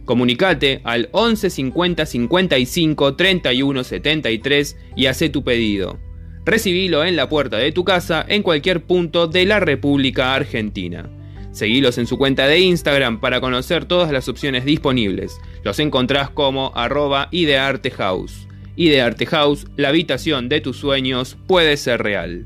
[0.05, 5.99] Comunicate al 11 50 55 31 73 y hace tu pedido.
[6.45, 11.09] Recibilo en la puerta de tu casa en cualquier punto de la República Argentina.
[11.51, 15.37] Seguilos en su cuenta de Instagram para conocer todas las opciones disponibles.
[15.63, 18.47] Los encontrás como arroba ideartehouse.
[18.75, 22.45] Idearte House, la habitación de tus sueños puede ser real.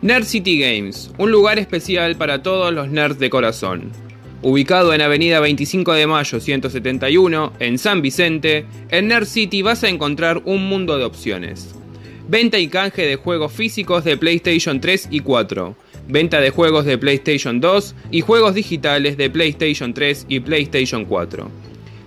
[0.00, 3.90] Nerd City Games, un lugar especial para todos los nerds de corazón.
[4.42, 9.88] Ubicado en Avenida 25 de Mayo 171, en San Vicente, en Nerd City vas a
[9.88, 11.74] encontrar un mundo de opciones.
[12.28, 15.74] Venta y canje de juegos físicos de PlayStation 3 y 4.
[16.06, 21.50] Venta de juegos de PlayStation 2 y juegos digitales de PlayStation 3 y PlayStation 4.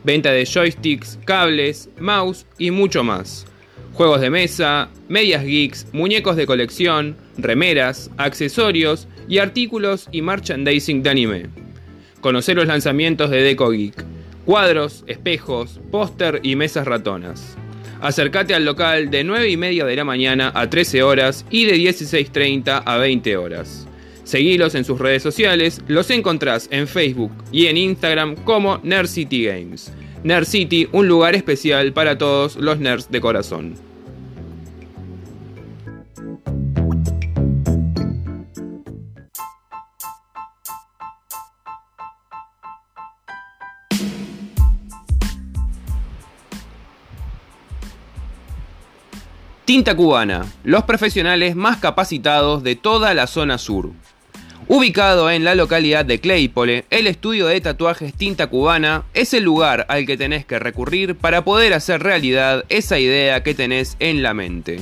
[0.06, 3.46] Venta de joysticks, cables, mouse y mucho más.
[3.94, 11.10] Juegos de mesa, medias geeks, muñecos de colección, remeras, accesorios y artículos y merchandising de
[11.10, 11.46] anime.
[12.22, 14.06] Conocer los lanzamientos de Deco Geek.
[14.46, 17.58] Cuadros, espejos, póster y mesas ratonas.
[18.00, 21.76] Acércate al local de 9 y media de la mañana a 13 horas y de
[21.76, 23.88] 16.30 a 20 horas.
[24.24, 29.46] Seguilos en sus redes sociales, los encontrás en Facebook y en Instagram como Nerd City
[29.46, 29.92] Games.
[30.24, 33.76] Nerd City, un lugar especial para todos los nerds de corazón.
[49.66, 53.92] Tinta Cubana, los profesionales más capacitados de toda la zona sur.
[54.74, 59.86] Ubicado en la localidad de Claypole, el estudio de tatuajes Tinta Cubana es el lugar
[59.90, 64.34] al que tenés que recurrir para poder hacer realidad esa idea que tenés en la
[64.34, 64.80] mente.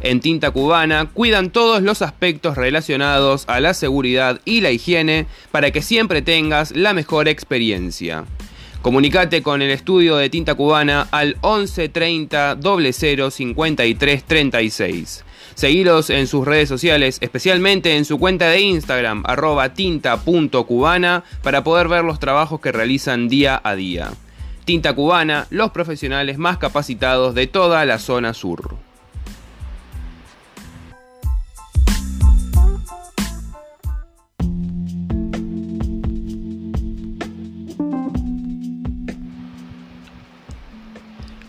[0.00, 5.70] En Tinta Cubana cuidan todos los aspectos relacionados a la seguridad y la higiene para
[5.70, 8.24] que siempre tengas la mejor experiencia.
[8.80, 15.24] Comunicate con el estudio de tinta cubana al 11 30 00 53 36.
[15.60, 21.86] Seguilos en sus redes sociales, especialmente en su cuenta de Instagram, arroba tinta.cubana, para poder
[21.86, 24.10] ver los trabajos que realizan día a día.
[24.64, 28.76] Tinta Cubana, los profesionales más capacitados de toda la zona sur.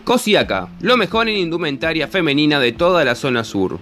[0.04, 3.80] Cosiaca, lo mejor en indumentaria femenina de toda la zona sur.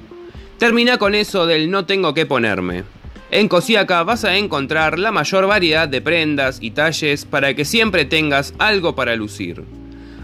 [0.61, 2.85] Termina con eso del no tengo que ponerme.
[3.31, 8.05] En Cosiaca vas a encontrar la mayor variedad de prendas y talles para que siempre
[8.05, 9.65] tengas algo para lucir.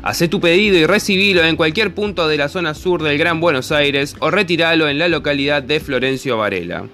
[0.02, 3.72] Hacé tu pedido y recibilo en cualquier punto de la zona sur del Gran Buenos
[3.72, 6.84] Aires o retíralo en la localidad de Florencio Varela.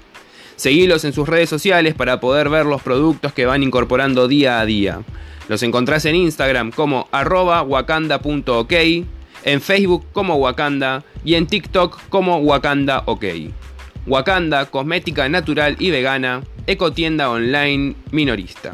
[0.56, 4.64] Seguilos en sus redes sociales para poder ver los productos que van incorporando día a
[4.64, 5.02] día.
[5.50, 8.72] Los encontrás en Instagram como arroba wakanda.ok,
[9.44, 13.26] en Facebook como Wakanda y en TikTok como Wakanda OK.
[14.06, 18.72] Wakanda, cosmética natural y vegana, ecotienda online minorista.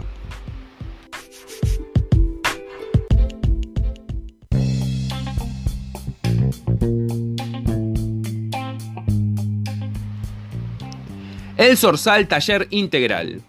[11.58, 13.42] El Sorsal Taller Integral.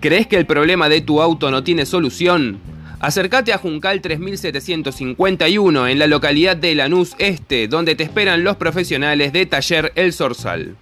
[0.00, 2.58] ¿Crees que el problema de tu auto no tiene solución?
[2.98, 9.32] Acércate a Juncal 3751 en la localidad de Lanús Este, donde te esperan los profesionales
[9.32, 10.74] de Taller El Sorsal.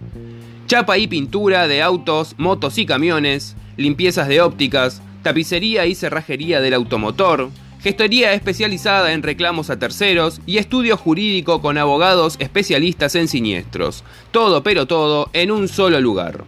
[0.65, 6.73] Chapa y pintura de autos, motos y camiones, limpiezas de ópticas, tapicería y cerrajería del
[6.73, 7.51] automotor,
[7.87, 14.03] gestoría especializada en reclamos a terceros y estudio jurídico con abogados especialistas en siniestros.
[14.31, 16.43] Todo pero todo en un solo lugar.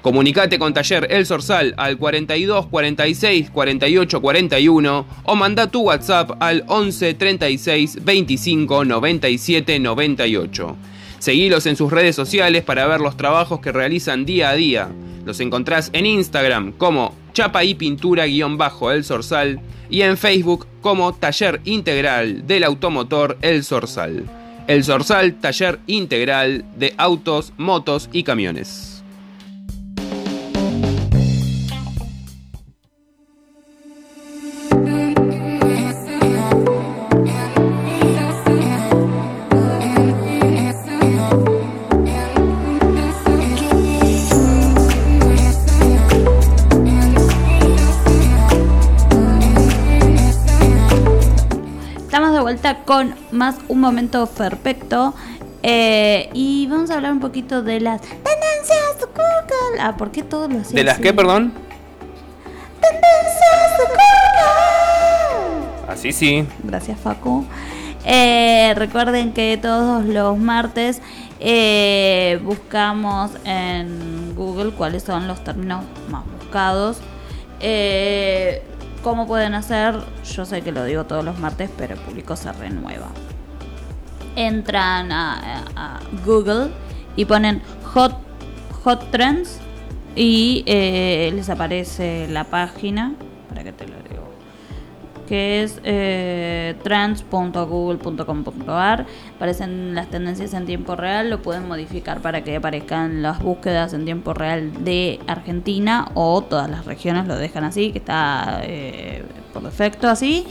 [0.00, 6.62] Comunicate con Taller El Sorsal al 42 46 48 41 o manda tu WhatsApp al
[6.68, 10.76] 11 36 25 97 98.
[11.18, 14.88] Seguilos en sus redes sociales para ver los trabajos que realizan día a día.
[15.26, 22.46] Los encontrás en Instagram como Chapa y Pintura-El Sorsal y en Facebook como Taller Integral
[22.46, 24.24] del Automotor El Sorsal.
[24.68, 28.95] El Sorsal, taller integral de autos, motos y camiones.
[52.66, 55.14] Vuelta con más un momento perfecto.
[55.62, 58.36] eh, y vamos a hablar un poquito de las tendencias
[58.66, 59.80] Tendencias de Google.
[59.80, 61.02] Ah, ¿por qué todo lo hacía ¿De las así?
[61.02, 61.52] qué, perdón?
[62.80, 64.02] Tendencias de Google.
[65.88, 66.46] Así sí.
[66.64, 67.44] Gracias, Facu.
[68.04, 71.00] Eh, recuerden que todos los martes
[71.40, 76.98] eh, buscamos en Google cuáles son los términos más buscados.
[77.60, 78.62] Eh,
[79.06, 79.94] ¿Cómo pueden hacer?
[80.34, 83.06] Yo sé que lo digo todos los martes, pero el público se renueva.
[84.34, 86.70] Entran a, Google
[87.14, 88.16] y ponen hot,
[88.82, 89.60] hot trends
[90.16, 93.14] y eh, les aparece la página.
[93.48, 93.94] Para que te lo
[95.26, 99.06] que es eh, trans.google.com.ar.
[99.36, 104.04] Aparecen las tendencias en tiempo real, lo pueden modificar para que aparezcan las búsquedas en
[104.04, 109.62] tiempo real de Argentina o todas las regiones lo dejan así, que está eh, por
[109.62, 110.46] defecto así.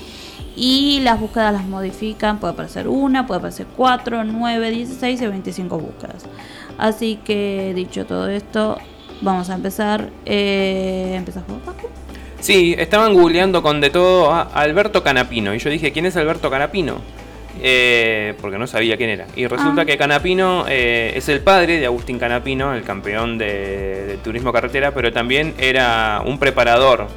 [0.56, 5.78] Y las búsquedas las modifican, puede aparecer una, puede aparecer cuatro, nueve, 16 y 25
[5.78, 6.26] búsquedas.
[6.78, 8.78] Así que dicho todo esto,
[9.22, 10.10] vamos a empezar.
[10.26, 11.90] Eh, ¿Empezás vos, Paco?
[12.46, 15.54] Sí, estaban googleando con de todo a Alberto Canapino.
[15.56, 16.98] Y yo dije, ¿quién es Alberto Canapino?
[17.62, 19.26] Eh, porque no sabía quién era.
[19.36, 19.86] Y resulta Ah.
[19.86, 24.92] que Canapino eh, es el padre de Agustín Canapino, el campeón de, de turismo carretera,
[24.92, 27.08] pero también era un preparador.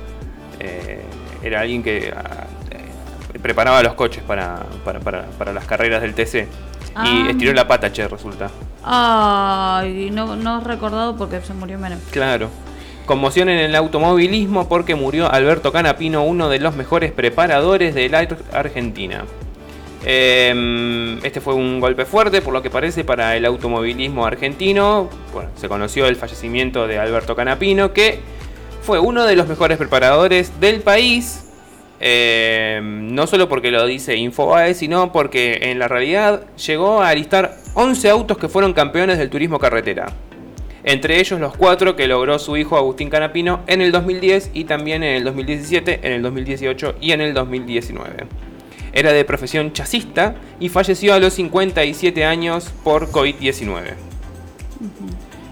[0.61, 1.03] Eh,
[1.43, 6.15] era alguien que ah, eh, preparaba los coches para, para, para- para las carreras del
[6.15, 6.47] TC.
[6.95, 7.05] Ah.
[7.07, 8.49] Y estiró la pata, che, resulta.
[8.83, 11.99] Ay, no, no he recordado porque se murió Menem.
[12.11, 12.49] Claro.
[13.09, 18.19] Conmoción en el automovilismo porque murió Alberto Canapino, uno de los mejores preparadores de la
[18.19, 19.25] Ar- Argentina.
[20.05, 25.09] Eh, este fue un golpe fuerte, por lo que parece, para el automovilismo argentino.
[25.33, 28.21] Bueno, se conoció el fallecimiento de Alberto Canapino, que
[28.83, 31.47] fue uno de los mejores preparadores del país.
[32.01, 37.57] Eh, no solo porque lo dice Infobae, sino porque en la realidad llegó a alistar
[37.73, 40.13] 11 autos que fueron campeones del turismo carretera.
[40.85, 45.03] Entre ellos los cuatro que logró su hijo Agustín Canapino en el 2010 y también
[45.03, 48.27] en el 2017, en el 2018 y en el 2019.
[48.93, 53.95] Era de profesión chasista y falleció a los 57 años por COVID-19.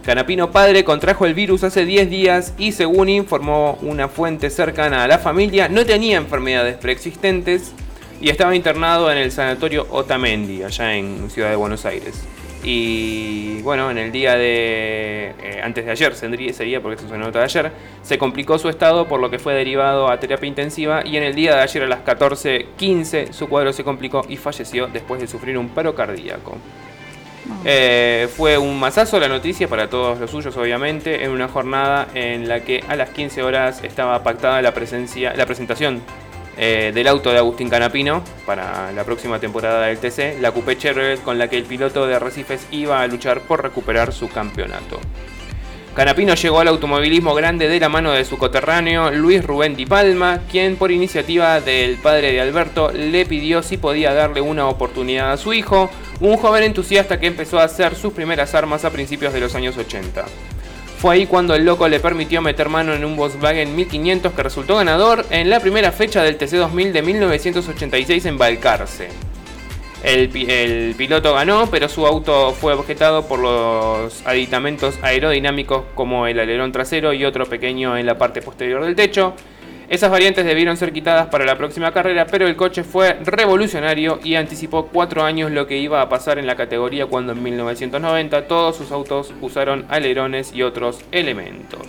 [0.05, 5.09] Canapino padre contrajo el virus hace 10 días y según informó una fuente cercana a
[5.09, 7.73] la familia, no tenía enfermedades preexistentes
[8.21, 12.23] y estaba internado en el sanatorio Otamendi, allá en Ciudad de Buenos Aires.
[12.63, 15.35] Y bueno, en el día de...
[15.41, 17.73] eh, antes de ayer, sería, porque eso es una nota de ayer,
[18.03, 21.35] se complicó su estado por lo que fue derivado a terapia intensiva y en el
[21.35, 25.59] día de ayer a las 14.15 su cuadro se complicó y falleció después de sufrir
[25.59, 26.57] un paro cardíaco.
[27.65, 32.49] Eh, fue un masazo la noticia para todos los suyos, obviamente, en una jornada en
[32.49, 36.03] la que a las 15 horas estaba pactada la presencia, la presentación
[36.57, 41.23] eh, del auto de Agustín Canapino para la próxima temporada del TC, la Coupé Chevrolet
[41.23, 45.01] con la que el piloto de Arrecifes iba a luchar por recuperar su campeonato.
[45.97, 50.41] Canapino llegó al automovilismo grande de la mano de su coterráneo Luis Rubén Di Palma,
[50.51, 55.39] quien por iniciativa del padre de Alberto le pidió si podía darle una oportunidad a
[55.39, 59.41] su hijo, un joven entusiasta que empezó a hacer sus primeras armas a principios de
[59.41, 60.27] los años 80.
[60.99, 64.77] Fue ahí cuando el loco le permitió meter mano en un Volkswagen 1500 que resultó
[64.77, 69.09] ganador en la primera fecha del TC2000 de 1986 en Balcarce.
[70.03, 76.41] El, el piloto ganó, pero su auto fue objetado por los aditamentos aerodinámicos como el
[76.41, 79.35] alerón trasero y otro pequeño en la parte posterior del techo.
[79.89, 84.35] Esas variantes debieron ser quitadas para la próxima carrera, pero el coche fue revolucionario y
[84.35, 88.77] anticipó cuatro años lo que iba a pasar en la categoría cuando en 1990 todos
[88.77, 91.87] sus autos usaron alerones y otros elementos.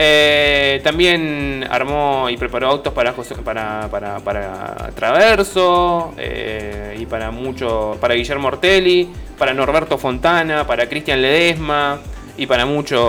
[0.00, 7.98] Eh, también armó y preparó autos para, para, para, para Traverso eh, y para mucho,
[8.00, 11.98] para Guillermo Ortelli, para Norberto Fontana, para Cristian Ledesma
[12.38, 13.02] y para muchos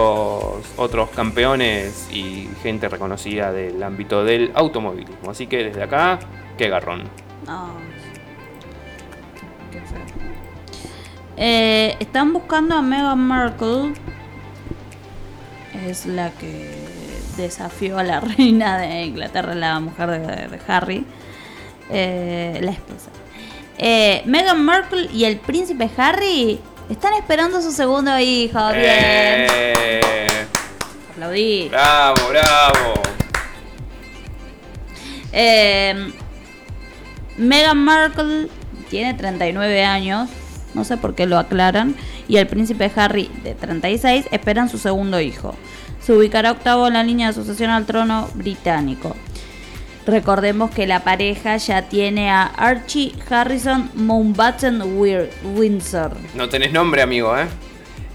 [0.75, 5.29] otros campeones y gente reconocida del ámbito del automovilismo.
[5.29, 6.19] Así que desde acá,
[6.57, 7.03] qué garrón.
[11.37, 13.93] Eh, están buscando a Meghan Markle.
[15.85, 16.73] Es la que
[17.37, 21.05] desafió a la reina de Inglaterra, la mujer de, de Harry.
[21.91, 23.11] Eh, la esposa.
[23.77, 26.59] Eh, Meghan Markle y el príncipe Harry
[26.89, 28.59] están esperando su segundo hijo.
[28.71, 28.83] Bien.
[28.83, 30.27] Eh,
[31.11, 31.69] Aplaudí.
[31.69, 32.93] bravo, bravo.
[35.31, 36.11] Eh,
[37.37, 38.49] Meghan Markle
[38.89, 40.29] tiene 39 años,
[40.73, 41.95] no sé por qué lo aclaran,
[42.27, 45.55] y el príncipe Harry, de 36, esperan su segundo hijo.
[46.01, 49.15] Se ubicará octavo en la línea de sucesión al trono británico.
[50.09, 54.81] Recordemos que la pareja ya tiene a Archie Harrison Mountbatten
[55.55, 56.15] Windsor.
[56.35, 57.45] No tenés nombre, amigo, ¿eh?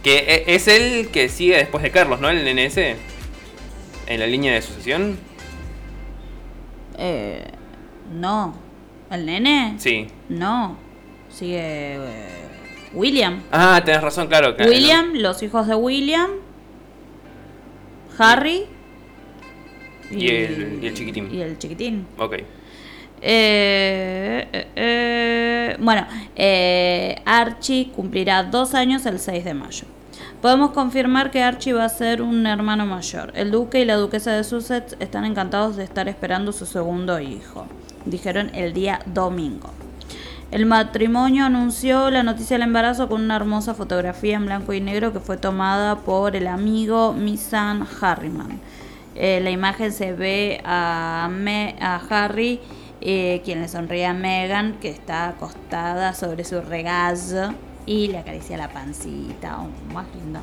[0.03, 2.29] Que e- es el que sigue después de Carlos, ¿no?
[2.29, 2.97] El NNS.
[4.07, 5.19] En la línea de sucesión.
[6.99, 7.45] Eh,
[8.12, 8.55] no.
[9.11, 9.75] ¿El nene?
[9.79, 10.09] Sí.
[10.29, 10.77] No.
[11.31, 11.59] Sigue
[11.97, 11.99] eh,
[12.93, 13.43] William.
[13.53, 14.57] Ah, tenés razón, claro.
[14.57, 16.31] que- William, los hijos de William.
[18.19, 18.66] Harry.
[20.16, 21.35] Y el, y el chiquitín.
[21.35, 22.07] Y el chiquitín.
[22.19, 22.35] Ok.
[23.27, 26.07] Eh, eh, eh, bueno,
[27.24, 29.86] Archie cumplirá dos años el 6 de mayo.
[30.43, 33.32] Podemos confirmar que Archie va a ser un hermano mayor.
[33.35, 37.66] El duque y la duquesa de Sussex están encantados de estar esperando su segundo hijo,
[38.05, 39.70] dijeron el día domingo.
[40.51, 45.15] El matrimonio anunció la noticia del embarazo con una hermosa fotografía en blanco y negro
[45.15, 48.61] que fue tomada por el amigo Misan Harriman.
[49.15, 51.28] Eh, la imagen se ve a,
[52.11, 52.61] Harry,
[53.01, 57.55] eh, quien le sonríe a Meghan, que está acostada sobre su regazo
[57.86, 59.59] y le acaricia la pancita.
[59.93, 60.41] Más lindo.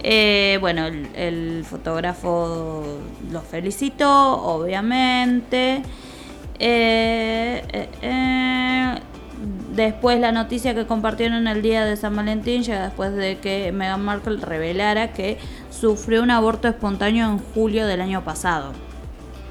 [0.00, 2.98] Eh, bueno, el, el fotógrafo
[3.30, 5.82] los felicitó, obviamente.
[6.60, 8.94] Eh, eh,
[9.74, 14.04] Después la noticia que compartieron el día de San Valentín llega después de que Meghan
[14.04, 15.38] Markle revelara que
[15.70, 18.72] sufrió un aborto espontáneo en julio del año pasado.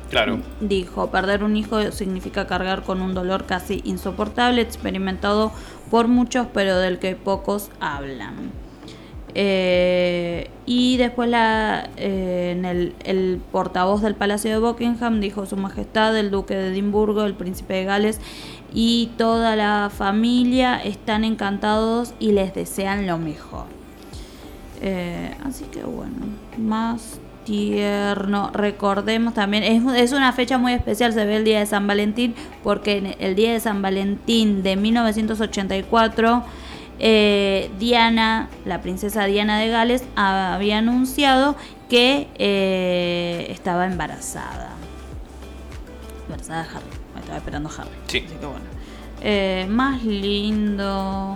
[0.09, 0.39] Claro.
[0.59, 5.51] Dijo, perder un hijo significa cargar con un dolor casi insoportable, experimentado
[5.89, 8.51] por muchos, pero del que pocos hablan.
[9.39, 15.57] Eh, y después la, eh, en el, el portavoz del Palacio de Buckingham dijo Su
[15.57, 18.19] Majestad, el Duque de Edimburgo, el Príncipe de Gales
[18.73, 23.65] y toda la familia están encantados y les desean lo mejor.
[24.81, 26.27] Eh, así que bueno,
[26.57, 28.52] más tierno.
[28.53, 32.35] Recordemos también, es, es una fecha muy especial, se ve el día de San Valentín,
[32.64, 36.44] porque el día de San Valentín de 1984,
[36.99, 41.56] eh, Diana, la princesa Diana de Gales, había anunciado
[41.89, 44.72] que eh, estaba embarazada.
[46.26, 46.97] Embarazada de Harry,
[47.28, 47.90] estaba esperando Harry.
[48.08, 48.24] Sí.
[48.26, 48.66] Así que bueno.
[49.22, 51.36] Eh, más lindo.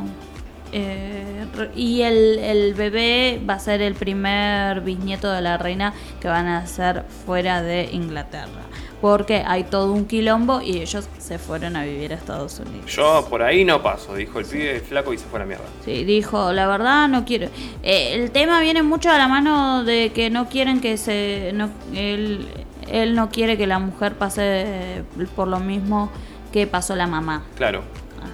[0.72, 1.46] Eh,
[1.76, 6.48] y el, el bebé va a ser el primer bisnieto de la reina que van
[6.48, 8.62] a hacer fuera de Inglaterra.
[9.02, 12.86] Porque hay todo un quilombo y ellos se fueron a vivir a Estados Unidos.
[12.86, 15.66] Yo por ahí no paso, dijo el pibe flaco y se fue a la mierda.
[15.84, 17.50] Sí, dijo, la verdad no quiero.
[17.82, 21.52] Eh, el tema viene mucho a la mano de que no quieren que se...
[21.56, 22.48] No, él,
[22.92, 25.04] él no quiere que la mujer pase
[25.36, 26.10] por lo mismo
[26.52, 27.44] que pasó la mamá.
[27.56, 27.84] Claro.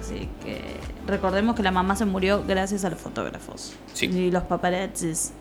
[0.00, 0.60] Así que
[1.06, 3.74] recordemos que la mamá se murió gracias a los fotógrafos.
[3.94, 4.06] Sí.
[4.06, 5.32] Y los paparazzis.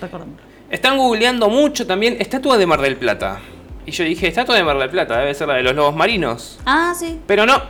[0.00, 0.40] Recordemos.
[0.70, 3.40] Están googleando mucho también estatua de Mar del Plata.
[3.84, 6.58] Y yo dije, estatua de Mar del Plata, debe ser la de los lobos marinos.
[6.64, 7.20] Ah, sí.
[7.26, 7.60] Pero no,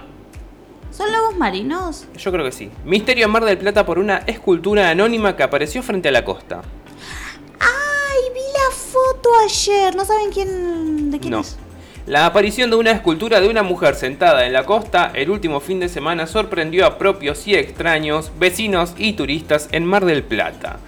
[0.93, 2.07] ¿Son lobos marinos?
[2.19, 2.70] yo creo que sí.
[2.85, 6.61] Misterio en Mar del Plata por una escultura anónima que apareció frente a la costa.
[7.59, 7.66] La
[8.73, 9.94] foto ayer.
[9.94, 11.40] ¿No saben quién de quién No.
[11.40, 11.57] es?
[12.07, 15.78] La aparición de una escultura de una mujer sentada en la costa el último fin
[15.78, 20.81] de semana sorprendió a propios y extraños, vecinos y turistas en Mar del Plata.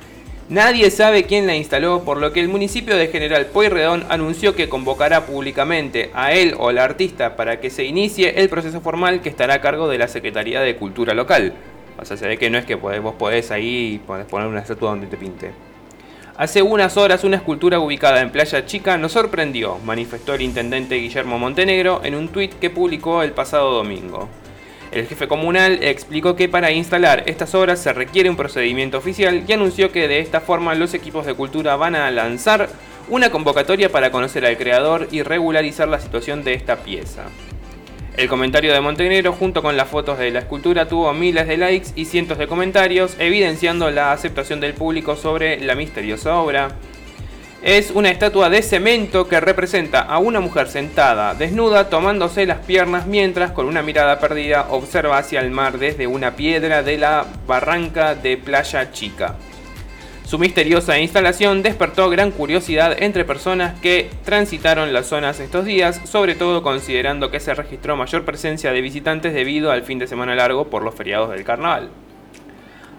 [0.48, 4.68] Nadie sabe quién la instaló, por lo que el municipio de General Pueyrredón anunció que
[4.68, 9.28] convocará públicamente a él o al artista para que se inicie el proceso formal que
[9.30, 11.54] estará a cargo de la Secretaría de Cultura local.
[11.98, 14.60] O sea, se ve que no es que podés- vos podés ahí podés poner una
[14.60, 15.52] estatua donde te pinte.
[16.36, 21.38] Hace unas horas una escultura ubicada en Playa Chica nos sorprendió, manifestó el intendente Guillermo
[21.38, 24.28] Montenegro en un tuit que publicó el pasado domingo.
[24.90, 29.52] El jefe comunal explicó que para instalar estas obras se requiere un procedimiento oficial y
[29.52, 32.68] anunció que de esta forma los equipos de cultura van a lanzar
[33.08, 37.26] una convocatoria para conocer al creador y regularizar la situación de esta pieza.
[38.16, 41.88] El comentario de Montenegro junto con las fotos de la escultura tuvo miles de likes
[41.96, 46.68] y cientos de comentarios, evidenciando la aceptación del público sobre la misteriosa obra.
[47.60, 53.06] Es una estatua de cemento que representa a una mujer sentada, desnuda, tomándose las piernas
[53.06, 58.14] mientras con una mirada perdida observa hacia el mar desde una piedra de la barranca
[58.14, 59.34] de Playa Chica.
[60.24, 66.34] Su misteriosa instalación despertó gran curiosidad entre personas que transitaron las zonas estos días, sobre
[66.34, 70.70] todo considerando que se registró mayor presencia de visitantes debido al fin de semana largo
[70.70, 71.90] por los feriados del carnaval.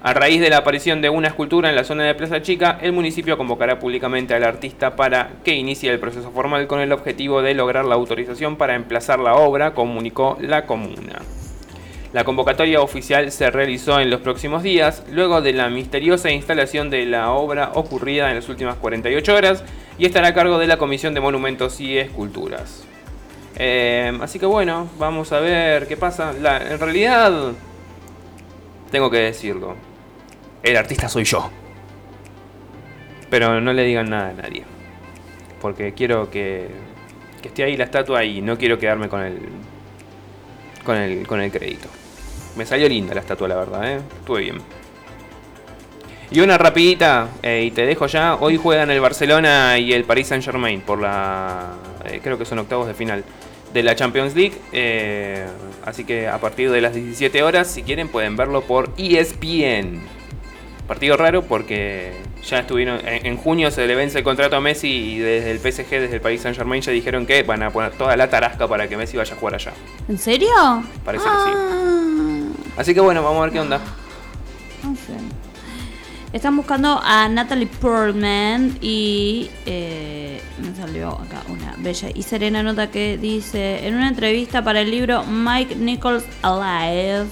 [0.04, 2.94] A raíz de la aparición de una escultura en la zona de Plaza Chica, el
[2.94, 7.56] municipio convocará públicamente al artista para que inicie el proceso formal con el objetivo de
[7.56, 11.24] lograr la autorización para emplazar la obra, comunicó la comuna.
[12.16, 17.06] La convocatoria oficial se realizó en los próximos días, luego de la misteriosa instalación de
[17.06, 19.66] la obra ocurrida en las últimas 48 horas,
[19.98, 22.86] y estará a cargo de la Comisión de Monumentos y Esculturas.
[23.58, 26.32] Eh, así que bueno, vamos a ver qué pasa.
[26.32, 27.52] En realidad,
[28.92, 29.76] tengo que decirlo,
[30.64, 31.52] el artista soy yo.
[33.30, 34.64] Pero no le digan nada a nadie.
[35.60, 36.70] Porque quiero que,
[37.42, 39.38] que esté ahí la estatua y no quiero quedarme con el,
[40.86, 41.90] con el, con el crédito.
[42.56, 44.00] Me salió linda la estatua, la verdad, ¿eh?
[44.20, 44.58] Estuve bien.
[46.32, 48.36] Y una rapidita, eh, y te dejo ya.
[48.36, 51.74] Hoy juegan el Barcelona y el Paris Saint Germain por la...
[52.06, 53.24] eh, creo que son octavos de final
[53.74, 54.54] de la Champions League.
[54.72, 55.46] eh,
[55.86, 60.02] así que a partir de las 17 horas, si quieren, pueden verlo por ESPN.
[60.88, 62.14] Partido raro porque
[62.44, 63.00] ya estuvieron...
[63.08, 66.16] En, en junio se le vence el contrato a Messi y desde el PSG, desde
[66.16, 68.98] el Paris Saint Germain, ya dijeron que van a poner toda la tarasca para que
[68.98, 69.74] Messi vaya a jugar allá.
[70.10, 70.50] ¿En serio?
[71.04, 72.25] Parece que sí.
[72.78, 73.80] Así que bueno, vamos a ver qué onda.
[76.34, 82.92] Están buscando a Natalie Portman y eh, me salió acá una bella y serena nota
[82.92, 87.28] que dice en una entrevista para el libro Mike Nichols Alive,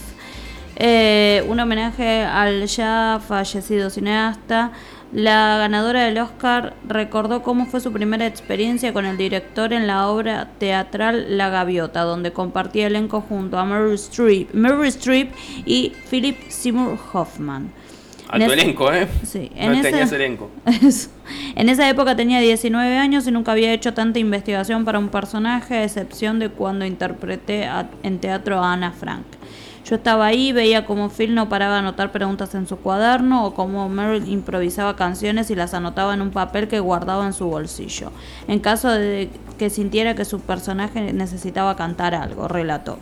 [0.77, 4.71] eh, un homenaje al ya fallecido cineasta.
[5.13, 10.07] La ganadora del Oscar recordó cómo fue su primera experiencia con el director en la
[10.07, 15.31] obra teatral La Gaviota, donde compartía elenco junto a Meryl Streep, Meryl Streep
[15.65, 17.71] y Philip Seymour Hoffman.
[18.33, 19.07] En ese- elenco, ¿eh?
[19.23, 20.49] Sí, no en ese- tenías elenco.
[21.55, 25.75] En esa época tenía 19 años y nunca había hecho tanta investigación para un personaje,
[25.75, 29.25] a excepción de cuando interpreté a- en teatro a Ana Frank.
[29.85, 33.53] Yo estaba ahí, veía cómo Phil no paraba de anotar preguntas en su cuaderno o
[33.53, 38.11] cómo Meryl improvisaba canciones y las anotaba en un papel que guardaba en su bolsillo,
[38.47, 42.97] en caso de que sintiera que su personaje necesitaba cantar algo, relató.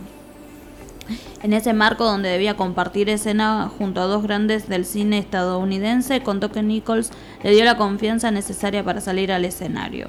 [1.42, 6.50] En ese marco donde debía compartir escena junto a dos grandes del cine estadounidense, contó
[6.50, 7.10] que Nichols
[7.44, 10.08] le dio la confianza necesaria para salir al escenario.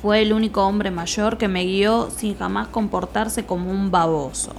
[0.00, 4.54] Fue el único hombre mayor que me guió sin jamás comportarse como un baboso.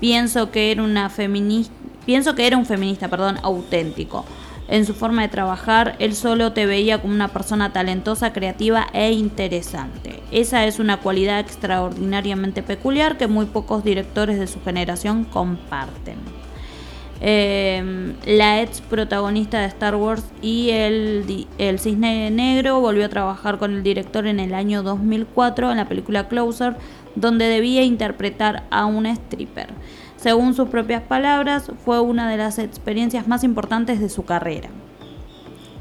[0.00, 1.74] Pienso que era una feminista,
[2.06, 4.24] pienso que era un feminista, perdón, auténtico.
[4.68, 9.12] En su forma de trabajar, él solo te veía como una persona talentosa, creativa e
[9.12, 10.22] interesante.
[10.30, 16.16] Esa es una cualidad extraordinariamente peculiar que muy pocos directores de su generación comparten.
[17.20, 23.58] Eh, la ex protagonista de Star Wars y el, el Cisne Negro volvió a trabajar
[23.58, 26.76] con el director en el año 2004 en la película Closer,
[27.20, 29.68] donde debía interpretar a una stripper.
[30.16, 34.68] Según sus propias palabras, fue una de las experiencias más importantes de su carrera.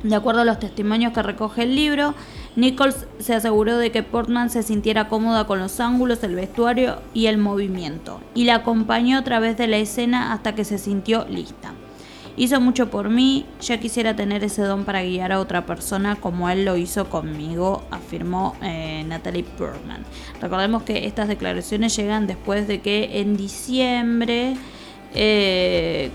[0.04, 2.14] De acuerdo a los testimonios que recoge el libro,
[2.56, 7.26] Nichols se aseguró de que Portman se sintiera cómoda con los ángulos, el vestuario y
[7.26, 11.74] el movimiento, y la acompañó a través de la escena hasta que se sintió lista.
[12.40, 16.52] Hizo mucho por mí, ya quisiera tener ese don para guiar a otra persona como
[16.52, 20.06] él lo hizo conmigo, afirmó eh, Natalie Portman.
[20.40, 24.56] Recordemos que estas declaraciones llegan después de que en diciembre
[25.16, 26.12] eh,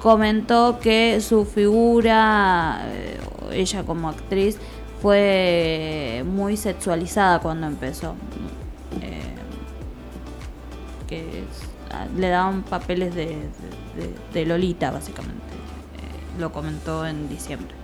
[0.00, 3.18] comentó que su figura, eh,
[3.52, 4.56] ella como actriz,
[5.02, 8.14] fue muy sexualizada cuando empezó.
[11.06, 11.44] Que
[11.90, 13.36] ah, le daban papeles de,
[14.32, 15.42] de- Lolita, básicamente.
[15.54, 17.74] Eh, lo comentó en diciembre.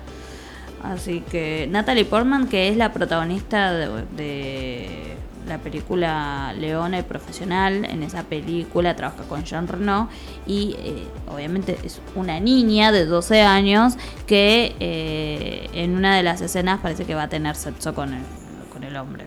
[0.83, 5.15] Así que Natalie Portman, que es la protagonista de, de
[5.47, 10.09] la película Leona y Profesional, en esa película trabaja con Jean Reno
[10.47, 13.95] y eh, obviamente es una niña de 12 años
[14.27, 18.23] que eh, en una de las escenas parece que va a tener sexo con el,
[18.73, 19.27] con el hombre.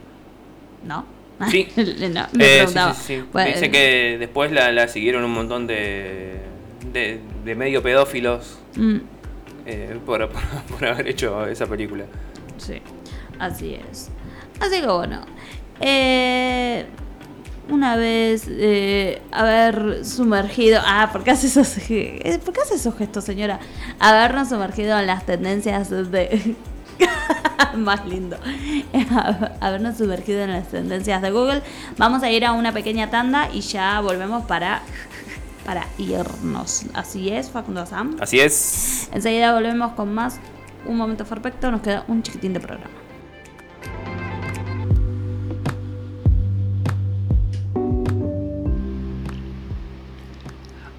[0.85, 1.05] ¿No?
[1.51, 1.68] Sí.
[2.14, 3.23] No, me Eh, sí, sí, sí.
[3.31, 6.39] Bueno, Dice que después la, la siguieron un montón de,
[6.91, 8.97] de, de medio pedófilos mm,
[9.65, 12.05] eh, por, por, por haber hecho esa película.
[12.57, 12.81] Sí,
[13.39, 14.10] así es.
[14.60, 15.26] Así que bueno,
[15.80, 16.85] eh,
[17.69, 22.95] una vez eh, haber sumergido, ah, ¿por qué hace esos, eh, ¿por qué hace esos
[22.95, 23.60] gestos, señora?
[23.99, 26.55] Habernos sumergido en las tendencias de,
[27.76, 28.38] más lindo,
[29.61, 31.61] habernos sumergido en las tendencias de Google.
[31.97, 34.81] Vamos a ir a una pequeña tanda y ya volvemos para
[35.65, 36.85] para irnos.
[36.94, 38.18] Así es, Facundo Sam.
[38.19, 39.10] Así es.
[39.11, 40.40] Enseguida volvemos con más.
[40.85, 42.91] Un momento perfecto, nos queda un chiquitín de programa.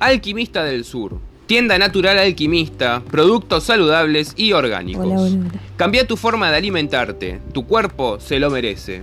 [0.01, 1.19] Alquimista del Sur.
[1.47, 5.37] Tienda natural alquimista, productos saludables y orgánicos.
[5.77, 9.03] Cambia tu forma de alimentarte, tu cuerpo se lo merece.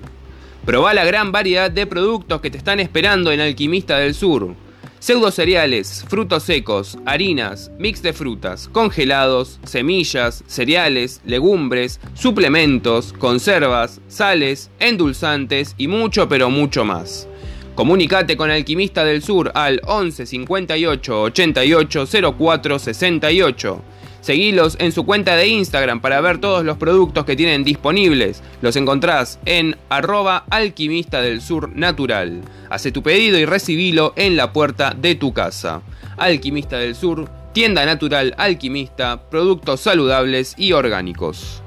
[0.65, 4.55] Proba la gran variedad de productos que te están esperando en Alquimista del Sur.
[5.01, 14.69] Pseudo cereales, frutos secos, harinas, mix de frutas, congelados, semillas, cereales, legumbres, suplementos, conservas, sales,
[14.79, 17.27] endulzantes y mucho pero mucho más.
[17.73, 22.05] Comunicate con Alquimista del Sur al 11 58 88
[22.37, 23.81] 04 68.
[24.21, 28.43] Seguilos en su cuenta de Instagram para ver todos los productos que tienen disponibles.
[28.61, 32.41] Los encontrás en arroba alquimista del sur natural.
[32.69, 35.81] Hace tu pedido y recibilo en la puerta de tu casa.
[36.17, 41.63] Alquimista del Sur, tienda natural alquimista, productos saludables y orgánicos.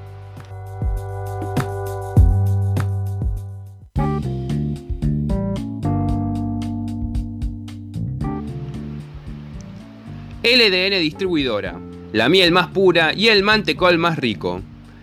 [10.45, 11.79] LDN Distribuidora,
[12.15, 14.61] la miel más pura y el mantecol más rico.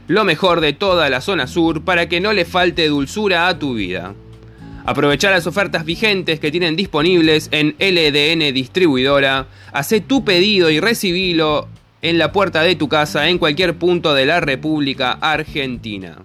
[0.08, 3.74] Lo mejor de toda la zona sur para que no le falte dulzura a tu
[3.74, 4.14] vida.
[4.86, 9.46] Aprovecha las ofertas vigentes que tienen disponibles en LDN Distribuidora.
[9.74, 11.68] Hacé tu pedido y recibilo
[12.00, 16.16] en la puerta de tu casa en cualquier punto de la República Argentina.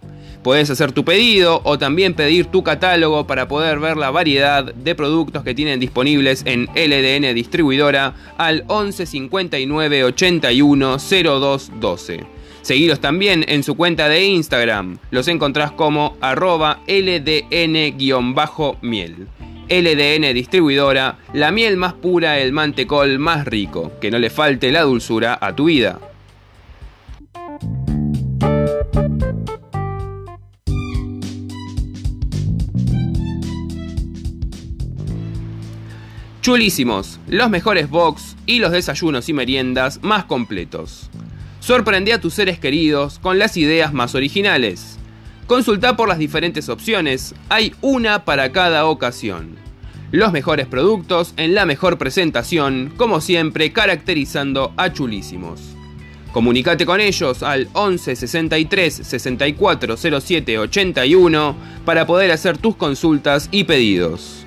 [0.48, 4.96] Puedes hacer tu pedido o también pedir tu catálogo para poder ver la variedad de
[4.96, 12.24] productos que tienen disponibles en LDN Distribuidora al 11 59 81 02 12.
[12.62, 15.00] Seguilos también en su cuenta de Instagram.
[15.12, 18.08] Los encontrás como arroba LDN-miel.
[19.70, 23.92] LDN Distribuidora, la miel más pura, el mantecol más rico.
[24.00, 26.00] Que no le falte la dulzura a tu vida.
[36.48, 41.10] Chulísimos, los mejores box y los desayunos y meriendas más completos.
[41.60, 44.98] Sorprende a tus seres queridos con las ideas más originales.
[45.46, 49.58] Consulta por las diferentes opciones, hay una para cada ocasión.
[50.14, 55.60] Los mejores productos en la mejor presentación, como siempre caracterizando a Chulísimos.
[56.32, 63.66] Comunicate con ellos al 11 63 64 07 81 para poder hacer tus consultas y
[63.66, 64.47] pedidos.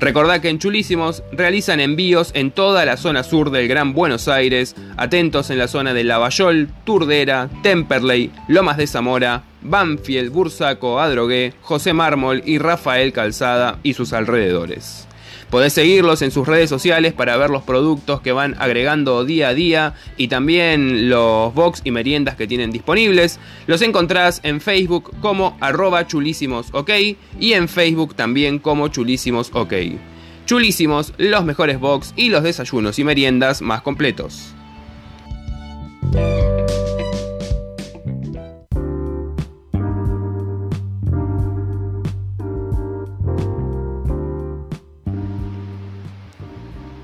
[0.00, 4.76] Recordá que en Chulísimos realizan envíos en toda la zona sur del Gran Buenos Aires,
[4.96, 11.94] atentos en la zona de Lavallol, Turdera, Temperley, Lomas de Zamora, Banfield, Bursaco, Adrogué, José
[11.94, 15.07] Mármol y Rafael Calzada y sus alrededores.
[15.50, 19.54] Podés seguirlos en sus redes sociales para ver los productos que van agregando día a
[19.54, 23.40] día y también los box y meriendas que tienen disponibles.
[23.66, 26.90] Los encontrás en Facebook como arroba chulísimos ok
[27.40, 29.72] y en Facebook también como chulísimos ok.
[30.44, 34.54] Chulísimos, los mejores box y los desayunos y meriendas más completos.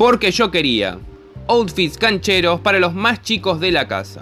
[0.04, 0.98] Porque yo quería.
[1.48, 4.20] Outfits cancheros para los más chicos de la casa.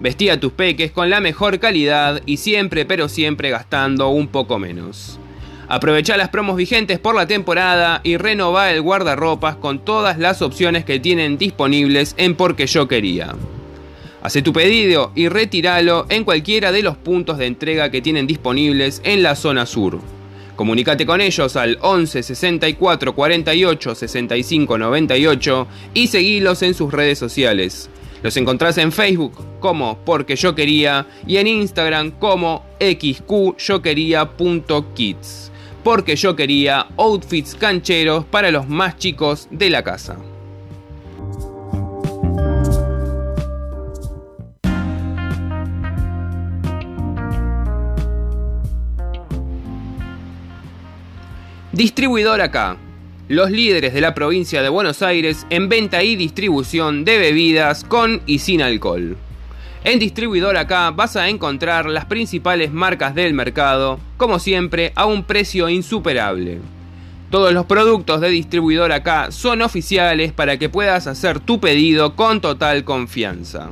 [0.00, 5.18] Vestía tus peques con la mejor calidad y siempre pero siempre gastando un poco menos.
[5.66, 10.84] Aprovecha las promos vigentes por la temporada y renova el guardarropas con todas las opciones
[10.84, 13.34] que tienen disponibles en Porque yo quería.
[14.22, 19.00] Hace tu pedido y retíralo en cualquiera de los puntos de entrega que tienen disponibles
[19.04, 20.17] en la zona sur.
[20.58, 27.88] Comunicate con ellos al 11 64 48 65 98 y seguilos en sus redes sociales.
[28.24, 35.52] Los encontrás en Facebook como Porque Yo Quería y en Instagram como xqyoquería.kids.
[35.84, 40.16] Porque Yo Quería outfits cancheros para los más chicos de la casa.
[51.78, 52.76] Distribuidor acá.
[53.28, 58.20] Los líderes de la provincia de Buenos Aires en venta y distribución de bebidas con
[58.26, 59.16] y sin alcohol.
[59.84, 65.22] En Distribuidor acá vas a encontrar las principales marcas del mercado, como siempre, a un
[65.22, 66.58] precio insuperable.
[67.30, 72.40] Todos los productos de Distribuidor acá son oficiales para que puedas hacer tu pedido con
[72.40, 73.70] total confianza.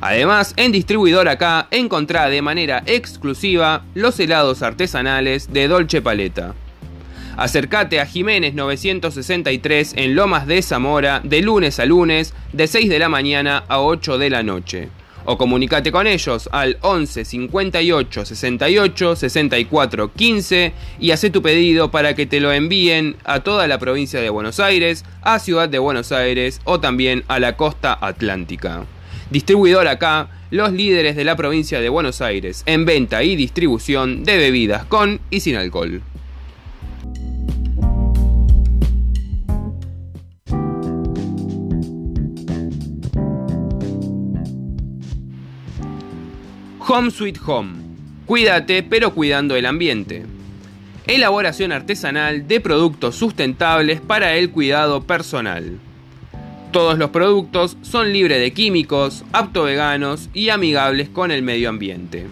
[0.00, 6.56] Además, en Distribuidor acá encontrá de manera exclusiva los helados artesanales de Dolce Paleta.
[7.40, 12.98] Acércate a Jiménez 963 en Lomas de Zamora de lunes a lunes de 6 de
[12.98, 14.90] la mañana a 8 de la noche.
[15.24, 22.14] O comunicate con ellos al 11 58 68 64 15 y haz tu pedido para
[22.14, 26.12] que te lo envíen a toda la provincia de Buenos Aires, a Ciudad de Buenos
[26.12, 28.84] Aires o también a la costa atlántica.
[29.30, 34.36] Distribuidor acá, los líderes de la provincia de Buenos Aires en venta y distribución de
[34.36, 36.02] bebidas con y sin alcohol.
[46.88, 47.72] Home Sweet Home.
[48.26, 50.24] Cuídate, pero cuidando el ambiente.
[51.06, 55.78] Elaboración artesanal de productos sustentables para el cuidado personal.
[56.72, 62.26] Todos los productos son libres de químicos, apto veganos y amigables con el medio ambiente.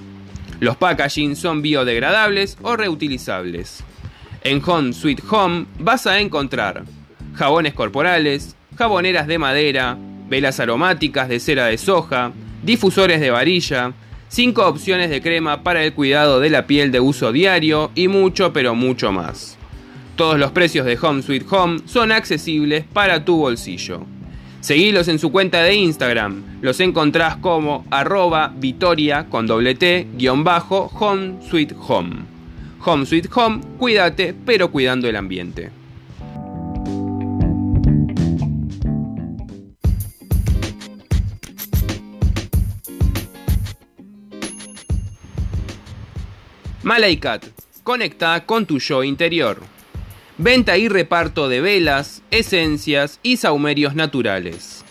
[0.60, 3.84] Los packaging son biodegradables o reutilizables.
[4.42, 6.84] En Home Sweet Home vas a encontrar
[7.34, 9.98] jabones corporales, jaboneras de madera,
[10.28, 13.92] velas aromáticas de cera de soja, difusores de varilla,
[14.28, 18.52] 5 opciones de crema para el cuidado de la piel de uso diario y mucho
[18.52, 19.56] pero mucho más.
[20.16, 24.02] Todos los precios de Home Sweet Home son accesibles para tu bolsillo.
[24.60, 30.44] Seguilos en su cuenta de Instagram, los encontrás como arroba vitoria con doble T guion
[30.44, 32.16] bajo Home Sweet Home.
[32.84, 35.77] Home Sweet Home, cuídate pero cuidando el ambiente.
[46.88, 47.44] Malaikat,
[47.82, 49.58] conecta con tu yo interior.
[50.38, 54.86] Venta y reparto de velas, esencias y saumerios naturales.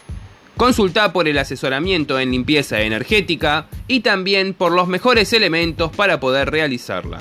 [0.57, 6.51] Consulta por el asesoramiento en limpieza energética y también por los mejores elementos para poder
[6.51, 7.17] realizarla.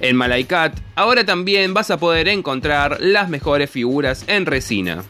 [0.00, 5.04] En Malaikat ahora también vas a poder encontrar las mejores figuras en resina.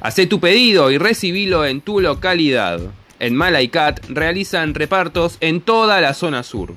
[0.00, 2.78] Hacé tu pedido y recibilo en tu localidad.
[3.18, 6.76] En Malaikat realizan repartos en toda la zona sur.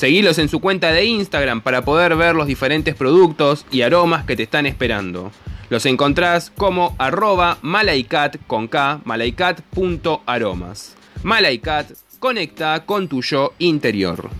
[0.00, 4.34] Seguilos en su cuenta de Instagram para poder ver los diferentes productos y aromas que
[4.34, 5.30] te están esperando.
[5.68, 10.96] Los encontrás como arroba malaikat con K, malaikat.aromas.
[11.22, 14.30] Malaikat, conecta con tu yo interior.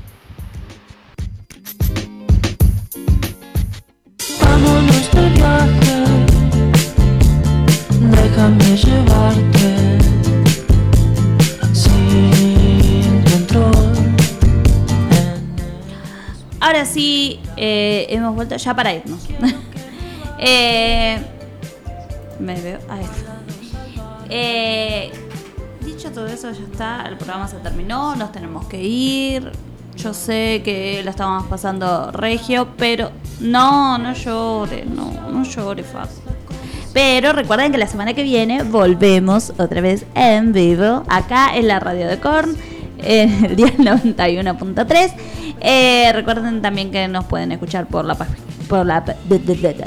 [4.40, 6.04] Vámonos de viaje,
[8.00, 10.09] déjame llevarte
[16.70, 19.26] Ahora sí, eh, hemos vuelto ya para irnos.
[20.42, 21.20] Eh,
[22.38, 22.78] me veo.
[22.88, 23.36] Ahí está.
[24.30, 25.10] Eh,
[25.84, 27.04] dicho todo eso, ya está.
[27.06, 28.16] El programa se terminó.
[28.16, 29.52] Nos tenemos que ir.
[29.96, 33.10] Yo sé que la estábamos pasando regio, pero
[33.40, 36.14] no, no llore, no, no llore, Facu.
[36.94, 41.80] Pero recuerden que la semana que viene volvemos otra vez en vivo acá en la
[41.80, 42.56] radio de Korn
[43.02, 45.12] en el día 91.3.
[45.60, 49.04] Eh, recuerden también que nos pueden escuchar por la página por la,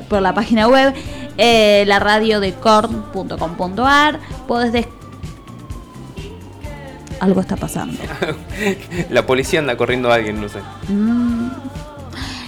[0.10, 0.94] por la página web
[1.38, 4.88] eh, la radio de corn.com.ar podés des-
[7.22, 7.98] algo está pasando
[9.10, 10.60] La policía anda corriendo a alguien, no sé.
[10.90, 11.49] Mm.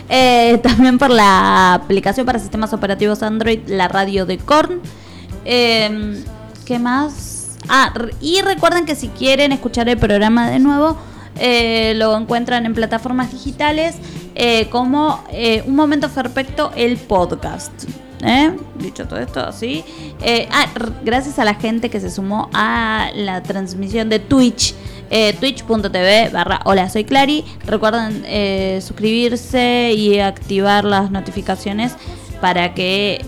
[0.10, 4.82] Eh, también por la aplicación para sistemas operativos Android, la radio de Korn.
[5.46, 6.22] Eh,
[6.66, 7.35] ¿Qué más?
[7.70, 10.98] Ah, y recuerden que si quieren escuchar el programa de nuevo,
[11.38, 13.96] eh, lo encuentran en plataformas digitales
[14.36, 17.72] eh, como eh, Un Momento Perfecto, el podcast.
[18.22, 18.56] ¿Eh?
[18.80, 19.84] Dicho todo esto, así.
[20.52, 20.68] Ah,
[21.04, 24.74] gracias a la gente que se sumó a la transmisión de Twitch.
[25.40, 27.46] Twitch.tv barra Hola soy Clary.
[27.66, 31.94] Recuerden suscribirse y activar las notificaciones
[32.42, 33.24] para que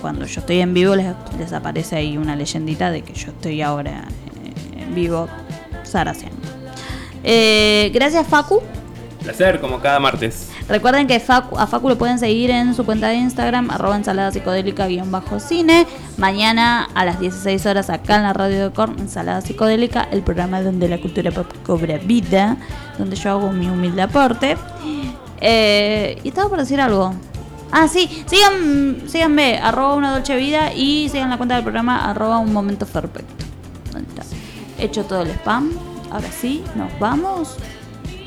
[0.00, 1.06] cuando yo estoy en vivo les,
[1.38, 4.04] les aparece ahí una leyendita de que yo estoy ahora
[4.44, 5.28] eh, en vivo
[5.84, 6.36] saraceando.
[7.24, 8.60] Eh, gracias Facu.
[9.22, 10.48] Placer, como cada martes.
[10.68, 14.30] Recuerden que Facu- a Facu lo pueden seguir en su cuenta de Instagram, arroba ensalada
[14.30, 15.86] psicodélica guion bajo cine.
[16.16, 20.62] Mañana a las 16 horas acá en la radio de Korn, Ensalada Psicodélica, el programa
[20.62, 22.56] donde la cultura pop cobra vida,
[22.96, 24.56] donde yo hago mi humilde aporte.
[25.40, 27.12] Eh, y estaba por decir algo.
[27.70, 32.38] Ah, sí, sigan, síganme, arroba una dolce vida y sigan la cuenta del programa, arroba
[32.38, 33.44] un momento perfecto.
[34.78, 35.72] Hecho todo el spam.
[36.10, 37.56] Ahora sí, nos vamos.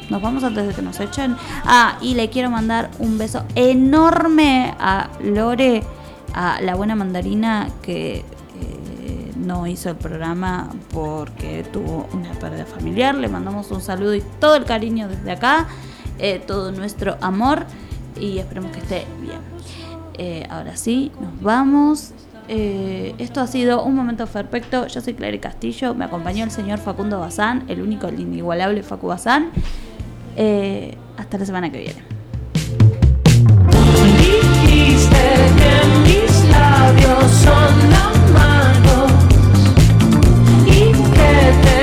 [0.09, 1.35] Nos vamos antes de que nos echen.
[1.63, 5.84] Ah, y le quiero mandar un beso enorme a Lore,
[6.34, 13.15] a la buena mandarina que eh, no hizo el programa porque tuvo una pérdida familiar.
[13.15, 15.68] Le mandamos un saludo y todo el cariño desde acá,
[16.19, 17.65] eh, todo nuestro amor
[18.19, 19.39] y esperemos que esté bien.
[20.17, 22.13] Eh, ahora sí, nos vamos.
[22.47, 24.88] Eh, esto ha sido un momento perfecto.
[24.88, 29.07] Yo soy Claire Castillo, me acompañó el señor Facundo Bazán, el único, el inigualable Facu
[29.07, 29.51] Bazán.
[30.35, 32.03] Eh, hasta la semana que viene.
[37.43, 37.91] Son
[40.65, 41.80] y que te